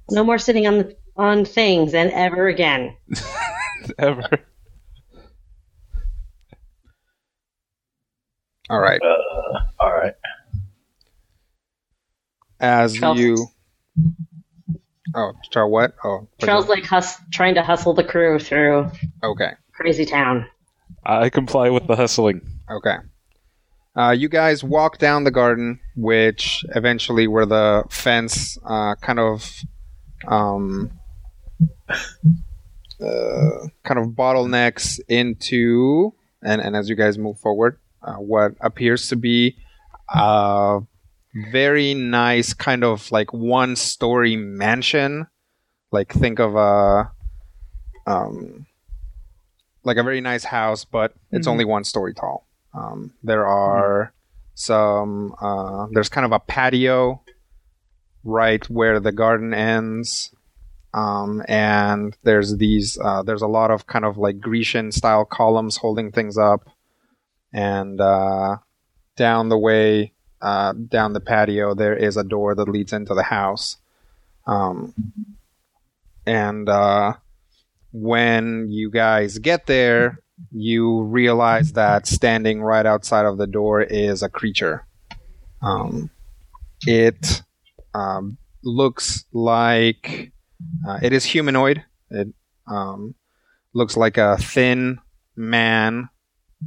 No 0.10 0.24
more 0.24 0.38
sitting 0.38 0.68
on 0.68 0.78
the, 0.78 0.98
on 1.18 1.44
things 1.46 1.94
and 1.94 2.12
ever 2.12 2.48
again. 2.48 2.96
Ever. 3.98 4.30
All 8.70 8.80
right. 8.80 9.02
Uh, 9.02 9.60
all 9.80 9.92
right. 9.92 10.14
As 12.60 12.94
Charles- 12.94 13.20
you. 13.20 13.48
Oh, 15.16 15.34
try 15.52 15.64
what? 15.64 15.96
Oh, 16.04 16.28
Charles 16.40 16.70
like 16.70 16.86
hus- 16.86 17.20
trying 17.32 17.56
to 17.56 17.64
hustle 17.64 17.96
the 17.96 18.04
crew 18.04 18.38
through 18.38 18.92
okay, 19.24 19.54
crazy 19.74 20.06
town. 20.06 20.46
I 21.10 21.30
comply 21.30 21.70
with 21.70 21.88
the 21.88 21.96
hustling. 21.96 22.42
okay. 22.70 22.98
Uh, 23.96 24.12
you 24.12 24.30
guys 24.30 24.64
walk 24.64 25.00
down 25.00 25.24
the 25.24 25.32
garden, 25.32 25.80
which 25.96 26.64
eventually, 26.76 27.28
where 27.28 27.46
the 27.46 27.84
fence 27.90 28.58
uh, 28.64 28.94
kind 29.02 29.20
of, 29.20 29.52
um, 30.28 30.92
uh, 31.90 33.68
kind 33.84 34.00
of 34.00 34.10
bottlenecks 34.10 35.00
into, 35.10 36.14
and 36.44 36.62
and 36.62 36.76
as 36.76 36.88
you 36.88 36.96
guys 36.96 37.18
move 37.18 37.40
forward, 37.40 37.80
uh, 38.04 38.14
what 38.14 38.54
appears 38.62 39.10
to 39.10 39.16
be 39.16 39.58
a 40.14 40.80
very 41.52 41.94
nice 41.96 42.54
kind 42.54 42.84
of 42.84 43.12
like 43.12 43.34
one-story 43.34 44.36
mansion. 44.36 45.28
Like 45.92 46.14
think 46.14 46.40
of 46.40 46.56
a, 46.56 47.12
um, 48.06 48.68
like 49.90 49.98
a 49.98 50.04
very 50.10 50.22
nice 50.22 50.46
house, 50.46 50.86
but 50.86 51.10
it's 51.32 51.48
Mhm. 51.48 51.52
only 51.52 51.66
one 51.66 51.84
story 51.84 52.14
tall. 52.14 52.46
Um, 52.74 53.12
there 53.30 53.46
are 53.48 54.14
some. 54.54 55.34
Uh, 55.42 55.88
there's 55.94 56.10
kind 56.10 56.26
of 56.26 56.32
a 56.32 56.40
patio 56.40 57.22
right 58.24 58.64
where 58.70 59.00
the 59.00 59.12
garden 59.12 59.54
ends, 59.54 60.34
um, 60.94 61.42
and 61.48 62.16
there's 62.24 62.58
these. 62.58 62.98
Uh, 63.08 63.22
there's 63.24 63.42
a 63.42 63.48
lot 63.60 63.72
of 63.72 63.88
kind 63.88 64.06
of 64.06 64.18
like 64.18 64.40
Grecian 64.40 64.92
style 64.92 65.26
columns 65.26 65.78
holding 65.78 66.12
things 66.12 66.38
up, 66.38 66.62
and 67.52 68.00
uh, 68.00 68.58
down 69.16 69.50
the 69.50 69.58
way, 69.58 70.14
uh, 70.42 70.74
down 70.74 71.14
the 71.14 71.20
patio, 71.34 71.74
there 71.74 71.96
is 72.08 72.16
a 72.18 72.24
door 72.24 72.54
that 72.56 72.70
leads 72.70 72.94
into 72.94 73.14
the 73.16 73.24
house. 73.24 73.78
Um, 74.46 74.94
and 76.26 76.70
uh, 76.70 77.14
when 77.92 78.68
you 78.70 78.92
guys 78.92 79.38
get 79.38 79.66
there, 79.66 80.20
you 80.52 81.02
realize 81.04 81.74
that 81.74 82.08
standing 82.08 82.62
right 82.62 82.86
outside 82.86 83.26
of 83.26 83.38
the 83.38 83.48
door 83.48 83.82
is 83.82 84.24
a 84.24 84.30
creature. 84.30 84.86
Um, 85.62 86.10
it 86.86 87.42
um, 87.94 88.38
looks 88.64 89.26
like 89.34 90.32
uh, 90.88 91.00
it 91.02 91.14
is 91.14 91.26
humanoid. 91.26 91.84
It 92.10 92.30
um, 92.68 93.16
looks 93.74 93.98
like 93.98 94.18
a 94.18 94.38
thin 94.38 95.00
man 95.36 96.10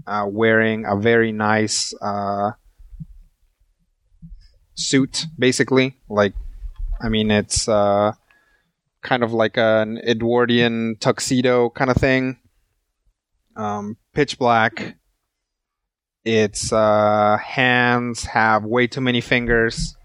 uh, 0.06 0.26
wearing 0.28 0.84
a 0.84 0.96
very 0.96 1.32
nice 1.32 1.94
uh, 2.00 2.52
suit, 4.74 5.26
basically. 5.38 5.96
Like, 6.08 6.34
I 7.00 7.08
mean, 7.08 7.30
it's 7.30 7.68
uh, 7.68 8.12
kind 9.02 9.22
of 9.22 9.32
like 9.32 9.56
an 9.58 9.98
Edwardian 9.98 10.96
tuxedo 11.00 11.70
kind 11.70 11.90
of 11.90 11.96
thing 11.96 12.38
um, 13.56 13.96
pitch 14.14 14.38
black. 14.38 14.96
Its 16.24 16.72
uh, 16.72 17.36
hands 17.42 18.24
have 18.24 18.64
way 18.64 18.86
too 18.86 19.00
many 19.00 19.20
fingers. 19.20 19.96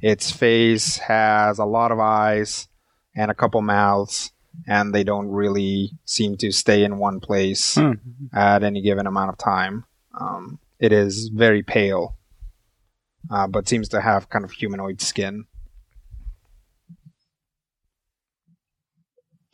Its 0.00 0.30
face 0.30 0.98
has 0.98 1.58
a 1.58 1.64
lot 1.64 1.90
of 1.92 1.98
eyes 1.98 2.68
and 3.14 3.30
a 3.30 3.34
couple 3.34 3.60
mouths, 3.60 4.30
and 4.66 4.94
they 4.94 5.02
don't 5.04 5.28
really 5.28 5.90
seem 6.04 6.36
to 6.38 6.52
stay 6.52 6.84
in 6.84 6.98
one 6.98 7.20
place 7.20 7.74
Hmm. 7.74 7.92
at 8.32 8.62
any 8.62 8.80
given 8.82 9.06
amount 9.06 9.30
of 9.30 9.38
time. 9.38 9.84
Um, 10.18 10.58
it 10.78 10.92
is 10.92 11.28
very 11.28 11.62
pale, 11.62 12.16
uh, 13.30 13.46
but 13.48 13.68
seems 13.68 13.88
to 13.90 14.00
have 14.00 14.30
kind 14.30 14.44
of 14.44 14.52
humanoid 14.52 15.00
skin. 15.00 15.46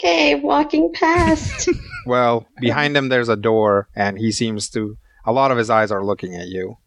Okay, 0.00 0.34
walking 0.36 0.92
past. 0.92 1.68
Well, 2.06 2.46
behind 2.60 2.96
him 2.96 3.10
there's 3.10 3.28
a 3.28 3.36
door, 3.36 3.86
and 3.94 4.18
he 4.18 4.32
seems 4.32 4.70
to. 4.70 4.96
A 5.26 5.32
lot 5.32 5.50
of 5.50 5.58
his 5.58 5.68
eyes 5.68 5.90
are 5.92 6.02
looking 6.02 6.34
at 6.34 6.46
you. 6.48 6.78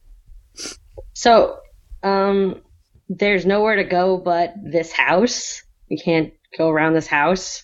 so, 1.13 1.59
um, 2.01 2.61
there's 3.09 3.45
nowhere 3.45 3.75
to 3.75 3.83
go 3.83 4.17
but 4.17 4.55
this 4.63 4.91
house. 4.91 5.61
We 5.87 5.97
can't 5.99 6.33
go 6.57 6.67
around 6.69 6.93
this 6.93 7.05
house. 7.05 7.63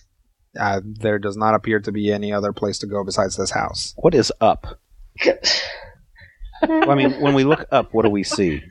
Uh, 0.58 0.80
there 0.84 1.18
does 1.18 1.36
not 1.36 1.56
appear 1.56 1.80
to 1.80 1.90
be 1.90 2.12
any 2.12 2.32
other 2.32 2.52
place 2.52 2.78
to 2.78 2.86
go 2.86 3.02
besides 3.02 3.36
this 3.36 3.50
house. 3.50 3.94
What 3.96 4.14
is 4.14 4.32
up? 4.40 4.78
Well, 6.68 6.90
I 6.90 6.94
mean, 6.94 7.12
when 7.22 7.32
we 7.34 7.44
look 7.44 7.64
up, 7.72 7.94
what 7.94 8.02
do 8.04 8.10
we 8.10 8.22
see? 8.22 8.62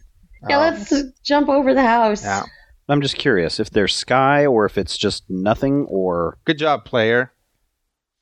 yeah, 0.47 0.57
Um, 0.59 0.75
let's 0.75 0.93
jump 1.23 1.49
over 1.49 1.73
the 1.73 1.81
house. 1.83 2.23
Yeah. 2.23 2.43
I'm 2.89 3.01
just 3.01 3.17
curious 3.17 3.59
if 3.59 3.69
there's 3.69 3.93
sky 3.95 4.45
or 4.45 4.65
if 4.65 4.77
it's 4.77 4.97
just 4.97 5.23
nothing 5.29 5.85
or 5.89 6.37
Good 6.45 6.57
job, 6.57 6.85
player. 6.85 7.31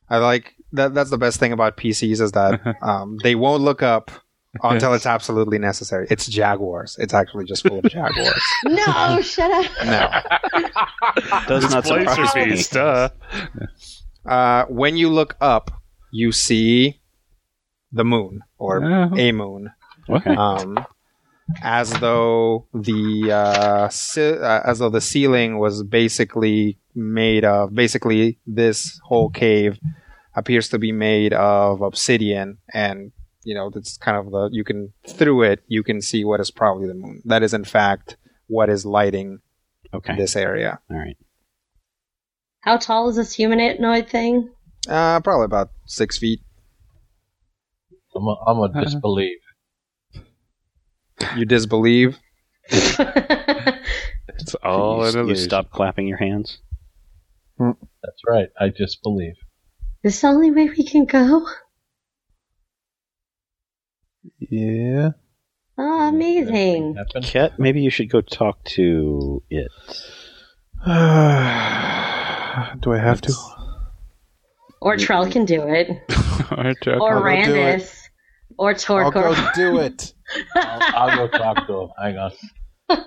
I 0.09 0.17
like 0.17 0.55
that. 0.73 0.93
That's 0.93 1.09
the 1.09 1.17
best 1.17 1.39
thing 1.39 1.51
about 1.53 1.77
PCs 1.77 2.21
is 2.21 2.31
that 2.33 2.61
um, 2.81 3.17
they 3.23 3.35
won't 3.35 3.63
look 3.63 3.81
up 3.81 4.11
until 4.63 4.93
it's 4.93 5.05
absolutely 5.05 5.59
necessary. 5.59 6.07
It's 6.09 6.25
Jaguars. 6.27 6.95
It's 6.99 7.13
actually 7.13 7.45
just 7.45 7.67
full 7.67 7.79
of 7.79 7.83
Jaguars. 7.91 8.41
No, 8.65 9.21
shut 9.21 9.51
up. 9.51 9.71
No. 9.85 10.61
does 11.47 11.69
not 11.71 11.85
surprise 11.85 12.35
me. 12.35 12.49
fees, 12.49 12.67
duh. 12.69 13.09
Uh, 14.25 14.65
when 14.65 14.97
you 14.97 15.09
look 15.09 15.35
up, 15.41 15.71
you 16.11 16.31
see 16.31 16.99
the 17.91 18.03
moon 18.03 18.41
or 18.57 18.83
Oh. 18.83 19.15
a 19.15 19.31
moon. 19.31 19.71
Okay. 20.09 20.35
um, 20.35 20.77
as 21.61 21.91
though 21.99 22.67
the 22.73 23.31
uh, 23.31 23.89
ce- 23.89 24.17
uh, 24.17 24.61
as 24.65 24.79
though 24.79 24.89
the 24.89 25.01
ceiling 25.01 25.57
was 25.59 25.83
basically 25.83 26.77
made 26.95 27.43
of 27.45 27.73
basically 27.73 28.39
this 28.45 28.99
whole 29.03 29.29
cave 29.29 29.79
appears 30.35 30.69
to 30.69 30.77
be 30.77 30.91
made 30.91 31.33
of 31.33 31.81
obsidian 31.81 32.57
and 32.73 33.11
you 33.43 33.55
know 33.55 33.69
that's 33.73 33.97
kind 33.97 34.17
of 34.17 34.31
the 34.31 34.49
you 34.51 34.63
can 34.63 34.93
through 35.07 35.41
it 35.43 35.63
you 35.67 35.83
can 35.83 36.01
see 36.01 36.23
what 36.23 36.39
is 36.39 36.51
probably 36.51 36.87
the 36.87 36.93
moon 36.93 37.21
that 37.25 37.41
is 37.43 37.53
in 37.53 37.63
fact 37.63 38.17
what 38.47 38.69
is 38.69 38.85
lighting 38.85 39.39
Okay, 39.93 40.15
this 40.17 40.35
area 40.35 40.79
all 40.91 40.97
right. 40.97 41.17
How 42.61 42.77
tall 42.77 43.07
is 43.09 43.15
this 43.15 43.33
humanoid 43.33 44.09
thing? 44.09 44.49
uh, 44.89 45.19
probably 45.21 45.45
about 45.45 45.69
six 45.85 46.17
feet 46.17 46.41
I'm 48.15 48.23
a, 48.27 48.35
I'm 48.47 48.59
a 48.59 48.83
disbelieve. 48.83 49.37
You 51.35 51.45
disbelieve 51.45 52.17
It's 54.39 54.55
all 54.63 55.09
you, 55.11 55.19
an 55.19 55.27
you 55.27 55.35
stop 55.35 55.71
clapping 55.71 56.07
your 56.07 56.17
hands. 56.17 56.59
That's 57.59 58.21
right. 58.27 58.49
I 58.59 58.69
disbelieve. 58.69 59.33
this 60.03 60.15
is 60.15 60.21
the 60.21 60.27
only 60.27 60.51
way 60.51 60.69
we 60.69 60.83
can 60.83 61.05
go? 61.05 61.45
Yeah. 64.39 65.11
Oh, 65.77 66.07
amazing. 66.09 66.95
Happen? 66.95 67.21
Ket, 67.23 67.59
maybe 67.59 67.81
you 67.81 67.89
should 67.89 68.09
go 68.09 68.21
talk 68.21 68.63
to 68.65 69.43
it. 69.49 69.71
Do 70.85 70.91
I 72.93 72.99
have 72.99 73.21
to? 73.21 73.33
Or 74.81 74.95
Trell 74.95 75.29
can 75.31 75.45
do 75.45 75.63
it. 75.67 75.89
Or 76.49 76.73
Chuck- 76.75 77.01
Or 77.01 77.27
I'll 77.27 77.45
go 77.45 77.45
do 77.45 77.55
it. 77.55 77.81
Randus. 77.81 78.03
Or 78.59 78.73
I'll 79.03 79.11
go 79.11 79.35
do 79.53 79.79
it. 79.79 80.13
I'll, 80.55 80.81
I'll 81.09 81.15
go 81.27 81.37
talk 81.37 81.67
to 81.67 81.73
him. 81.81 81.89
Hang 82.01 82.17
on. 82.17 82.31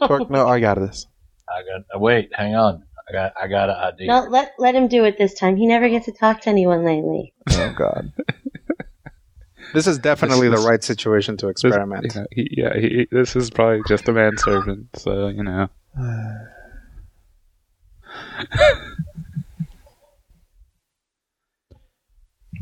Torque, 0.08 0.30
no, 0.30 0.46
I 0.48 0.60
got 0.60 0.78
this. 0.78 1.06
I 1.48 1.62
got. 1.62 1.84
uh, 1.94 1.98
Wait. 1.98 2.30
Hang 2.34 2.54
on. 2.54 2.84
I 3.08 3.12
got. 3.12 3.32
I 3.42 3.46
got 3.48 3.70
an 3.70 3.76
idea. 3.76 4.06
No, 4.08 4.20
let 4.28 4.52
let 4.58 4.74
him 4.74 4.88
do 4.88 5.04
it 5.04 5.18
this 5.18 5.34
time. 5.34 5.56
He 5.56 5.66
never 5.66 5.88
gets 5.88 6.06
to 6.06 6.12
talk 6.12 6.40
to 6.42 6.50
anyone 6.50 6.84
lately. 6.84 7.32
Oh 7.50 7.74
God. 7.76 8.12
this 9.74 9.86
is 9.86 9.98
definitely 9.98 10.48
This 10.48 10.62
the 10.62 10.68
right 10.68 10.82
situation 10.82 11.36
to 11.38 11.46
This- 11.46 11.64
experiment 11.64 12.14
Yeah, 12.14 12.24
he, 12.32 12.48
yeah 12.56 12.74
he, 12.78 13.06
this 13.10 13.36
is 13.36 13.50
probably 13.50 13.82
just 13.88 14.08
a 14.08 14.12
manservant, 14.12 14.88
so 14.96 15.28
you 15.28 15.42
know. 15.42 15.68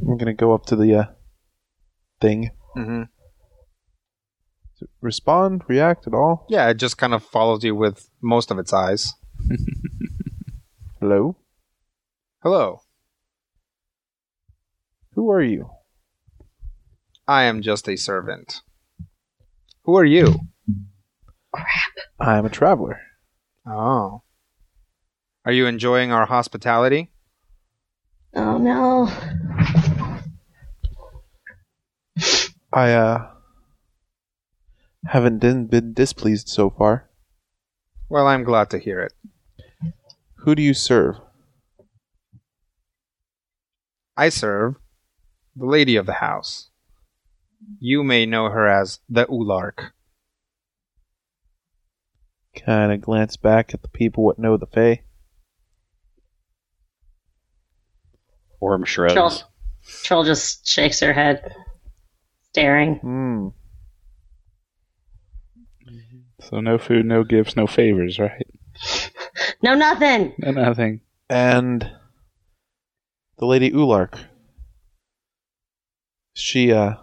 I'm 0.01 0.17
gonna 0.17 0.35
go 0.35 0.55
up 0.55 0.67
to 0.67 0.77
the 0.77 0.95
uh, 0.95 1.05
thing. 2.21 2.51
hmm 2.75 3.03
Respond, 5.01 5.63
react 5.69 6.07
at 6.07 6.15
all? 6.15 6.45
yeah 6.49 6.69
it 6.71 6.75
just 6.79 6.99
kind 6.99 7.15
of 7.15 7.23
follows 7.25 7.63
you 7.65 7.75
with 7.75 8.09
most 8.21 8.51
of 8.51 8.59
its 8.59 8.73
eyes 8.73 9.15
Hello. 11.01 11.37
hello 12.43 12.81
Who 15.15 15.31
are 15.31 15.43
you? 15.43 15.71
I 17.29 17.45
am 17.45 17.61
just 17.63 17.89
a 17.89 17.97
servant. 17.97 18.63
Who 19.85 19.97
are 19.97 20.05
you? 20.05 20.35
I'm 22.19 22.47
a 22.47 22.51
traveler. 22.51 23.01
Oh. 23.67 24.23
Are 25.45 25.53
you 25.53 25.67
enjoying 25.67 26.11
our 26.11 26.27
hospitality? 26.27 27.11
Oh 28.35 28.59
no. 28.59 29.09
I 32.73 32.93
uh 32.93 33.31
haven't 35.07 35.39
been, 35.39 35.67
been 35.67 35.93
displeased 35.93 36.49
so 36.49 36.71
far. 36.71 37.09
Well, 38.09 38.27
I'm 38.27 38.45
glad 38.45 38.71
to 38.71 38.79
hear 38.79 39.01
it. 39.01 39.13
Who 40.37 40.55
do 40.55 40.63
you 40.63 40.75
serve? 40.75 41.17
I 44.17 44.31
serve 44.31 44.77
the 45.55 45.67
lady 45.67 45.97
of 45.97 46.07
the 46.07 46.15
house. 46.15 46.71
You 47.81 48.03
may 48.03 48.27
know 48.27 48.49
her 48.49 48.67
as 48.69 49.01
the 49.09 49.27
Ulark. 49.27 49.91
Kind 52.57 52.93
of 52.93 53.01
glance 53.01 53.37
back 53.37 53.75
at 53.75 53.83
the 53.83 53.89
people 53.89 54.25
what 54.25 54.39
know 54.39 54.57
the 54.57 54.67
Fae. 54.67 55.03
Orm 58.61 58.85
shrugs. 58.85 59.15
Troll, 59.15 59.33
Troll 60.03 60.25
just 60.25 60.67
shakes 60.67 61.01
her 61.01 61.13
head, 61.13 61.55
staring. 62.51 62.97
Hmm. 62.97 63.49
So 66.41 66.61
no 66.61 66.79
food, 66.79 67.05
no 67.07 67.25
gifts, 67.25 67.57
no 67.57 67.67
favors, 67.67 68.19
right? 68.19 68.47
No, 69.63 69.75
nothing. 69.75 70.35
No, 70.39 70.53
nothing. 70.53 71.01
And 71.29 71.91
the 73.39 73.47
Lady 73.47 73.71
Ulark. 73.71 74.19
She 76.35 76.73
uh 76.73 76.95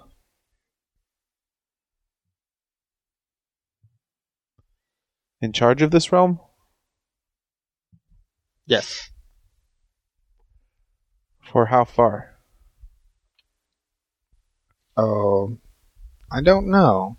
in 5.41 5.51
charge 5.51 5.81
of 5.81 5.91
this 5.91 6.11
realm? 6.11 6.39
Yes. 8.65 9.09
For 11.41 11.67
how 11.67 11.83
far? 11.86 12.39
Oh, 14.97 15.57
I 16.31 16.41
don't 16.41 16.67
know. 16.67 17.17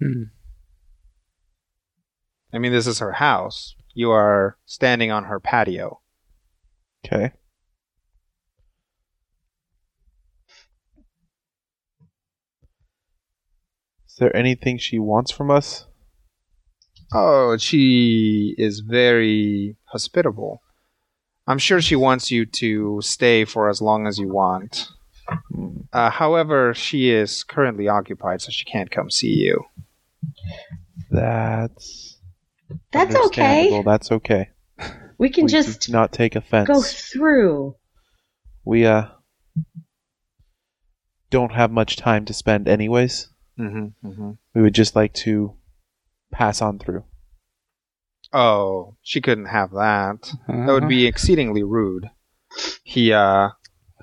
Hmm. 0.00 0.24
I 2.52 2.58
mean, 2.58 2.72
this 2.72 2.86
is 2.86 2.98
her 3.00 3.12
house. 3.12 3.74
You 3.94 4.10
are 4.10 4.56
standing 4.66 5.10
on 5.10 5.24
her 5.24 5.40
patio. 5.40 6.00
Okay. 7.04 7.32
Is 14.08 14.16
there 14.18 14.34
anything 14.34 14.78
she 14.78 14.98
wants 14.98 15.30
from 15.30 15.50
us? 15.50 15.86
Oh, 17.12 17.56
she 17.58 18.54
is 18.58 18.80
very 18.80 19.76
hospitable. 19.84 20.62
I'm 21.46 21.58
sure 21.58 21.80
she 21.80 21.96
wants 21.96 22.30
you 22.30 22.46
to 22.46 23.00
stay 23.02 23.44
for 23.44 23.68
as 23.68 23.80
long 23.80 24.06
as 24.06 24.18
you 24.18 24.28
want. 24.28 24.88
Uh, 25.92 26.10
however, 26.10 26.74
she 26.74 27.10
is 27.10 27.44
currently 27.44 27.88
occupied, 27.88 28.40
so 28.40 28.50
she 28.50 28.64
can't 28.64 28.90
come 28.90 29.10
see 29.10 29.34
you. 29.34 29.64
That's 31.10 32.18
That's 32.92 33.14
okay. 33.26 33.82
That's 33.84 34.10
okay. 34.12 34.50
We 35.18 35.30
can 35.30 35.44
we 35.44 35.50
do 35.50 35.62
just 35.62 35.88
not 35.90 36.12
take 36.12 36.36
offense. 36.36 36.68
go 36.68 36.82
through. 36.82 37.76
We 38.64 38.84
uh 38.86 39.06
don't 41.30 41.52
have 41.52 41.70
much 41.70 41.96
time 41.96 42.24
to 42.26 42.32
spend 42.34 42.68
anyways. 42.68 43.28
Mm-hmm, 43.58 44.06
mm-hmm. 44.08 44.30
We 44.54 44.62
would 44.62 44.74
just 44.74 44.94
like 44.94 45.12
to 45.14 45.54
pass 46.30 46.60
on 46.60 46.78
through. 46.78 47.04
Oh, 48.32 48.96
she 49.02 49.20
couldn't 49.20 49.46
have 49.46 49.70
that. 49.72 50.32
That 50.46 50.54
Uh-huh. 50.54 50.72
would 50.74 50.88
be 50.88 51.06
exceedingly 51.06 51.62
rude. 51.62 52.10
He 52.84 53.12
uh, 53.12 53.50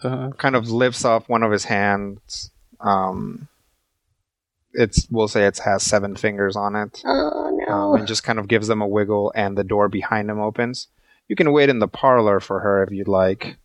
Uh, 0.01 0.31
kind 0.31 0.55
of 0.55 0.69
lifts 0.69 1.05
off 1.05 1.29
one 1.29 1.43
of 1.43 1.51
his 1.51 1.65
hands. 1.65 2.51
Um, 2.79 3.47
it's 4.73 5.07
we'll 5.09 5.27
say 5.27 5.45
it 5.45 5.59
has 5.59 5.83
seven 5.83 6.15
fingers 6.15 6.55
on 6.55 6.75
it, 6.75 7.01
Oh 7.05 7.47
um, 7.47 7.57
no. 7.67 7.95
and 7.95 8.07
just 8.07 8.23
kind 8.23 8.39
of 8.39 8.47
gives 8.47 8.67
them 8.67 8.81
a 8.81 8.87
wiggle, 8.87 9.31
and 9.35 9.57
the 9.57 9.63
door 9.63 9.87
behind 9.89 10.29
them 10.29 10.39
opens. 10.39 10.87
You 11.27 11.35
can 11.35 11.51
wait 11.51 11.69
in 11.69 11.79
the 11.79 11.87
parlor 11.87 12.39
for 12.39 12.59
her 12.59 12.83
if 12.83 12.91
you'd 12.91 13.07
like. 13.07 13.57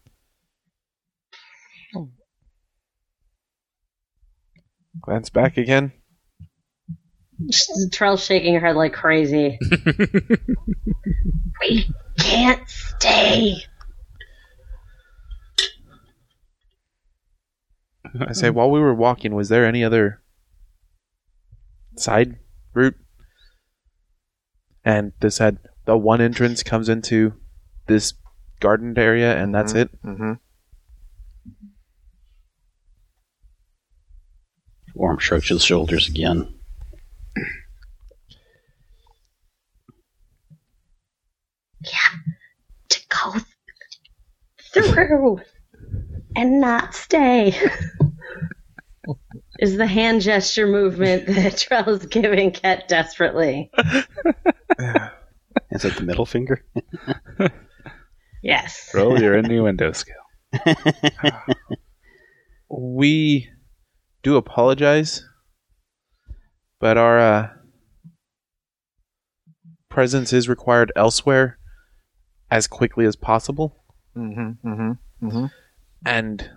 Glance 5.00 5.30
back 5.30 5.56
again. 5.56 5.92
Trell's 7.92 8.24
shaking 8.24 8.54
her 8.54 8.60
head 8.60 8.74
like 8.76 8.92
crazy. 8.92 9.58
we 11.60 11.88
can't 12.18 12.68
stay. 12.68 13.56
I 18.20 18.32
say, 18.32 18.50
while 18.50 18.70
we 18.70 18.80
were 18.80 18.94
walking, 18.94 19.34
was 19.34 19.48
there 19.50 19.64
any 19.66 19.84
other 19.84 20.20
side 22.00 22.38
route? 22.74 22.96
And 24.84 25.12
this 25.20 25.38
had 25.38 25.58
the 25.84 25.96
one 25.96 26.20
entrance 26.20 26.62
comes 26.62 26.88
into 26.88 27.34
this 27.86 28.14
gardened 28.60 28.98
area, 28.98 29.36
and 29.36 29.54
that's 29.54 29.74
it. 29.74 29.90
Mm-hmm. 30.02 30.34
Orm 34.94 35.18
shrugs 35.18 35.48
his 35.48 35.62
shoulders 35.64 36.08
again. 36.08 36.54
Yeah, 41.84 42.10
To 42.88 43.00
go 43.08 43.34
through 44.72 45.40
and 46.36 46.60
not 46.60 46.94
stay. 46.94 47.54
Is 49.58 49.76
the 49.76 49.86
hand 49.86 50.22
gesture 50.22 50.66
movement 50.66 51.26
that 51.28 51.54
Trell 51.54 51.88
is 51.88 52.06
giving 52.06 52.52
Ket 52.52 52.88
desperately? 52.88 53.70
Is 55.70 55.84
it 55.84 55.96
the 55.96 56.02
middle 56.04 56.26
finger? 56.26 56.64
Yes. 58.40 58.92
roll 58.94 59.20
your 59.20 59.36
innuendo 59.36 59.90
skill. 59.90 60.14
We 62.70 63.48
do 64.22 64.36
apologize, 64.36 65.26
but 66.80 66.98
our 66.98 67.18
uh, 67.18 67.48
presence 69.88 70.32
is 70.32 70.48
required 70.48 70.92
elsewhere 70.94 71.58
as 72.50 72.66
quickly 72.66 73.06
as 73.06 73.16
possible. 73.16 73.82
Mm-hmm. 74.16 74.68
Mm-hmm. 74.68 75.26
Mm-hmm. 75.26 75.46
And 76.04 76.50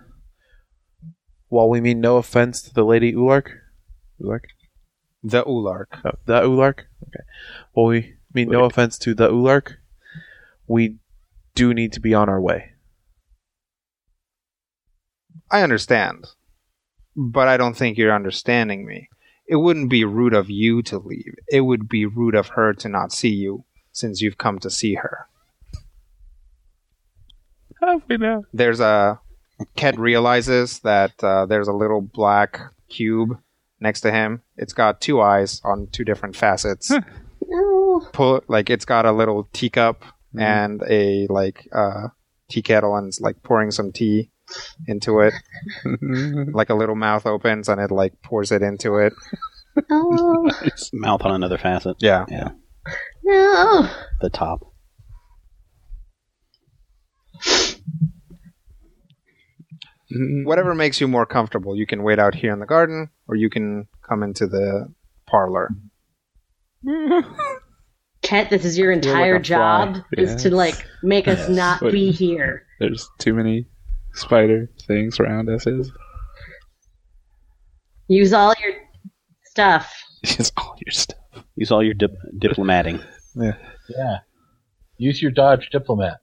while 1.52 1.68
we 1.68 1.82
mean 1.82 2.00
no 2.00 2.16
offense 2.16 2.62
to 2.62 2.72
the 2.72 2.82
Lady 2.82 3.12
Ulark, 3.12 3.50
Ulark, 4.18 4.44
The 5.22 5.44
Ulark. 5.44 5.84
oh, 6.02 6.12
the 6.24 6.40
Ulark, 6.40 6.84
okay. 7.06 7.24
While 7.72 7.88
we 7.88 8.14
mean 8.32 8.48
no 8.48 8.64
offense 8.64 8.96
to 9.00 9.12
the 9.12 9.28
Ulark, 9.28 9.74
we 10.66 10.96
do 11.54 11.74
need 11.74 11.92
to 11.92 12.00
be 12.00 12.14
on 12.14 12.30
our 12.30 12.40
way. 12.40 12.72
I 15.50 15.62
understand, 15.62 16.24
but 17.14 17.48
I 17.48 17.58
don't 17.58 17.76
think 17.76 17.98
you're 17.98 18.14
understanding 18.14 18.86
me. 18.86 19.10
It 19.46 19.56
wouldn't 19.56 19.90
be 19.90 20.06
rude 20.06 20.32
of 20.32 20.48
you 20.48 20.80
to 20.84 20.96
leave. 20.98 21.34
It 21.50 21.60
would 21.60 21.86
be 21.86 22.06
rude 22.06 22.34
of 22.34 22.48
her 22.48 22.72
to 22.72 22.88
not 22.88 23.12
see 23.12 23.28
you 23.28 23.66
since 23.92 24.22
you've 24.22 24.38
come 24.38 24.58
to 24.60 24.70
see 24.70 24.94
her. 24.94 25.26
How 27.78 28.00
we 28.08 28.16
know? 28.16 28.46
There's 28.54 28.80
a 28.80 29.20
Ket 29.76 29.98
realizes 29.98 30.80
that 30.80 31.22
uh, 31.22 31.46
there's 31.46 31.68
a 31.68 31.72
little 31.72 32.00
black 32.00 32.60
cube 32.88 33.38
next 33.80 34.02
to 34.02 34.10
him. 34.12 34.42
It's 34.56 34.72
got 34.72 35.00
two 35.00 35.20
eyes 35.20 35.60
on 35.64 35.88
two 35.92 36.04
different 36.04 36.36
facets. 36.36 36.90
No. 37.46 38.08
Pull 38.12 38.42
like 38.48 38.70
it's 38.70 38.84
got 38.84 39.04
a 39.04 39.12
little 39.12 39.48
teacup 39.52 40.04
and 40.38 40.82
a 40.88 41.26
like 41.28 41.68
uh, 41.72 42.08
tea 42.48 42.62
kettle 42.62 42.96
and 42.96 43.08
it's 43.08 43.20
like 43.20 43.42
pouring 43.42 43.70
some 43.70 43.92
tea 43.92 44.30
into 44.86 45.20
it. 45.20 45.34
like 46.54 46.70
a 46.70 46.74
little 46.74 46.94
mouth 46.94 47.26
opens 47.26 47.68
and 47.68 47.80
it 47.80 47.90
like 47.90 48.20
pours 48.22 48.52
it 48.52 48.62
into 48.62 48.96
it. 48.98 49.12
Oh, 49.90 50.50
Mouth 50.92 51.22
on 51.22 51.32
another 51.32 51.56
facet. 51.56 51.96
Yeah. 51.98 52.26
Yeah. 52.28 52.50
no. 53.24 53.88
The 54.20 54.28
top. 54.28 54.70
Mm-hmm. 60.12 60.46
Whatever 60.46 60.74
makes 60.74 61.00
you 61.00 61.08
more 61.08 61.26
comfortable. 61.26 61.76
You 61.76 61.86
can 61.86 62.02
wait 62.02 62.18
out 62.18 62.34
here 62.34 62.52
in 62.52 62.58
the 62.60 62.66
garden 62.66 63.08
or 63.28 63.34
you 63.36 63.48
can 63.50 63.88
come 64.08 64.22
into 64.22 64.46
the 64.46 64.92
parlor. 65.26 65.70
Ket, 68.22 68.50
this 68.50 68.64
is 68.64 68.78
your 68.78 68.92
entire 68.92 69.36
a 69.36 69.38
fly. 69.38 69.42
job 69.42 69.98
is 70.12 70.42
to 70.42 70.54
like 70.54 70.86
make 71.02 71.26
us 71.28 71.48
not 71.48 71.80
Wait. 71.82 71.92
be 71.92 72.10
here. 72.12 72.64
There's 72.78 73.08
too 73.18 73.34
many 73.34 73.66
spider 74.14 74.70
things 74.86 75.18
around 75.18 75.48
us. 75.48 75.66
Is 75.66 75.90
Use 78.08 78.32
all 78.32 78.54
your 78.62 78.74
stuff. 79.44 79.92
Use 80.22 80.52
all 80.56 80.76
your 80.84 80.92
stuff. 80.92 81.18
Use 81.56 81.70
all 81.72 81.82
your 81.82 81.94
dip- 81.94 82.16
diplomating. 82.38 83.00
Yeah. 83.34 84.18
Use 84.98 85.22
your 85.22 85.30
dodge 85.32 85.70
diplomat. 85.70 86.18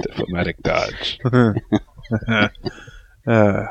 Diplomatic 0.00 0.56
dodge. 0.62 1.18
Uh, 3.26 3.66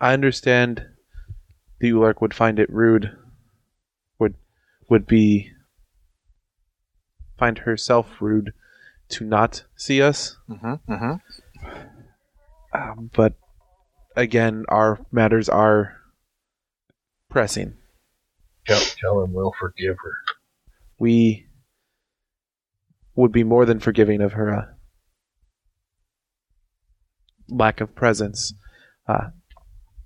I 0.00 0.12
understand 0.12 0.86
the 1.80 1.90
Ulark 1.90 2.20
would 2.20 2.34
find 2.34 2.58
it 2.58 2.70
rude, 2.70 3.16
would 4.18 4.34
would 4.88 5.06
be 5.06 5.52
find 7.38 7.58
herself 7.58 8.20
rude 8.20 8.52
to 9.08 9.24
not 9.24 9.64
see 9.76 10.02
us. 10.02 10.36
Mm-hmm. 10.48 10.92
Mm-hmm. 10.92 11.14
Um, 12.72 13.10
but 13.14 13.34
again, 14.16 14.64
our 14.68 14.98
matters 15.12 15.48
are 15.48 15.96
pressing. 17.30 17.76
Tell, 18.66 18.80
tell 19.00 19.22
him 19.22 19.32
we'll 19.32 19.54
forgive 19.58 19.96
her. 20.02 20.35
We 20.98 21.46
would 23.14 23.32
be 23.32 23.44
more 23.44 23.64
than 23.64 23.80
forgiving 23.80 24.20
of 24.20 24.32
her 24.32 24.54
uh, 24.54 24.64
lack 27.48 27.80
of 27.80 27.94
presence, 27.94 28.54
uh, 29.08 29.28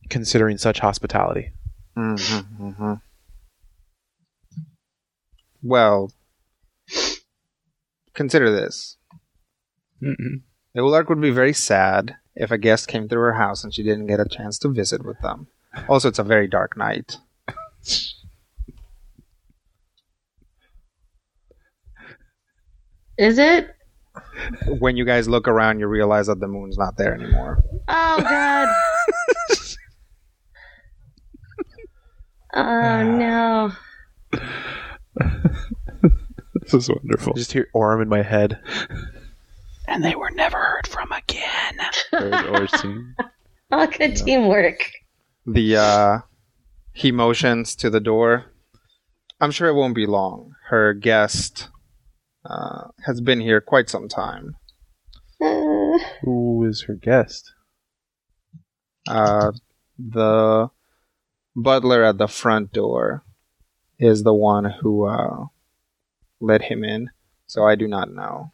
considering 0.08 0.58
such 0.58 0.78
hospitality. 0.78 1.52
Mm-hmm. 1.96 2.64
Mm-hmm. 2.64 2.94
Well, 5.62 6.12
consider 8.14 8.50
this. 8.50 8.96
Mm-mm. 10.02 10.42
The 10.74 10.80
Ulark 10.80 11.08
would 11.08 11.20
be 11.20 11.30
very 11.30 11.52
sad 11.52 12.16
if 12.34 12.50
a 12.50 12.58
guest 12.58 12.88
came 12.88 13.08
through 13.08 13.20
her 13.22 13.34
house 13.34 13.64
and 13.64 13.74
she 13.74 13.82
didn't 13.82 14.06
get 14.06 14.20
a 14.20 14.28
chance 14.28 14.58
to 14.60 14.68
visit 14.68 15.04
with 15.04 15.20
them. 15.20 15.48
Also, 15.88 16.08
it's 16.08 16.18
a 16.18 16.24
very 16.24 16.48
dark 16.48 16.76
night. 16.76 17.18
Is 23.20 23.36
it? 23.36 23.76
When 24.78 24.96
you 24.96 25.04
guys 25.04 25.28
look 25.28 25.46
around, 25.46 25.78
you 25.78 25.86
realize 25.86 26.28
that 26.28 26.40
the 26.40 26.48
moon's 26.48 26.78
not 26.78 26.96
there 26.96 27.12
anymore. 27.12 27.62
Oh 27.86 28.20
god. 28.22 28.74
oh 32.54 33.02
no. 33.02 33.72
This 36.62 36.74
is 36.74 36.88
wonderful. 36.88 37.32
I 37.34 37.38
just 37.38 37.52
hear 37.52 37.68
Orm 37.74 38.00
in 38.00 38.08
my 38.08 38.22
head. 38.22 38.60
And 39.86 40.04
they 40.04 40.14
were 40.14 40.30
never 40.30 40.56
heard 40.56 40.86
from 40.86 41.10
again. 41.10 41.78
Heard 42.12 42.46
or 42.46 42.68
seen. 42.68 43.16
Oh, 43.72 43.86
good 43.86 44.16
teamwork. 44.16 44.90
The 45.46 45.76
uh, 45.76 46.18
he 46.92 47.12
motions 47.12 47.74
to 47.76 47.90
the 47.90 48.00
door. 48.00 48.46
I'm 49.40 49.50
sure 49.50 49.68
it 49.68 49.74
won't 49.74 49.94
be 49.94 50.06
long. 50.06 50.54
Her 50.68 50.94
guest 50.94 51.68
uh, 52.44 52.88
has 53.06 53.20
been 53.20 53.40
here 53.40 53.60
quite 53.60 53.88
some 53.90 54.08
time. 54.08 54.56
Uh, 55.40 55.98
Who 56.22 56.64
is 56.68 56.82
her 56.82 56.94
guest? 56.94 57.52
Uh, 59.08 59.52
the 59.98 60.70
butler 61.56 62.04
at 62.04 62.18
the 62.18 62.28
front 62.28 62.72
door 62.72 63.24
is 63.98 64.22
the 64.22 64.34
one 64.34 64.64
who 64.80 65.06
uh, 65.06 65.46
let 66.40 66.62
him 66.62 66.84
in. 66.84 67.10
So 67.46 67.66
I 67.66 67.74
do 67.74 67.88
not 67.88 68.10
know. 68.12 68.52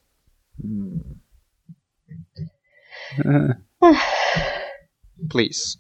Uh, 3.25 3.53
Please. 5.31 5.79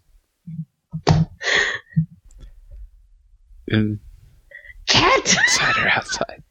In- 3.69 4.01
Cat. 4.87 5.19
inside 5.27 5.77
or 5.79 5.89
outside? 5.89 6.43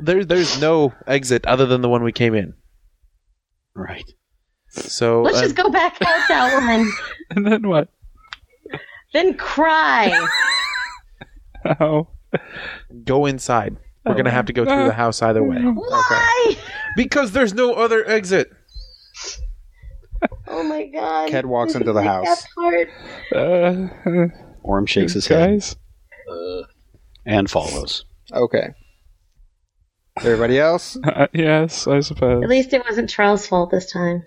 There, 0.00 0.24
there's 0.24 0.60
no 0.60 0.92
exit 1.06 1.44
other 1.46 1.66
than 1.66 1.80
the 1.80 1.88
one 1.88 2.02
we 2.02 2.12
came 2.12 2.34
in. 2.34 2.54
Right. 3.74 4.10
So 4.70 5.22
Let's 5.22 5.38
uh, 5.38 5.42
just 5.42 5.56
go 5.56 5.70
back 5.70 5.94
out 6.02 6.28
that 6.28 6.54
one. 6.62 6.90
and 7.30 7.46
then 7.46 7.68
what? 7.68 7.88
Then 9.12 9.34
cry. 9.34 10.26
Oh. 11.80 12.06
go 13.04 13.26
inside. 13.26 13.76
We're 14.04 14.14
gonna 14.14 14.30
have 14.30 14.46
to 14.46 14.52
go 14.52 14.64
through 14.64 14.84
the 14.86 14.92
house 14.92 15.20
either 15.20 15.42
way 15.42 15.56
Why? 15.62 16.56
because 16.96 17.32
there's 17.32 17.54
no 17.54 17.72
other 17.74 18.08
exit. 18.08 18.52
Oh 20.46 20.62
my 20.62 20.86
god. 20.86 21.28
Ked 21.30 21.44
walks 21.46 21.74
into 21.74 21.92
the 21.92 22.02
house. 22.04 22.24
Cat's 22.24 22.46
heart. 22.56 22.88
Uh, 23.34 24.28
Orm 24.62 24.86
shakes 24.86 25.12
his 25.14 25.26
head. 25.26 25.64
Uh, 26.30 26.62
and 27.24 27.50
follows. 27.50 28.04
Okay. 28.32 28.68
Everybody 30.18 30.58
else? 30.58 30.96
Uh, 31.04 31.26
yes, 31.32 31.86
I 31.86 32.00
suppose. 32.00 32.42
At 32.42 32.48
least 32.48 32.72
it 32.72 32.82
wasn't 32.88 33.08
Charles' 33.10 33.46
fault 33.46 33.70
this 33.70 33.90
time. 33.90 34.22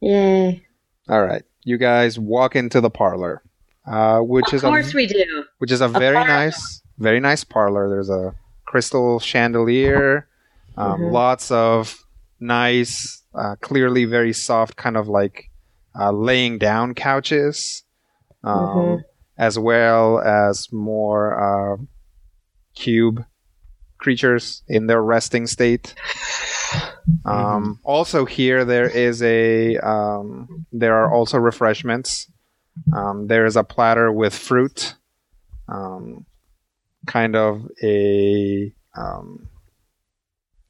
Yay. 0.00 0.64
All 1.08 1.22
right. 1.22 1.42
You 1.64 1.78
guys 1.78 2.18
walk 2.18 2.54
into 2.56 2.80
the 2.80 2.90
parlor, 2.90 3.42
uh, 3.86 4.20
which 4.20 4.48
Of 4.48 4.54
is 4.54 4.62
course 4.62 4.92
a 4.94 4.96
we 4.96 5.06
do. 5.06 5.44
which 5.58 5.72
is 5.72 5.80
a 5.80 5.88
very 5.88 6.14
parlor. 6.16 6.28
nice, 6.28 6.82
very 6.98 7.20
nice 7.20 7.44
parlor. 7.44 7.88
There's 7.88 8.10
a 8.10 8.34
crystal 8.66 9.18
chandelier, 9.20 10.28
um, 10.76 11.00
Mhm. 11.00 11.12
lots 11.12 11.50
of 11.50 12.04
nice, 12.40 13.22
uh, 13.34 13.56
clearly 13.60 14.04
very 14.04 14.32
soft, 14.32 14.76
kind 14.76 14.96
of 14.96 15.08
like 15.08 15.50
uh, 15.98 16.12
laying 16.12 16.58
down 16.58 16.94
couches, 16.94 17.82
um, 18.44 18.54
Mhm. 18.68 19.04
as 19.38 19.58
well 19.58 20.18
as 20.20 20.70
more 20.70 21.34
uh, 21.40 21.76
cube 22.74 23.24
creatures 23.98 24.62
in 24.68 24.86
their 24.86 25.02
resting 25.02 25.46
state. 25.46 25.94
Um, 27.24 27.78
Also, 27.84 28.24
here 28.24 28.64
there 28.64 28.88
is 28.88 29.22
a 29.22 29.76
um, 29.78 30.66
there 30.72 30.94
are 30.96 31.12
also 31.12 31.38
refreshments. 31.38 32.28
Um, 32.92 33.28
there 33.28 33.46
is 33.46 33.56
a 33.56 33.62
platter 33.62 34.10
with 34.10 34.34
fruit, 34.34 34.94
um, 35.68 36.26
kind 37.06 37.36
of 37.36 37.68
a 37.82 38.72
um, 38.96 39.48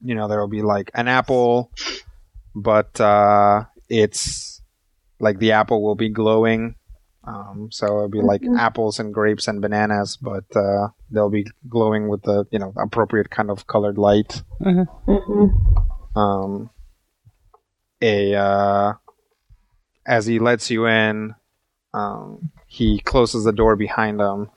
you 0.03 0.14
know 0.14 0.29
there 0.29 0.41
will 0.41 0.49
be 0.49 0.62
like 0.62 0.91
an 0.95 1.09
apple, 1.09 1.72
but 2.55 3.01
uh, 3.01 3.64
it's 3.89 4.61
like 5.18 5.39
the 5.39 5.53
apple 5.53 5.83
will 5.83 5.97
be 5.97 6.11
glowing. 6.11 6.74
Um, 7.27 7.68
so 7.72 7.87
it'll 7.87 8.09
be 8.09 8.20
like 8.22 8.43
Mhm. 8.43 8.57
apples 8.57 9.01
and 9.01 9.12
grapes 9.12 9.49
and 9.49 9.61
bananas, 9.61 10.16
but 10.16 10.45
uh, 10.55 10.89
they'll 11.11 11.29
be 11.31 11.47
glowing 11.68 12.09
with 12.09 12.22
the 12.22 12.47
you 12.51 12.59
know 12.59 12.72
appropriate 12.77 13.31
kind 13.31 13.51
of 13.51 13.66
colored 13.66 13.99
light 13.99 14.43
hmm 14.62 14.83
um, 16.14 16.70
a 18.01 18.35
uh, 18.35 18.93
as 20.07 20.27
he 20.27 20.39
lets 20.39 20.70
you 20.70 20.87
in, 20.87 21.35
um, 21.93 22.51
he 22.66 23.01
closes 23.01 23.45
the 23.45 23.53
door 23.53 23.77
behind 23.77 24.20
him. 24.20 24.51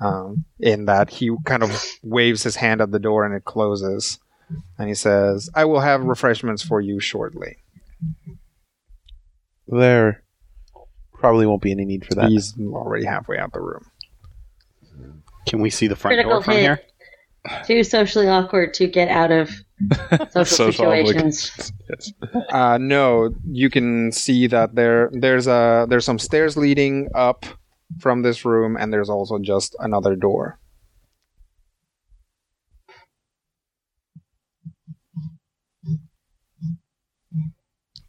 Um, 0.00 0.44
in 0.60 0.86
that 0.86 1.10
he 1.10 1.30
kind 1.44 1.62
of 1.62 1.84
waves 2.02 2.42
his 2.42 2.56
hand 2.56 2.80
at 2.80 2.90
the 2.90 2.98
door 2.98 3.24
and 3.24 3.34
it 3.34 3.44
closes, 3.44 4.18
and 4.78 4.88
he 4.88 4.94
says, 4.94 5.48
"I 5.54 5.64
will 5.64 5.80
have 5.80 6.02
refreshments 6.04 6.62
for 6.62 6.80
you 6.80 7.00
shortly." 7.00 7.56
There 9.66 10.22
probably 11.18 11.46
won't 11.46 11.62
be 11.62 11.70
any 11.72 11.84
need 11.84 12.04
for 12.06 12.14
that. 12.14 12.28
He's 12.30 12.54
already 12.60 13.04
halfway 13.04 13.38
out 13.38 13.52
the 13.52 13.60
room. 13.60 13.84
Can 15.46 15.60
we 15.60 15.70
see 15.70 15.86
the 15.86 15.96
front 15.96 16.12
Critical 16.14 16.32
door 16.34 16.42
from 16.42 16.54
hit. 16.54 16.62
here? 16.62 16.80
Too 17.66 17.82
socially 17.84 18.28
awkward 18.28 18.74
to 18.74 18.86
get 18.86 19.08
out 19.08 19.30
of 19.30 19.48
social 20.32 20.44
Social 20.44 20.72
situations. 20.72 21.72
Yes. 21.88 22.12
Uh, 22.50 22.76
no, 22.78 23.30
you 23.50 23.70
can 23.70 24.12
see 24.12 24.46
that 24.48 24.74
there 24.74 25.08
there's 25.12 25.46
a 25.46 25.86
there's 25.88 26.04
some 26.04 26.18
stairs 26.18 26.56
leading 26.56 27.08
up 27.14 27.46
from 28.00 28.20
this 28.22 28.44
room, 28.44 28.76
and 28.76 28.92
there's 28.92 29.08
also 29.08 29.38
just 29.38 29.74
another 29.78 30.14
door. 30.16 30.58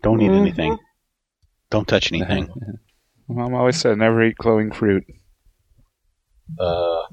Don't 0.01 0.22
eat 0.22 0.30
Mhm. 0.32 0.41
anything. 0.41 0.78
Don't 1.70 1.88
touch 1.88 2.12
anything. 2.12 2.49
Mom 3.30 3.53
always 3.53 3.80
said 3.80 3.97
never 3.97 4.23
eat 4.23 4.36
glowing 4.38 4.71
fruit. 4.71 5.05
uh, 6.59 7.03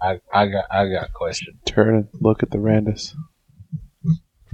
I, 0.00 0.20
I 0.32 0.46
got, 0.46 0.64
I 0.70 0.88
got 0.88 1.08
a 1.08 1.12
question. 1.12 1.58
Turn 1.64 1.94
and 1.94 2.08
look 2.20 2.42
at 2.42 2.50
the 2.50 2.58
Randus. 2.58 3.14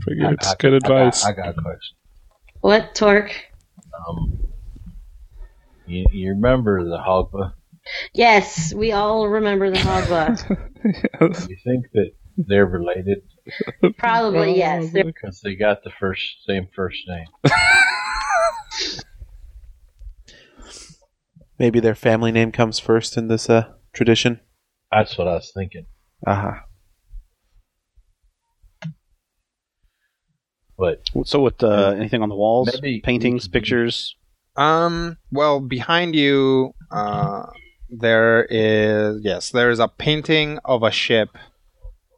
Figure 0.05 0.27
I- 0.29 0.33
it's 0.33 0.49
I- 0.53 0.57
good 0.59 0.75
I 0.75 0.77
advice. 0.77 1.25
I 1.25 1.33
got, 1.33 1.49
a 1.59 1.63
question. 1.63 1.97
What, 2.61 2.95
Torque? 2.95 3.35
Um, 4.09 4.39
you, 5.87 6.07
you 6.13 6.29
remember 6.31 6.85
the 6.85 6.99
Hogba? 6.99 7.55
Yes, 8.13 8.73
we 8.75 8.93
all 8.93 9.27
remember 9.29 9.71
the 9.71 9.79
Hogba. 9.79 10.59
yes. 11.21 11.49
You 11.49 11.57
think 11.65 11.87
that 11.95 12.11
they're 12.37 12.67
related 12.67 13.23
Probably, 13.97 14.57
yes. 14.59 14.91
Because 14.93 15.41
they 15.41 15.55
got 15.55 15.83
the 15.83 15.91
first 15.99 16.45
same 16.47 16.69
first 16.77 17.01
name? 17.09 17.27
Maybe 21.59 21.81
their 21.81 21.95
family 21.95 22.31
name 22.33 22.53
comes 22.53 22.79
first 22.79 23.17
in 23.17 23.29
this 23.29 23.51
uh, 23.51 23.73
tradition. 23.93 24.41
That's 24.93 25.19
what 25.19 25.27
I 25.29 25.35
was 25.35 25.51
thinking. 25.55 25.87
Aha. 26.27 26.63
But 30.79 31.03
So, 31.25 31.41
with 31.43 31.63
uh, 31.63 31.95
anything 31.97 32.23
on 32.23 32.29
the 32.29 32.37
walls, 32.37 32.71
Maybe- 32.75 33.01
paintings, 33.01 33.49
pictures? 33.49 34.15
Um. 34.57 35.17
Well, 35.31 35.61
behind 35.61 36.15
you, 36.17 36.75
uh, 36.91 37.47
there 37.91 38.45
is 38.51 39.21
yes, 39.23 39.51
there 39.51 39.71
is 39.71 39.79
a 39.81 39.89
painting 39.89 40.59
of 40.65 40.83
a 40.83 40.91
ship, 40.91 41.31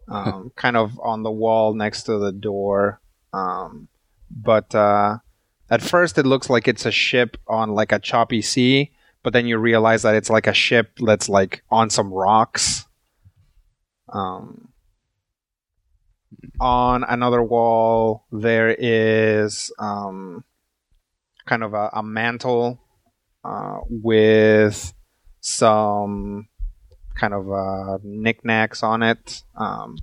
um, 0.08 0.50
kind 0.56 0.76
of 0.76 0.98
on 1.02 1.22
the 1.22 1.30
wall 1.30 1.74
next 1.74 2.04
to 2.04 2.18
the 2.18 2.32
door. 2.32 3.00
Um, 3.32 3.88
but 4.30 4.74
uh, 4.74 5.18
at 5.70 5.82
first 5.82 6.18
it 6.18 6.26
looks 6.26 6.48
like 6.50 6.66
it's 6.68 6.86
a 6.86 6.90
ship 6.90 7.36
on 7.46 7.70
like 7.74 7.92
a 7.92 7.98
choppy 7.98 8.40
sea, 8.42 8.92
but 9.22 9.32
then 9.32 9.46
you 9.46 9.58
realize 9.58 10.02
that 10.02 10.14
it's 10.14 10.30
like 10.30 10.46
a 10.46 10.54
ship 10.54 10.92
that's 10.98 11.28
like 11.28 11.62
on 11.70 11.90
some 11.90 12.12
rocks. 12.12 12.86
Um. 14.12 14.68
On 16.60 17.04
another 17.04 17.42
wall, 17.42 18.24
there 18.30 18.74
is 18.78 19.72
um, 19.78 20.44
kind 21.46 21.62
of 21.62 21.74
a, 21.74 21.90
a 21.92 22.02
mantle 22.02 22.80
uh, 23.44 23.78
with 23.88 24.94
some 25.40 26.48
kind 27.18 27.34
of 27.34 27.50
uh, 27.50 27.98
knickknacks 28.02 28.82
on 28.82 29.02
it, 29.02 29.42
um, 29.56 29.96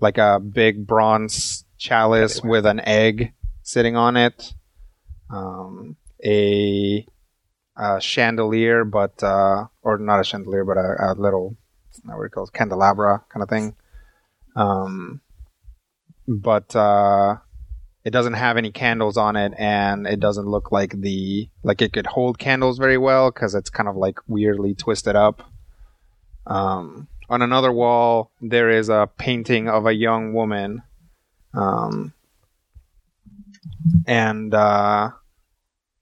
like 0.00 0.18
a 0.18 0.38
big 0.38 0.86
bronze 0.86 1.64
chalice 1.78 2.42
with 2.42 2.64
an 2.64 2.80
egg 2.80 3.32
sitting 3.62 3.96
on 3.96 4.16
it, 4.16 4.54
um, 5.30 5.96
a, 6.24 7.06
a 7.76 8.00
chandelier, 8.00 8.84
but 8.84 9.22
uh, 9.22 9.66
or 9.82 9.98
not 9.98 10.20
a 10.20 10.24
chandelier, 10.24 10.64
but 10.64 10.76
a, 10.76 11.12
a 11.12 11.14
little 11.14 11.56
it's 11.90 12.04
not 12.04 12.16
what 12.16 12.24
it 12.24 12.32
calls 12.32 12.50
candelabra 12.50 13.24
kind 13.28 13.42
of 13.42 13.48
thing. 13.48 13.74
Um, 14.54 15.20
but 16.26 16.74
uh, 16.74 17.36
it 18.04 18.10
doesn't 18.10 18.34
have 18.34 18.56
any 18.56 18.70
candles 18.70 19.16
on 19.16 19.36
it 19.36 19.52
and 19.58 20.06
it 20.06 20.20
doesn't 20.20 20.46
look 20.46 20.70
like 20.70 21.00
the 21.00 21.48
like 21.62 21.82
it 21.82 21.92
could 21.92 22.06
hold 22.06 22.38
candles 22.38 22.78
very 22.78 22.96
well 22.96 23.30
because 23.30 23.54
it's 23.54 23.68
kind 23.68 23.88
of 23.88 23.96
like 23.96 24.18
weirdly 24.28 24.74
twisted 24.74 25.16
up 25.16 25.42
um, 26.46 27.08
on 27.28 27.42
another 27.42 27.72
wall 27.72 28.30
there 28.40 28.70
is 28.70 28.88
a 28.88 29.08
painting 29.18 29.68
of 29.68 29.86
a 29.86 29.92
young 29.92 30.32
woman 30.32 30.82
um, 31.54 32.12
and 34.06 34.54
uh, 34.54 35.10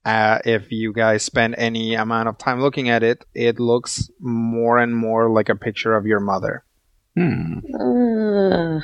uh, 0.05 0.39
if 0.45 0.71
you 0.71 0.93
guys 0.93 1.23
spend 1.23 1.55
any 1.57 1.95
amount 1.95 2.29
of 2.29 2.37
time 2.37 2.61
looking 2.61 2.89
at 2.89 3.03
it 3.03 3.25
it 3.33 3.59
looks 3.59 4.09
more 4.19 4.77
and 4.77 4.95
more 4.95 5.29
like 5.29 5.49
a 5.49 5.55
picture 5.55 5.95
of 5.95 6.05
your 6.05 6.19
mother 6.19 6.63
Hmm. 7.17 7.59
Ugh. 7.79 8.83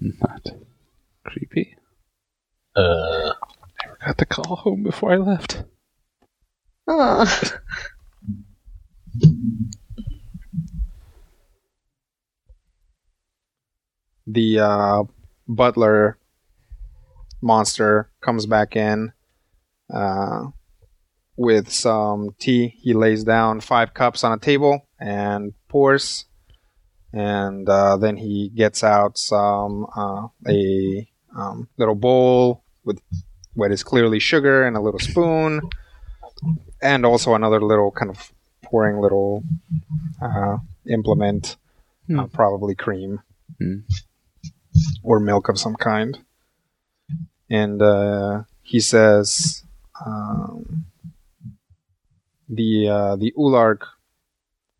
Not 0.00 0.46
creepy. 1.24 1.76
uh, 2.74 3.32
Never 3.84 3.98
got 4.04 4.16
the 4.18 4.26
call 4.26 4.56
home 4.56 4.82
before 4.82 5.12
I 5.12 5.16
left. 5.16 5.62
Oh. 6.88 7.24
the 14.26 14.58
uh, 14.58 15.04
butler 15.48 16.18
monster 17.40 18.10
comes 18.20 18.46
back 18.46 18.74
in 18.76 19.12
uh, 19.92 20.46
with 21.36 21.70
some 21.70 22.34
tea. 22.38 22.74
He 22.80 22.94
lays 22.94 23.24
down 23.24 23.60
five 23.60 23.94
cups 23.94 24.24
on 24.24 24.32
a 24.32 24.38
table 24.38 24.86
and 24.98 25.52
pours, 25.68 26.26
and 27.12 27.68
uh, 27.68 27.96
then 27.96 28.16
he 28.16 28.48
gets 28.48 28.82
out 28.82 29.18
some 29.18 29.86
uh, 29.96 30.28
a 30.48 31.08
um, 31.36 31.68
little 31.76 31.94
bowl 31.94 32.64
with 32.84 33.00
what 33.54 33.72
is 33.72 33.82
clearly 33.82 34.18
sugar 34.18 34.66
and 34.66 34.76
a 34.76 34.80
little 34.80 35.00
spoon, 35.00 35.60
and 36.82 37.06
also 37.06 37.34
another 37.34 37.60
little 37.60 37.90
kind 37.90 38.10
of 38.10 38.32
pouring 38.62 39.00
little 39.00 39.42
uh, 40.20 40.58
implement, 40.88 41.56
uh, 42.16 42.26
probably 42.26 42.74
cream 42.74 43.20
Hmm. 43.58 43.78
or 45.02 45.20
milk 45.20 45.48
of 45.48 45.58
some 45.58 45.76
kind. 45.76 46.18
And 47.48 47.80
uh, 47.80 48.42
he 48.62 48.80
says, 48.80 49.62
um, 50.04 50.84
"the 52.48 52.88
uh, 52.88 53.16
the 53.16 53.32
Ulark 53.36 53.80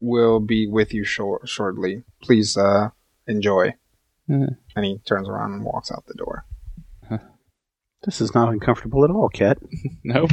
will 0.01 0.41
be 0.41 0.67
with 0.67 0.93
you 0.93 1.05
shor- 1.05 1.47
shortly. 1.47 2.03
Please 2.23 2.57
uh, 2.57 2.91
enjoy." 3.27 3.75
Hmm. 4.27 4.47
And 4.75 4.85
he 4.85 4.99
turns 5.07 5.29
around 5.29 5.53
and 5.53 5.65
walks 5.65 5.91
out 5.93 6.05
the 6.07 6.15
door. 6.15 6.45
This 8.05 8.21
is 8.21 8.35
not 8.35 8.51
uncomfortable 8.51 9.05
at 9.05 9.11
all, 9.11 9.29
Cat. 9.29 9.59
Nope. 10.05 10.31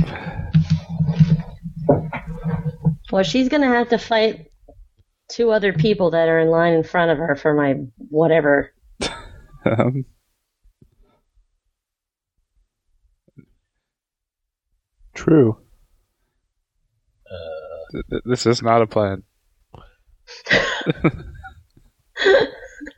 Well, 3.11 3.23
she's 3.23 3.49
gonna 3.49 3.67
have 3.67 3.89
to 3.89 3.97
fight 3.97 4.51
two 5.29 5.51
other 5.51 5.73
people 5.73 6.11
that 6.11 6.29
are 6.29 6.39
in 6.39 6.49
line 6.49 6.73
in 6.73 6.83
front 6.83 7.11
of 7.11 7.17
her 7.17 7.35
for 7.35 7.53
my 7.53 7.75
whatever. 8.09 8.73
Um, 9.65 10.03
True. 15.13 15.57
th- 17.91 18.05
th- 18.09 18.23
this 18.25 18.45
is 18.45 18.61
not 18.61 18.81
a 18.81 18.87
plan. 18.87 19.23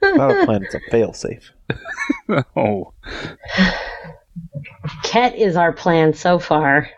Not 0.02 0.32
a 0.32 0.46
plan. 0.46 0.64
It's 0.64 0.76
a 0.76 0.80
failsafe. 0.92 1.52
Oh, 2.56 2.94
Ket 5.04 5.36
is 5.36 5.56
our 5.56 5.72
plan 5.72 6.14
so 6.14 6.40
far. 6.40 6.90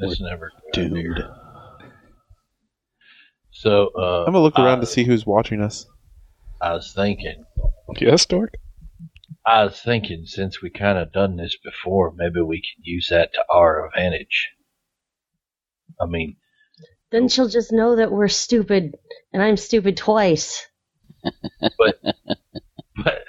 It's 0.00 0.20
never 0.20 0.52
good. 0.72 0.92
Dude. 0.92 1.24
So 3.50 3.90
uh, 3.96 4.24
I'm 4.26 4.32
gonna 4.32 4.40
look 4.40 4.58
around 4.58 4.78
I, 4.78 4.80
to 4.80 4.86
see 4.86 5.04
who's 5.04 5.24
watching 5.24 5.62
us. 5.62 5.86
I 6.60 6.72
was 6.72 6.92
thinking, 6.92 7.44
yes, 7.98 8.26
Dork. 8.26 8.54
I 9.46 9.64
was 9.64 9.80
thinking, 9.80 10.26
since 10.26 10.62
we 10.62 10.70
kind 10.70 10.98
of 10.98 11.12
done 11.12 11.36
this 11.36 11.56
before, 11.56 12.12
maybe 12.16 12.40
we 12.40 12.58
could 12.58 12.86
use 12.86 13.08
that 13.10 13.32
to 13.34 13.44
our 13.50 13.86
advantage. 13.88 14.50
I 16.00 16.06
mean, 16.06 16.36
Then 17.10 17.28
she'll 17.28 17.48
just 17.48 17.72
know 17.72 17.96
that 17.96 18.12
we're 18.12 18.28
stupid, 18.28 18.96
and 19.32 19.42
I'm 19.42 19.56
stupid 19.56 19.96
twice. 19.96 20.66
but 21.78 21.96
but 22.96 23.24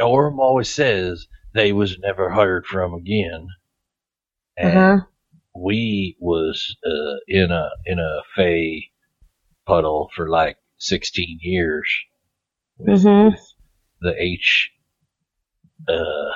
Orm 0.00 0.40
always 0.40 0.68
says 0.70 1.26
they 1.54 1.72
was 1.72 1.98
never 1.98 2.30
heard 2.30 2.66
from 2.66 2.94
again, 2.94 3.48
and 4.56 4.72
huh. 4.72 5.00
we 5.54 6.16
was 6.20 6.76
uh, 6.86 7.16
in 7.28 7.50
a 7.50 7.70
in 7.86 7.98
a 7.98 8.22
fey 8.36 8.90
puddle 9.66 10.10
for 10.14 10.28
like 10.28 10.58
sixteen 10.78 11.38
years 11.42 11.88
with, 12.78 13.04
Mhm. 13.04 13.30
with 13.30 13.40
the 14.00 14.14
H. 14.18 14.70
Uh, 15.88 16.30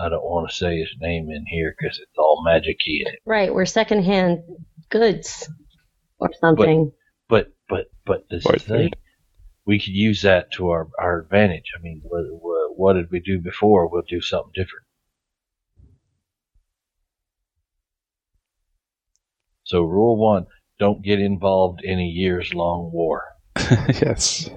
I 0.00 0.08
don't 0.08 0.24
want 0.24 0.48
to 0.48 0.54
say 0.54 0.78
his 0.78 0.94
name 1.00 1.30
in 1.30 1.44
here 1.46 1.74
because 1.76 1.98
it's 1.98 2.18
all 2.18 2.42
magic-y 2.44 3.00
in 3.00 3.12
it. 3.12 3.20
Right, 3.24 3.52
we're 3.52 3.66
secondhand 3.66 4.42
goods 4.90 5.48
or 6.18 6.30
something. 6.40 6.92
But 7.28 7.52
but 7.68 7.86
but 8.06 8.24
this 8.30 8.46
Right, 8.46 8.60
thing, 8.60 8.90
we 9.66 9.78
could 9.78 9.94
use 9.94 10.22
that 10.22 10.52
to 10.52 10.70
our 10.70 10.88
our 10.98 11.20
advantage. 11.20 11.72
I 11.78 11.82
mean, 11.82 12.00
what, 12.04 12.24
what, 12.30 12.78
what 12.78 12.92
did 12.94 13.10
we 13.10 13.20
do 13.20 13.40
before? 13.40 13.88
We'll 13.88 14.02
do 14.08 14.20
something 14.20 14.52
different. 14.54 14.86
So 19.64 19.82
rule 19.82 20.16
one: 20.16 20.46
don't 20.78 21.02
get 21.02 21.20
involved 21.20 21.80
in 21.82 21.98
a 21.98 22.04
years 22.04 22.54
long 22.54 22.90
war. 22.92 23.24
yes. 23.56 24.48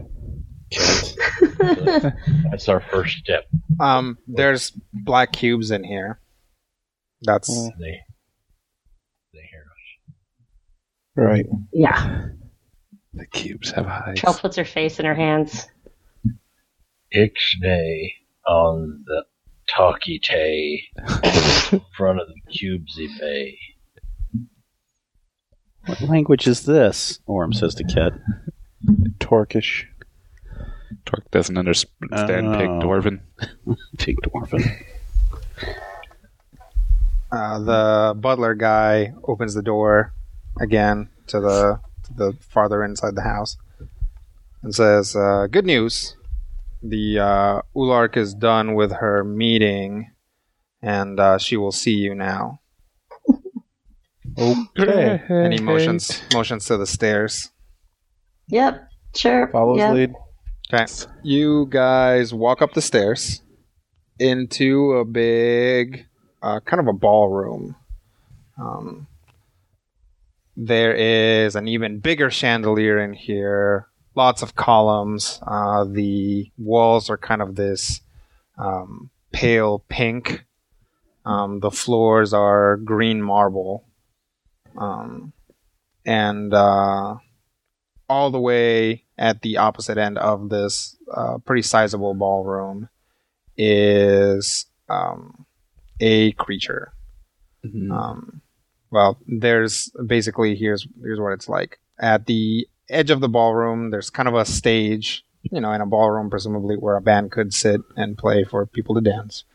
That's 2.52 2.68
our 2.70 2.82
first 2.82 3.18
step. 3.18 3.46
Um, 3.80 4.18
there's 4.28 4.72
black 4.94 5.32
cubes 5.34 5.72
in 5.72 5.84
here. 5.84 6.20
That's 7.22 7.48
They 7.80 8.00
they 9.34 9.40
hear 9.52 9.66
us. 9.72 10.16
Right. 11.16 11.46
yeah. 11.72 12.28
The 13.14 13.26
cubes 13.28 13.72
have 13.72 13.88
eyes. 13.88 14.18
Trell 14.18 14.40
puts 14.40 14.56
her 14.56 14.66
face 14.66 15.00
in 15.00 15.06
her 15.06 15.14
hands. 15.16 15.68
Ixnay 17.14 18.14
on 18.48 19.04
the 19.06 19.26
talkie 19.68 20.20
tay 20.20 20.84
in 21.72 21.82
front 21.98 22.22
of 22.22 22.28
the 22.28 22.42
cubesy 22.52 23.08
bay. 23.20 23.58
What 25.86 26.02
language 26.02 26.48
is 26.48 26.66
this? 26.66 27.20
Orm 27.26 27.54
says 27.54 27.76
to 27.76 27.84
Cat. 27.84 28.14
Torkish. 29.20 29.86
Dork 31.06 31.30
doesn't 31.32 31.58
understand 31.58 32.00
Pig 32.00 32.70
Oh. 32.70 32.80
Dwarven. 32.82 33.22
Pig 33.98 34.18
dwarven. 34.24 34.84
uh, 37.32 37.60
the 37.60 38.14
butler 38.20 38.54
guy 38.56 39.14
opens 39.24 39.54
the 39.54 39.62
door 39.62 40.14
again 40.60 41.10
to 41.28 41.40
the 41.40 41.80
to 42.04 42.14
the 42.14 42.34
farther 42.42 42.84
inside 42.84 43.16
the 43.16 43.22
house 43.22 43.58
and 44.64 44.74
says, 44.76 45.16
uh, 45.16 45.48
"Good 45.50 45.66
news. 45.66 46.16
The 46.84 47.20
uh, 47.20 47.62
Ulark 47.76 48.18
is 48.18 48.34
done 48.34 48.74
with 48.74 48.92
her 48.92 49.24
meeting, 49.24 50.12
and 50.82 51.20
uh, 51.20 51.38
she 51.38 51.58
will 51.58 51.72
see 51.72 51.94
you 51.96 52.16
now." 52.16 52.60
Okay. 54.38 55.22
And 55.28 55.54
he 55.54 55.60
motions 55.60 56.22
motions 56.34 56.66
to 56.66 56.78
the 56.78 56.88
stairs. 56.88 57.50
Yep, 58.48 58.90
sure. 59.16 59.48
Follows 59.50 59.78
yep. 59.78 59.94
lead. 59.94 60.14
Okay. 60.74 60.86
You 61.22 61.66
guys 61.66 62.34
walk 62.34 62.62
up 62.62 62.74
the 62.74 62.82
stairs 62.82 63.42
into 64.20 64.94
a 64.94 65.04
big, 65.04 66.06
uh, 66.42 66.62
kind 66.62 66.80
of 66.80 66.88
a 66.88 66.94
ballroom. 66.94 67.76
Um, 68.58 69.08
there 70.56 70.94
is 70.94 71.58
an 71.58 71.68
even 71.68 72.00
bigger 72.00 72.32
chandelier 72.32 73.00
in 73.00 73.12
here. 73.12 73.88
Lots 74.16 74.42
of 74.42 74.56
columns. 74.56 75.42
Uh, 75.46 75.84
the 75.84 76.50
walls 76.58 77.10
are 77.10 77.18
kind 77.18 77.42
of 77.42 77.56
this 77.56 78.00
um, 78.58 79.10
pale 79.34 79.84
pink. 79.90 80.46
Um, 81.26 81.60
the 81.60 81.72
floors 81.72 82.34
are 82.34 82.78
green 82.78 83.22
marble. 83.22 83.90
Um, 84.78 85.34
and 86.06 86.54
uh, 86.54 87.16
all 88.12 88.30
the 88.30 88.40
way 88.40 89.06
at 89.18 89.42
the 89.42 89.56
opposite 89.56 89.98
end 89.98 90.18
of 90.18 90.50
this 90.50 90.98
uh, 91.14 91.38
pretty 91.46 91.62
sizable 91.62 92.14
ballroom 92.14 92.90
is 93.56 94.66
um, 94.90 95.46
a 96.02 96.34
creature. 96.34 96.92
Mhm. 97.66 97.90
Um, 97.90 98.42
well, 98.92 99.18
there's 99.28 99.90
basically 100.06 100.56
here's 100.56 100.86
here's 101.02 101.22
what 101.22 101.32
it's 101.32 101.48
like. 101.48 101.80
At 102.00 102.26
the 102.26 102.68
edge 102.90 103.12
of 103.12 103.22
the 103.22 103.30
ballroom, 103.30 103.92
there's 103.92 104.10
kind 104.10 104.28
of 104.28 104.36
a 104.36 104.44
stage, 104.44 105.24
you 105.44 105.62
know, 105.62 105.72
in 105.72 105.80
a 105.80 105.86
ballroom, 105.86 106.30
presumably 106.30 106.76
where 106.76 106.98
a 106.98 107.02
band 107.02 107.32
could 107.32 107.54
sit 107.54 107.80
and 107.96 108.18
play 108.18 108.44
for 108.44 108.66
people 108.66 108.96
to 108.96 109.02
dance. 109.02 109.46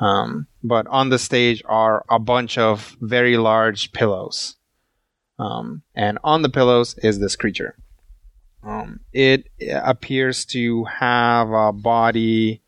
Um, 0.00 0.46
but 0.62 0.86
on 0.86 1.10
the 1.10 1.18
stage 1.18 1.62
are 1.66 2.06
a 2.08 2.18
bunch 2.18 2.56
of 2.56 2.96
very 3.02 3.36
large 3.36 3.92
pillows. 3.92 4.56
Um, 5.38 5.82
and 5.94 6.18
on 6.24 6.40
the 6.40 6.48
pillows 6.48 6.94
is 7.02 7.18
this 7.18 7.36
creature. 7.36 7.76
Um, 8.62 9.00
it 9.12 9.48
appears 9.72 10.44
to 10.46 10.84
have 10.84 11.50
a 11.50 11.72
body 11.72 12.62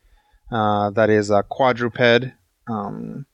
uh, 0.51 0.89
that 0.91 1.09
is 1.09 1.29
a 1.29 1.43
quadruped, 1.43 2.31
um, 2.67 3.25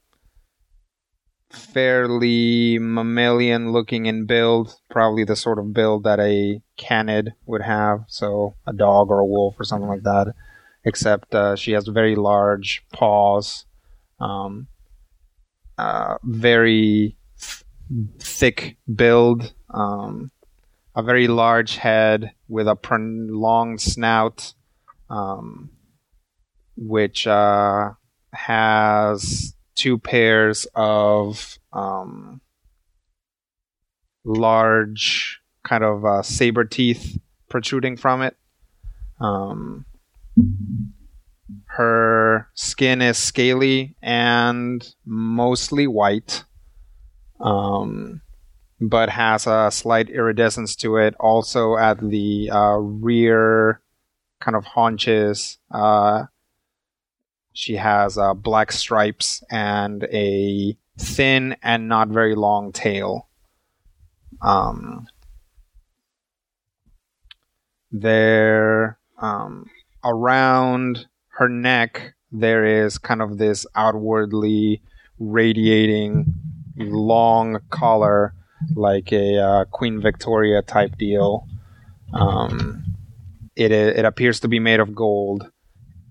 fairly 1.49 2.77
mammalian 2.79 3.71
looking 3.71 4.05
in 4.05 4.25
build, 4.25 4.75
probably 4.89 5.23
the 5.23 5.35
sort 5.35 5.59
of 5.59 5.73
build 5.73 6.03
that 6.03 6.19
a 6.19 6.61
canid 6.77 7.33
would 7.45 7.61
have, 7.61 8.03
so 8.07 8.55
a 8.65 8.73
dog 8.73 9.09
or 9.09 9.19
a 9.19 9.25
wolf 9.25 9.55
or 9.59 9.63
something 9.63 9.89
like 9.89 10.03
that. 10.03 10.33
Except 10.83 11.33
uh, 11.33 11.55
she 11.55 11.71
has 11.71 11.87
very 11.87 12.15
large 12.15 12.83
paws, 12.93 13.65
um, 14.19 14.67
uh, 15.77 16.17
very 16.23 17.17
thick 18.19 18.77
build, 18.93 19.53
um, 19.73 20.31
a 20.97 21.03
very 21.03 21.27
large 21.27 21.75
head 21.75 22.31
with 22.47 22.67
a 22.67 22.75
prolonged 22.75 23.79
snout, 23.79 24.55
um, 25.11 25.69
which 26.75 27.27
uh, 27.27 27.91
has 28.33 29.53
two 29.75 29.99
pairs 29.99 30.65
of 30.73 31.59
um, 31.71 32.41
large, 34.25 35.39
kind 35.63 35.83
of 35.83 36.03
uh, 36.03 36.23
saber 36.23 36.63
teeth 36.63 37.19
protruding 37.47 37.95
from 37.95 38.23
it. 38.23 38.35
Um, 39.21 39.85
her 41.65 42.49
skin 42.55 43.03
is 43.03 43.19
scaly 43.19 43.95
and 44.01 44.95
mostly 45.05 45.85
white, 45.85 46.43
um, 47.39 48.21
but 48.79 49.09
has 49.09 49.47
a 49.47 49.69
slight 49.71 50.09
iridescence 50.09 50.75
to 50.77 50.97
it. 50.97 51.15
Also, 51.19 51.77
at 51.77 51.99
the 51.99 52.49
uh, 52.51 52.77
rear 52.77 53.81
kind 54.39 54.55
of 54.55 54.65
haunches, 54.65 55.57
uh, 55.71 56.25
she 57.53 57.75
has 57.75 58.17
uh, 58.17 58.33
black 58.33 58.71
stripes 58.71 59.43
and 59.49 60.03
a 60.05 60.77
thin 60.97 61.55
and 61.63 61.87
not 61.87 62.09
very 62.09 62.35
long 62.35 62.71
tail. 62.71 63.27
Um, 64.41 65.07
there, 67.91 68.99
um, 69.19 69.69
around 70.03 71.07
her 71.29 71.49
neck, 71.49 72.13
there 72.31 72.65
is 72.85 72.97
kind 72.97 73.21
of 73.21 73.37
this 73.37 73.65
outwardly 73.75 74.81
radiating 75.17 76.33
long 76.77 77.59
collar, 77.69 78.33
like 78.75 79.11
a 79.11 79.37
uh, 79.37 79.65
Queen 79.65 80.01
Victoria 80.01 80.61
type 80.61 80.97
deal. 80.97 81.47
Um, 82.13 82.83
it 83.55 83.71
it 83.71 84.05
appears 84.05 84.39
to 84.41 84.47
be 84.47 84.59
made 84.59 84.79
of 84.79 84.95
gold, 84.95 85.49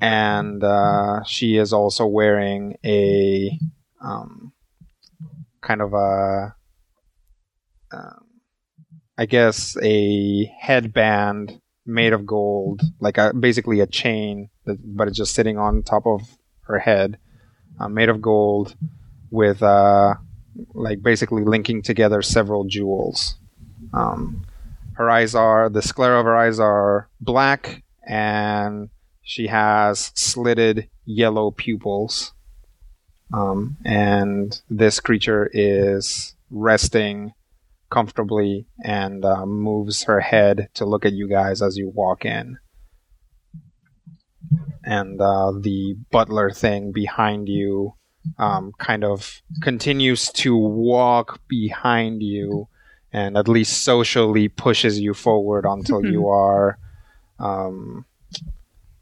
and 0.01 0.63
uh, 0.63 1.23
she 1.25 1.57
is 1.57 1.73
also 1.73 2.07
wearing 2.07 2.77
a 2.85 3.59
um, 4.01 4.53
kind 5.67 5.83
of 5.83 5.95
a, 5.95 6.55
um, 7.93 8.27
I 9.19 9.27
guess 9.27 9.77
a 9.83 10.45
headband 10.61 11.61
made 11.85 12.13
of 12.13 12.27
gold, 12.27 12.83
like 13.01 13.19
a 13.19 13.33
basically 13.33 13.81
a 13.81 13.87
chain, 13.87 14.51
that, 14.65 14.79
but 14.97 15.09
it's 15.09 15.17
just 15.17 15.35
sitting 15.35 15.59
on 15.59 15.83
top 15.83 16.07
of 16.07 16.21
her 16.63 16.79
head, 16.79 17.19
uh, 17.81 17.89
made 17.89 18.09
of 18.09 18.21
gold, 18.21 18.77
with 19.31 19.63
uh, 19.63 20.15
like 20.75 21.03
basically 21.03 21.45
linking 21.45 21.83
together 21.83 22.23
several 22.23 22.65
jewels. 22.65 23.37
Um, 23.93 24.47
her 24.95 25.11
eyes 25.11 25.35
are 25.35 25.69
the 25.69 25.83
sclera 25.83 26.19
of 26.19 26.25
her 26.25 26.37
eyes 26.37 26.59
are 26.59 27.09
black, 27.21 27.83
and 28.07 28.89
she 29.23 29.49
has 29.49 30.13
slitted 30.15 30.89
yellow 31.05 31.51
pupils. 31.51 32.33
Um, 33.33 33.77
and 33.85 34.61
this 34.71 35.01
creature 35.01 35.51
is 35.53 36.35
resting 36.51 37.33
comfortably 37.91 38.67
and 38.83 39.25
uh, 39.25 39.47
moves 39.47 40.05
her 40.05 40.21
head 40.21 40.69
to 40.75 40.85
look 40.85 41.05
at 41.05 41.13
you 41.13 41.29
guys 41.29 41.63
as 41.63 41.77
you 41.77 41.91
walk 41.95 42.25
in. 42.25 42.59
And 44.85 45.21
uh, 45.21 45.53
the 45.61 45.97
butler 46.11 46.51
thing 46.51 46.93
behind 46.93 47.49
you 47.49 47.95
um, 48.39 48.73
kind 48.79 49.05
of 49.05 49.43
continues 49.63 50.31
to 50.31 50.57
walk 50.57 51.41
behind 51.49 52.23
you 52.23 52.69
and 53.13 53.37
at 53.37 53.49
least 53.49 53.83
socially 53.83 54.49
pushes 54.49 54.99
you 54.99 55.15
forward 55.15 55.65
until 55.65 56.05
you 56.05 56.29
are 56.29 56.79
um, 57.39 58.05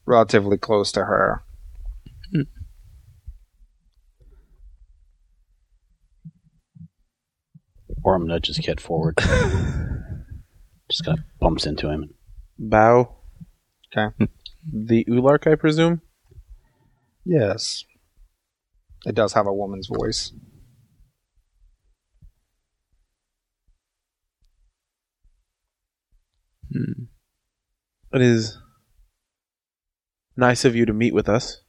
relatively 0.06 0.56
close 0.56 0.92
to 0.92 1.04
her. 1.04 1.42
Orm 8.04 8.26
nudges 8.26 8.58
Kit 8.58 8.80
forward. 8.80 9.16
Just 10.90 11.04
kind 11.04 11.18
of 11.18 11.24
bumps 11.40 11.64
into 11.64 11.88
him. 11.88 12.12
Bow. 12.58 13.16
Okay. 13.96 14.14
The 14.70 15.04
Ulark, 15.06 15.50
I 15.50 15.54
presume. 15.54 16.02
Yes. 17.24 17.84
It 19.06 19.14
does 19.14 19.34
have 19.34 19.46
a 19.46 19.52
woman's 19.52 19.88
voice. 19.88 20.32
Hmm. 26.72 27.04
It 28.12 28.22
is 28.22 28.58
nice 30.36 30.64
of 30.64 30.74
you 30.74 30.86
to 30.86 30.92
meet 30.92 31.14
with 31.14 31.28
us. 31.28 31.60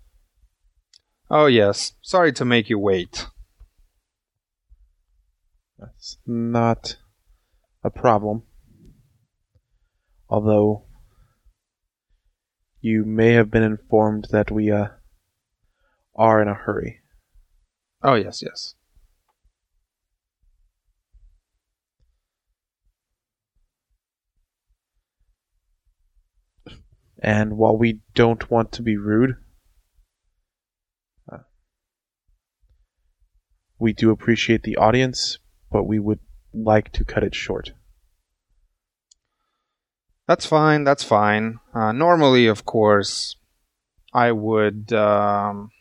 Oh, 1.29 1.47
yes. 1.47 1.93
Sorry 2.01 2.31
to 2.33 2.45
make 2.45 2.69
you 2.69 2.79
wait. 2.79 3.27
That's 5.77 6.17
not 6.25 6.97
a 7.83 7.89
problem. 7.89 8.43
Although 10.29 10.85
you 12.79 13.03
may 13.03 13.33
have 13.33 13.51
been 13.51 13.63
informed 13.63 14.27
that 14.31 14.51
we 14.51 14.71
uh, 14.71 14.87
are 16.15 16.41
in 16.41 16.47
a 16.47 16.53
hurry. 16.53 17.01
Oh, 18.05 18.13
yes, 18.13 18.43
yes. 18.43 18.75
And 27.17 27.57
while 27.57 27.75
we 27.75 28.01
don't 28.13 28.51
want 28.51 28.71
to 28.73 28.83
be 28.83 28.95
rude, 28.95 29.37
uh, 31.31 31.39
we 33.79 33.91
do 33.91 34.11
appreciate 34.11 34.61
the 34.61 34.77
audience, 34.77 35.39
but 35.71 35.85
we 35.85 35.97
would 35.97 36.19
like 36.53 36.91
to 36.91 37.03
cut 37.03 37.23
it 37.23 37.33
short. 37.33 37.71
That's 40.27 40.45
fine. 40.45 40.83
That's 40.83 41.03
fine. 41.03 41.59
Uh, 41.73 41.91
normally, 41.91 42.45
of 42.45 42.65
course, 42.65 43.35
I 44.13 44.31
would 44.31 44.93
um, 44.93 45.71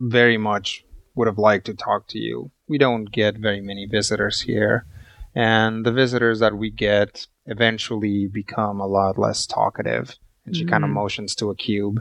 very 0.00 0.36
much 0.38 0.84
would 1.14 1.26
have 1.26 1.38
liked 1.38 1.66
to 1.66 1.74
talk 1.74 2.06
to 2.08 2.18
you. 2.18 2.50
We 2.68 2.78
don't 2.78 3.06
get 3.10 3.36
very 3.38 3.60
many 3.60 3.86
visitors 3.86 4.40
here, 4.42 4.86
and 5.34 5.84
the 5.84 5.92
visitors 5.92 6.38
that 6.40 6.56
we 6.56 6.70
get 6.70 7.26
eventually 7.46 8.26
become 8.28 8.80
a 8.80 8.86
lot 8.86 9.18
less 9.18 9.46
talkative. 9.46 10.16
And 10.46 10.56
she 10.56 10.64
kind 10.64 10.84
of 10.84 10.90
Mm. 10.90 10.94
motions 10.94 11.34
to 11.36 11.50
a 11.50 11.54
cube. 11.56 12.00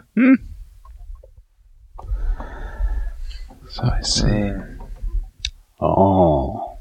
So 3.69 3.83
I 3.83 4.01
see. 4.01 4.51
Oh. 5.81 6.77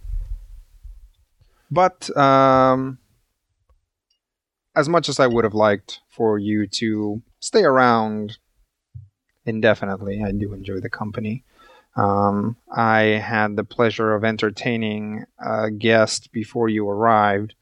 But 1.71 2.17
um, 2.17 2.99
as 4.77 4.89
much 4.89 5.09
as 5.09 5.19
I 5.19 5.27
would 5.27 5.45
have 5.45 5.55
liked 5.55 6.01
for 6.09 6.39
you 6.39 6.67
to 6.69 7.23
stay 7.41 7.65
around 7.65 8.39
indefinitely, 9.47 10.23
I 10.23 10.33
do 10.33 10.53
enjoy 10.53 10.81
the 10.81 10.91
company. 10.91 11.45
Um, 11.97 12.57
I 12.71 13.01
had 13.01 13.57
the 13.57 13.65
pleasure 13.65 14.15
of 14.15 14.25
entertaining 14.25 15.25
a 15.39 15.71
guest 15.71 16.31
before 16.33 16.69
you 16.69 16.89
arrived, 16.89 17.55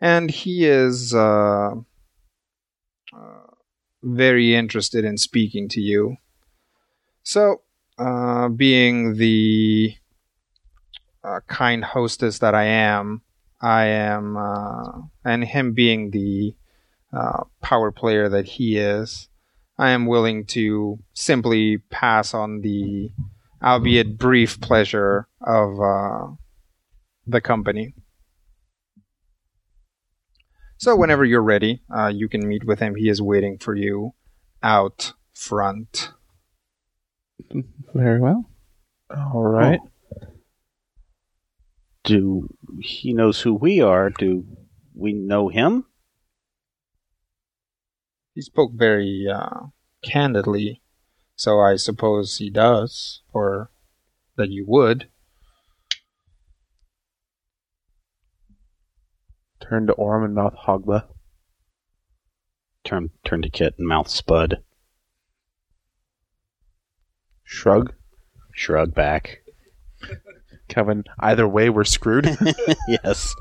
and 0.00 0.30
he 0.30 0.64
is 0.64 1.14
uh, 1.14 1.74
uh, 3.12 3.46
very 4.02 4.54
interested 4.54 5.04
in 5.04 5.18
speaking 5.18 5.68
to 5.70 5.80
you. 5.80 6.16
So, 7.22 7.62
uh, 7.98 8.48
being 8.48 9.16
the 9.16 9.96
uh, 11.22 11.40
kind 11.46 11.84
hostess 11.84 12.38
that 12.38 12.54
I 12.54 12.64
am, 12.64 13.22
I 13.60 13.86
am, 13.86 14.36
uh, 14.36 15.02
and 15.24 15.44
him 15.44 15.72
being 15.72 16.10
the 16.10 16.54
uh, 17.12 17.44
power 17.62 17.90
player 17.92 18.28
that 18.28 18.46
he 18.46 18.76
is, 18.76 19.28
I 19.76 19.90
am 19.90 20.06
willing 20.06 20.46
to 20.46 20.98
simply 21.14 21.78
pass 21.78 22.32
on 22.32 22.60
the, 22.60 23.10
albeit 23.62 24.18
brief, 24.18 24.60
pleasure 24.60 25.26
of 25.40 25.80
uh, 25.80 26.34
the 27.26 27.40
company. 27.40 27.94
So, 30.76 30.94
whenever 30.96 31.24
you're 31.24 31.42
ready, 31.42 31.82
uh, 31.94 32.08
you 32.08 32.28
can 32.28 32.46
meet 32.46 32.64
with 32.64 32.78
him. 32.78 32.94
He 32.94 33.08
is 33.08 33.22
waiting 33.22 33.58
for 33.58 33.74
you 33.74 34.14
out 34.62 35.12
front. 35.32 36.10
Very 37.94 38.20
well. 38.20 38.50
All 39.10 39.42
right. 39.42 39.80
Do 42.04 42.48
he 42.80 43.12
knows 43.12 43.40
who 43.40 43.54
we 43.54 43.80
are? 43.80 44.10
Do 44.10 44.44
we 44.94 45.12
know 45.12 45.48
him? 45.48 45.86
he 48.34 48.42
spoke 48.42 48.72
very 48.74 49.26
uh, 49.32 49.66
candidly, 50.02 50.82
so 51.36 51.60
I 51.60 51.76
suppose 51.76 52.38
he 52.38 52.50
does, 52.50 53.22
or 53.32 53.70
that 54.36 54.50
you 54.50 54.64
would. 54.66 55.08
Turn 59.60 59.86
to 59.86 59.92
Orm 59.94 60.24
and 60.24 60.34
mouth 60.34 60.54
Hogba. 60.66 61.04
Turn 62.82 63.10
turn 63.24 63.40
to 63.42 63.48
Kit 63.48 63.74
and 63.78 63.88
mouth 63.88 64.08
Spud. 64.08 64.62
Shrug. 67.44 67.94
Shrug 68.52 68.94
back. 68.94 69.42
Kevin, 70.68 71.04
either 71.20 71.46
way, 71.46 71.70
we're 71.70 71.84
screwed. 71.84 72.36
yes. 72.88 73.34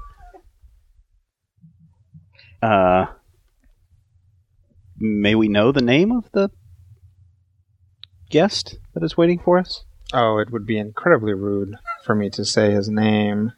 Uh, 2.61 3.07
may 5.03 5.35
we 5.35 5.47
know 5.47 5.71
the 5.71 5.81
name 5.81 6.11
of 6.11 6.31
the 6.31 6.49
guest 8.29 8.77
that 8.93 9.03
is 9.03 9.17
waiting 9.17 9.39
for 9.39 9.57
us? 9.57 9.83
Oh, 10.13 10.37
it 10.37 10.51
would 10.51 10.65
be 10.65 10.77
incredibly 10.77 11.33
rude 11.33 11.75
for 12.05 12.15
me 12.15 12.29
to 12.31 12.45
say 12.45 12.71
his 12.71 12.89
name. 12.89 13.53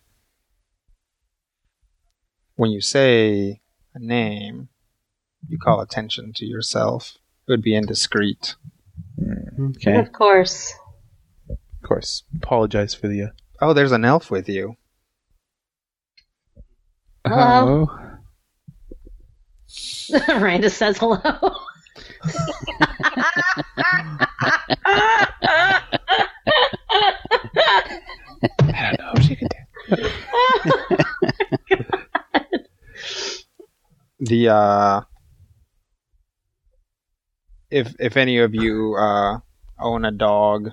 When 2.55 2.71
you 2.71 2.81
say 2.81 3.61
a 3.93 3.99
name, 3.99 4.69
you 5.47 5.57
call 5.57 5.81
attention 5.81 6.33
to 6.33 6.45
yourself. 6.45 7.17
It 7.47 7.51
would 7.51 7.61
be 7.61 7.75
indiscreet. 7.75 8.55
Okay. 9.59 9.97
Of 9.97 10.11
course. 10.11 10.73
of 11.49 11.57
course. 11.83 12.23
Apologize 12.35 12.93
for 12.93 13.07
the. 13.07 13.23
Uh, 13.23 13.27
Oh, 13.61 13.71
there's 13.71 13.93
an 13.93 14.03
elf 14.03 14.29
with 14.29 14.49
you. 14.49 14.75
Hello. 17.25 17.87
Miranda 20.27 20.69
says 20.69 20.97
hello. 20.97 21.19
I 21.23 21.41
don't 28.69 28.99
know 28.99 29.11
if 29.15 29.23
she 29.23 29.35
could 29.35 29.49
do. 29.49 29.57
The 34.19 34.49
uh 34.49 35.01
if 37.69 37.93
if 37.99 38.17
any 38.17 38.37
of 38.39 38.55
you 38.55 38.95
uh 38.95 39.39
own 39.79 40.05
a 40.05 40.11
dog 40.11 40.69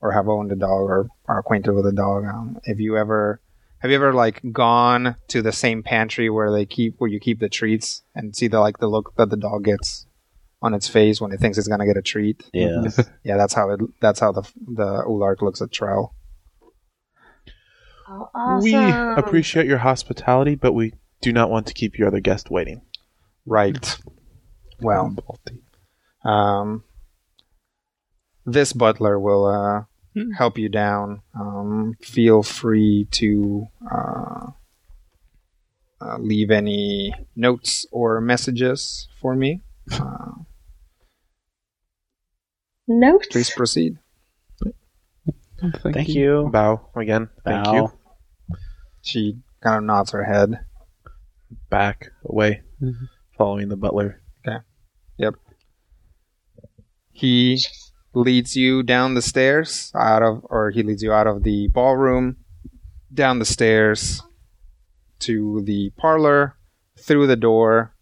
or 0.00 0.12
have 0.12 0.28
owned 0.28 0.52
a 0.52 0.56
dog 0.56 0.88
or 0.88 1.08
are 1.26 1.38
acquainted 1.38 1.72
with 1.72 1.86
a 1.86 1.92
dog, 1.92 2.24
um, 2.24 2.58
if 2.64 2.78
you 2.78 2.96
ever 2.96 3.40
have 3.80 3.90
you 3.90 3.96
ever 3.96 4.12
like 4.12 4.40
gone 4.52 5.16
to 5.28 5.42
the 5.42 5.52
same 5.52 5.82
pantry 5.82 6.30
where 6.30 6.50
they 6.52 6.64
keep 6.66 6.94
where 6.98 7.10
you 7.10 7.20
keep 7.20 7.40
the 7.40 7.48
treats 7.48 8.02
and 8.14 8.34
see 8.34 8.48
the 8.48 8.60
like 8.60 8.78
the 8.78 8.88
look 8.88 9.14
that 9.16 9.30
the 9.30 9.36
dog 9.36 9.64
gets 9.64 10.06
on 10.62 10.72
its 10.74 10.88
face 10.88 11.20
when 11.20 11.32
it 11.32 11.38
thinks 11.40 11.58
it's 11.58 11.68
gonna 11.68 11.86
get 11.86 11.96
a 11.96 12.02
treat? 12.02 12.42
Yes. 12.52 12.98
Yeah, 13.24 13.36
that's 13.36 13.54
how 13.54 13.70
it 13.70 13.80
that's 14.00 14.20
how 14.20 14.32
the 14.32 14.42
the 14.66 15.04
Ulark 15.06 15.42
looks 15.42 15.60
at 15.60 15.70
Trell. 15.70 16.10
Oh, 18.08 18.28
awesome. 18.34 18.62
We 18.62 18.74
appreciate 18.76 19.66
your 19.66 19.78
hospitality, 19.78 20.54
but 20.54 20.72
we 20.72 20.94
do 21.20 21.32
not 21.32 21.50
want 21.50 21.66
to 21.66 21.74
keep 21.74 21.98
your 21.98 22.06
other 22.08 22.20
guest 22.20 22.50
waiting. 22.50 22.82
Right. 23.44 23.98
Well, 24.80 25.16
Um, 26.24 26.84
this 28.44 28.72
butler 28.72 29.18
will 29.18 29.46
uh, 29.46 29.84
help 30.36 30.58
you 30.58 30.68
down. 30.68 31.22
Um, 31.38 31.94
feel 32.00 32.42
free 32.42 33.06
to 33.12 33.66
uh, 33.90 34.46
uh, 36.00 36.18
leave 36.18 36.50
any 36.50 37.14
notes 37.34 37.86
or 37.90 38.20
messages 38.20 39.08
for 39.20 39.34
me. 39.34 39.62
Uh, 39.92 40.32
Notes. 42.88 43.26
please 43.30 43.50
proceed. 43.50 43.98
Thank 45.82 46.08
you. 46.08 46.48
Bow 46.52 46.90
again. 46.94 47.28
Thank 47.44 47.64
Bow. 47.64 47.74
you. 47.74 48.56
She 49.02 49.38
kind 49.62 49.78
of 49.78 49.84
nods 49.84 50.10
her 50.12 50.22
head. 50.24 50.60
Back 51.70 52.10
away, 52.24 52.62
following 53.38 53.68
the 53.68 53.76
butler. 53.76 54.20
Okay. 54.46 54.58
Yep. 55.18 55.34
He 57.12 57.60
leads 58.16 58.56
you 58.56 58.82
down 58.82 59.12
the 59.12 59.20
stairs 59.20 59.92
out 59.94 60.22
of, 60.22 60.40
or 60.44 60.70
he 60.70 60.82
leads 60.82 61.02
you 61.02 61.12
out 61.12 61.26
of 61.26 61.42
the 61.42 61.68
ballroom, 61.68 62.36
down 63.12 63.38
the 63.38 63.44
stairs 63.44 64.22
to 65.18 65.60
the 65.64 65.90
parlor, 65.98 66.56
through 66.98 67.26
the 67.26 67.36
door, 67.36 67.94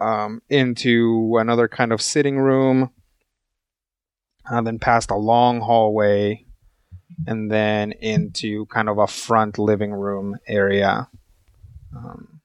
um, 0.00 0.42
into 0.48 1.36
another 1.38 1.68
kind 1.68 1.92
of 1.92 2.02
sitting 2.02 2.38
room, 2.38 2.90
and 4.46 4.66
then 4.66 4.80
past 4.80 5.12
a 5.12 5.16
long 5.16 5.60
hallway, 5.60 6.44
and 7.28 7.52
then 7.52 7.92
into 7.92 8.66
kind 8.66 8.88
of 8.88 8.98
a 8.98 9.06
front 9.06 9.58
living 9.58 9.92
room 9.92 10.36
area. 10.48 11.08
Um, 11.96 12.40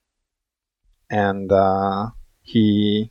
and 1.09 1.51
uh, 1.51 2.09
he 2.43 3.09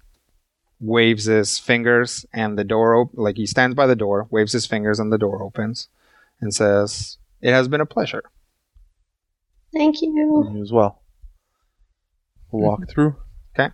waves 0.81 1.25
his 1.25 1.59
fingers 1.59 2.25
and 2.33 2.57
the 2.59 2.65
door 2.65 2.95
op- 2.95 3.11
like 3.15 3.37
he 3.37 3.47
stands 3.47 3.75
by 3.75 3.87
the 3.87 3.97
door 3.97 4.29
waves 4.31 4.53
his 4.53 4.67
fingers 4.67 5.01
and 5.01 5.13
the 5.13 5.19
door 5.19 5.43
opens 5.43 5.89
and 6.41 6.55
says 6.55 7.19
it 7.41 7.51
has 7.53 7.69
been 7.69 7.81
a 7.81 7.87
pleasure 7.87 8.23
Thank 9.73 10.01
you. 10.01 10.49
You 10.51 10.63
as 10.63 10.73
well. 10.73 11.03
We'll 12.51 12.67
walk 12.69 12.89
through. 12.89 13.17
Okay. 13.55 13.73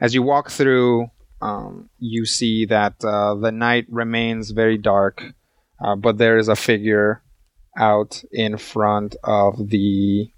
As 0.00 0.12
you 0.12 0.22
walk 0.22 0.50
through 0.50 1.10
um, 1.40 1.88
you 1.98 2.26
see 2.26 2.64
that 2.66 3.04
uh, 3.04 3.36
the 3.36 3.52
night 3.52 3.86
remains 3.88 4.50
very 4.50 4.76
dark 4.76 5.22
uh, 5.80 5.94
but 5.94 6.18
there 6.18 6.36
is 6.36 6.48
a 6.48 6.56
figure 6.56 7.22
out 7.76 8.24
in 8.32 8.56
front 8.56 9.14
of 9.22 9.68
the 9.68 10.32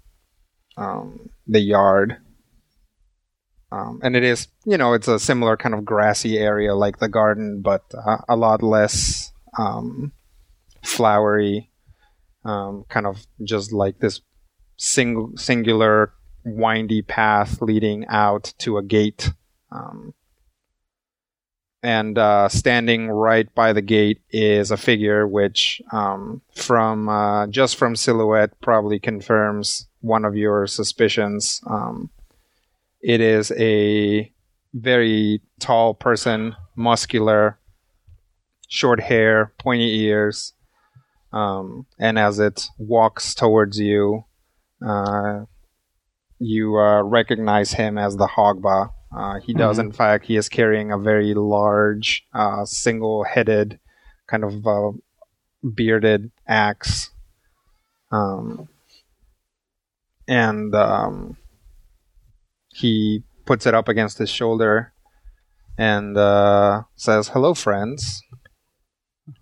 um, 0.77 1.29
the 1.47 1.59
yard 1.59 2.17
um, 3.71 3.99
and 4.03 4.15
it 4.15 4.23
is 4.23 4.47
you 4.65 4.77
know 4.77 4.93
it's 4.93 5.07
a 5.07 5.19
similar 5.19 5.57
kind 5.57 5.75
of 5.75 5.85
grassy 5.85 6.37
area 6.37 6.75
like 6.75 6.99
the 6.99 7.09
garden 7.09 7.61
but 7.61 7.83
uh, 8.05 8.17
a 8.27 8.35
lot 8.35 8.61
less 8.63 9.31
um, 9.57 10.11
flowery 10.83 11.69
um, 12.43 12.85
kind 12.89 13.05
of 13.05 13.25
just 13.43 13.71
like 13.71 13.99
this 13.99 14.21
single 14.77 15.31
singular 15.35 16.13
windy 16.43 17.01
path 17.01 17.61
leading 17.61 18.05
out 18.07 18.53
to 18.59 18.77
a 18.77 18.83
gate. 18.83 19.31
Um, 19.71 20.13
and 21.83 22.17
uh, 22.17 22.47
standing 22.49 23.09
right 23.09 23.53
by 23.55 23.73
the 23.73 23.81
gate 23.81 24.21
is 24.29 24.69
a 24.69 24.77
figure 24.77 25.27
which 25.27 25.81
um, 25.91 26.41
from 26.55 27.09
uh, 27.09 27.47
just 27.47 27.75
from 27.75 27.95
silhouette 27.95 28.59
probably 28.61 28.99
confirms 28.99 29.87
one 30.01 30.25
of 30.25 30.35
your 30.35 30.67
suspicions. 30.67 31.61
Um, 31.65 32.11
it 33.01 33.21
is 33.21 33.51
a 33.57 34.31
very 34.73 35.41
tall 35.59 35.93
person 35.93 36.55
muscular 36.75 37.59
short 38.67 38.99
hair 38.99 39.53
pointy 39.59 40.01
ears 40.01 40.53
um, 41.33 41.85
and 41.99 42.17
as 42.17 42.39
it 42.39 42.67
walks 42.77 43.35
towards 43.35 43.79
you 43.79 44.23
uh, 44.85 45.41
you 46.41 46.77
uh, 46.77 47.03
recognize 47.03 47.71
him 47.71 47.97
as 47.97 48.17
the 48.17 48.27
Hogba. 48.27 48.89
Uh, 49.15 49.39
he 49.41 49.53
does, 49.53 49.77
in 49.77 49.91
fact, 49.91 50.25
he 50.25 50.37
is 50.37 50.49
carrying 50.49 50.91
a 50.91 50.97
very 50.97 51.33
large, 51.35 52.25
uh, 52.33 52.65
single-headed, 52.65 53.79
kind 54.27 54.43
of 54.43 54.65
uh, 54.65 54.91
bearded 55.75 56.31
axe, 56.47 57.11
um, 58.11 58.67
and 60.27 60.73
um, 60.73 61.37
he 62.81 63.23
puts 63.45 63.65
it 63.65 63.73
up 63.73 63.87
against 63.87 64.17
his 64.17 64.29
shoulder 64.29 64.93
and 65.77 66.17
uh, 66.17 66.83
says, 66.95 67.29
"Hello, 67.29 67.53
friends." 67.53 68.21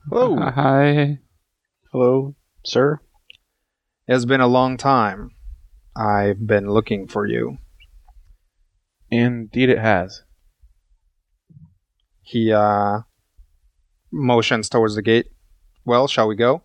Hello. 0.10 0.38
Hi. 0.56 1.20
Hello, 1.92 2.36
sir. 2.66 3.00
It 4.08 4.14
has 4.14 4.26
been 4.26 4.42
a 4.42 4.48
long 4.48 4.78
time. 4.78 5.32
I've 5.96 6.46
been 6.46 6.70
looking 6.70 7.08
for 7.08 7.26
you. 7.26 7.58
Indeed, 9.10 9.70
it 9.70 9.80
has. 9.80 10.24
He 12.22 12.52
uh, 12.52 13.00
motions 14.12 14.70
towards 14.70 14.96
the 14.96 15.02
gate. 15.02 15.28
Well, 15.86 16.08
shall 16.08 16.28
we 16.28 16.36
go? 16.36 16.64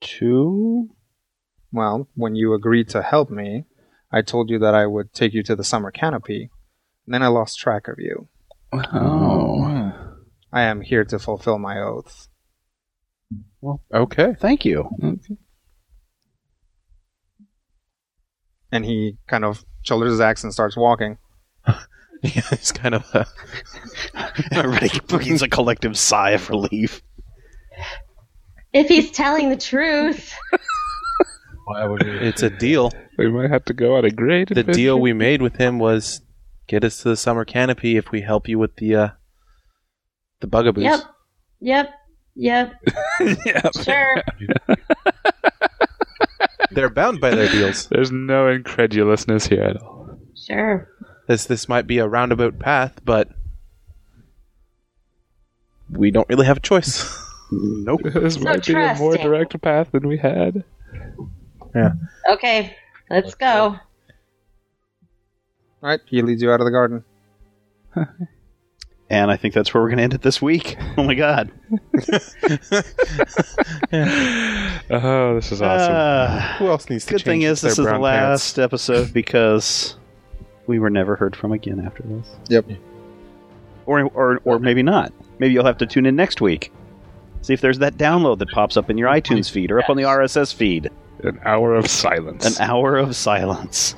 Two. 0.00 0.95
Well, 1.76 2.08
when 2.14 2.34
you 2.34 2.54
agreed 2.54 2.88
to 2.88 3.02
help 3.02 3.28
me, 3.28 3.66
I 4.10 4.22
told 4.22 4.48
you 4.48 4.58
that 4.60 4.74
I 4.74 4.86
would 4.86 5.12
take 5.12 5.34
you 5.34 5.42
to 5.42 5.54
the 5.54 5.62
summer 5.62 5.90
canopy. 5.90 6.48
And 7.04 7.12
then 7.12 7.22
I 7.22 7.26
lost 7.26 7.58
track 7.58 7.86
of 7.86 7.96
you. 7.98 8.28
Oh. 8.72 9.92
I 10.50 10.62
am 10.62 10.80
here 10.80 11.04
to 11.04 11.18
fulfill 11.18 11.58
my 11.58 11.78
oath. 11.78 12.28
Well, 13.60 13.82
okay. 13.92 14.34
Thank 14.40 14.64
you. 14.64 14.88
And 18.72 18.86
he 18.86 19.18
kind 19.26 19.44
of 19.44 19.62
shoulders 19.82 20.12
his 20.12 20.20
axe 20.20 20.44
and 20.44 20.54
starts 20.54 20.78
walking. 20.78 21.18
Yeah, 22.22 22.42
it's 22.50 22.72
kind 22.72 22.94
of 22.94 23.04
a. 23.12 23.26
Everybody 24.50 24.98
breathes 25.00 25.42
a 25.42 25.48
collective 25.48 25.98
sigh 25.98 26.30
of 26.30 26.48
relief. 26.48 27.02
If 28.72 28.88
he's 28.88 29.10
telling 29.10 29.50
the 29.50 29.56
truth. 29.58 30.34
Why 31.66 31.84
would 31.84 32.04
we? 32.04 32.10
It's 32.12 32.44
a 32.44 32.50
deal. 32.50 32.92
We 33.18 33.28
might 33.28 33.50
have 33.50 33.64
to 33.64 33.74
go 33.74 33.96
on 33.96 34.04
a 34.04 34.10
great 34.10 34.54
The 34.54 34.62
deal 34.62 35.00
we 35.00 35.12
made 35.12 35.42
with 35.42 35.56
him 35.56 35.80
was 35.80 36.20
get 36.68 36.84
us 36.84 37.02
to 37.02 37.08
the 37.08 37.16
summer 37.16 37.44
canopy 37.44 37.96
if 37.96 38.12
we 38.12 38.20
help 38.20 38.48
you 38.48 38.56
with 38.56 38.76
the 38.76 38.94
uh, 38.94 39.08
the 40.38 40.46
bugaboos. 40.46 40.84
Yep. 40.84 41.00
Yep. 41.60 41.90
Yep. 42.36 42.72
yeah. 43.46 43.70
Sure. 43.82 44.22
They're 46.70 46.88
bound 46.88 47.20
by 47.20 47.30
their 47.30 47.48
deals. 47.48 47.88
There's 47.88 48.12
no 48.12 48.48
incredulousness 48.48 49.46
here 49.46 49.62
at 49.62 49.82
all. 49.82 50.20
Sure. 50.36 50.88
This 51.26 51.46
this 51.46 51.68
might 51.68 51.88
be 51.88 51.98
a 51.98 52.06
roundabout 52.06 52.60
path, 52.60 53.00
but 53.04 53.28
we 55.90 56.12
don't 56.12 56.28
really 56.28 56.46
have 56.46 56.58
a 56.58 56.60
choice. 56.60 57.12
Nope. 57.50 58.02
This 58.04 58.38
might 58.38 58.64
be 58.64 58.74
a 58.74 58.94
more 58.94 59.16
direct 59.16 59.60
path 59.60 59.90
than 59.90 60.06
we 60.06 60.18
had. 60.18 60.62
Okay. 62.30 62.76
Let's 63.10 63.34
go. 63.34 63.76
All 65.82 65.90
right, 65.90 66.00
he 66.06 66.22
leads 66.22 66.42
you 66.42 66.50
out 66.50 66.60
of 66.60 66.64
the 66.64 66.70
garden. 66.70 67.04
And 69.08 69.30
I 69.30 69.36
think 69.36 69.54
that's 69.54 69.72
where 69.72 69.80
we're 69.82 69.88
going 69.88 69.98
to 69.98 70.02
end 70.04 70.14
it 70.14 70.22
this 70.22 70.42
week. 70.42 70.76
Oh 70.98 71.02
my 71.04 71.14
god. 71.14 71.52
Oh, 74.88 75.34
this 75.34 75.52
is 75.52 75.60
awesome. 75.60 75.94
Uh, 75.94 76.56
Who 76.58 76.68
else 76.68 76.88
needs 76.88 77.04
to 77.06 77.14
good 77.14 77.22
thing 77.22 77.42
is 77.42 77.60
this 77.60 77.72
is 77.72 77.76
the 77.76 77.82
brown 77.84 78.00
last 78.00 78.58
episode 78.58 79.12
because 79.12 79.96
we 80.66 80.78
were 80.78 80.90
never 80.90 81.16
heard 81.16 81.36
from 81.36 81.52
again 81.52 81.84
after 81.84 82.02
this. 82.04 82.26
Yep. 82.48 82.78
Or 83.84 84.04
or 84.14 84.40
or 84.44 84.58
maybe 84.58 84.82
not. 84.82 85.12
Maybe 85.38 85.52
you'll 85.54 85.66
have 85.66 85.78
to 85.78 85.86
tune 85.86 86.06
in 86.06 86.16
next 86.16 86.40
week. 86.40 86.72
See 87.42 87.52
if 87.52 87.60
there's 87.60 87.78
that 87.80 87.96
download 87.96 88.38
that 88.38 88.50
pops 88.50 88.76
up 88.76 88.88
in 88.90 88.96
your 88.96 89.08
iTunes 89.10 89.50
feed 89.50 89.70
or 89.70 89.80
up 89.80 89.90
on 89.90 89.96
the 89.96 90.04
RSS 90.04 90.54
feed. 90.54 90.90
An 91.22 91.40
hour 91.44 91.74
of 91.74 91.86
silence. 91.88 92.58
An 92.58 92.68
hour 92.68 92.96
of 92.96 93.16
silence. 93.16 93.94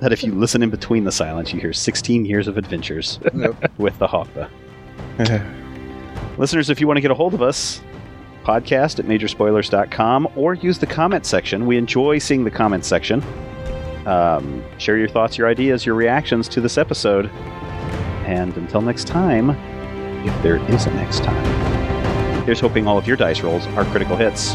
that 0.00 0.12
if 0.12 0.22
you 0.22 0.32
listen 0.32 0.62
in 0.62 0.70
between 0.70 1.04
the 1.04 1.12
silence, 1.12 1.52
you 1.52 1.60
hear 1.60 1.72
16 1.72 2.24
years 2.24 2.46
of 2.48 2.56
adventures 2.58 3.18
Yep. 3.34 3.72
with 3.78 3.98
the 3.98 4.06
Hawkba. 4.06 4.48
Listeners, 6.38 6.70
if 6.70 6.80
you 6.80 6.86
want 6.86 6.96
to 6.96 7.00
get 7.00 7.10
a 7.10 7.14
hold 7.14 7.34
of 7.34 7.42
us, 7.42 7.80
podcast 8.44 8.98
at 8.98 9.04
majorspoilers.com 9.06 10.28
or 10.36 10.54
use 10.54 10.78
the 10.78 10.86
comment 10.86 11.26
section. 11.26 11.66
We 11.66 11.76
enjoy 11.76 12.18
seeing 12.18 12.44
the 12.44 12.50
comment 12.50 12.84
section. 12.84 13.22
Um, 14.06 14.62
share 14.78 14.96
your 14.96 15.08
thoughts, 15.08 15.36
your 15.36 15.48
ideas, 15.48 15.84
your 15.84 15.94
reactions 15.96 16.48
to 16.50 16.60
this 16.60 16.78
episode. 16.78 17.26
And 18.26 18.56
until 18.56 18.80
next 18.80 19.06
time, 19.06 19.50
if 20.26 20.42
there 20.42 20.56
is 20.70 20.86
a 20.86 20.90
next 20.94 21.24
time, 21.24 22.44
here's 22.44 22.60
hoping 22.60 22.86
all 22.86 22.96
of 22.98 23.06
your 23.06 23.16
dice 23.16 23.40
rolls 23.42 23.66
are 23.68 23.84
critical 23.86 24.16
hits. 24.16 24.54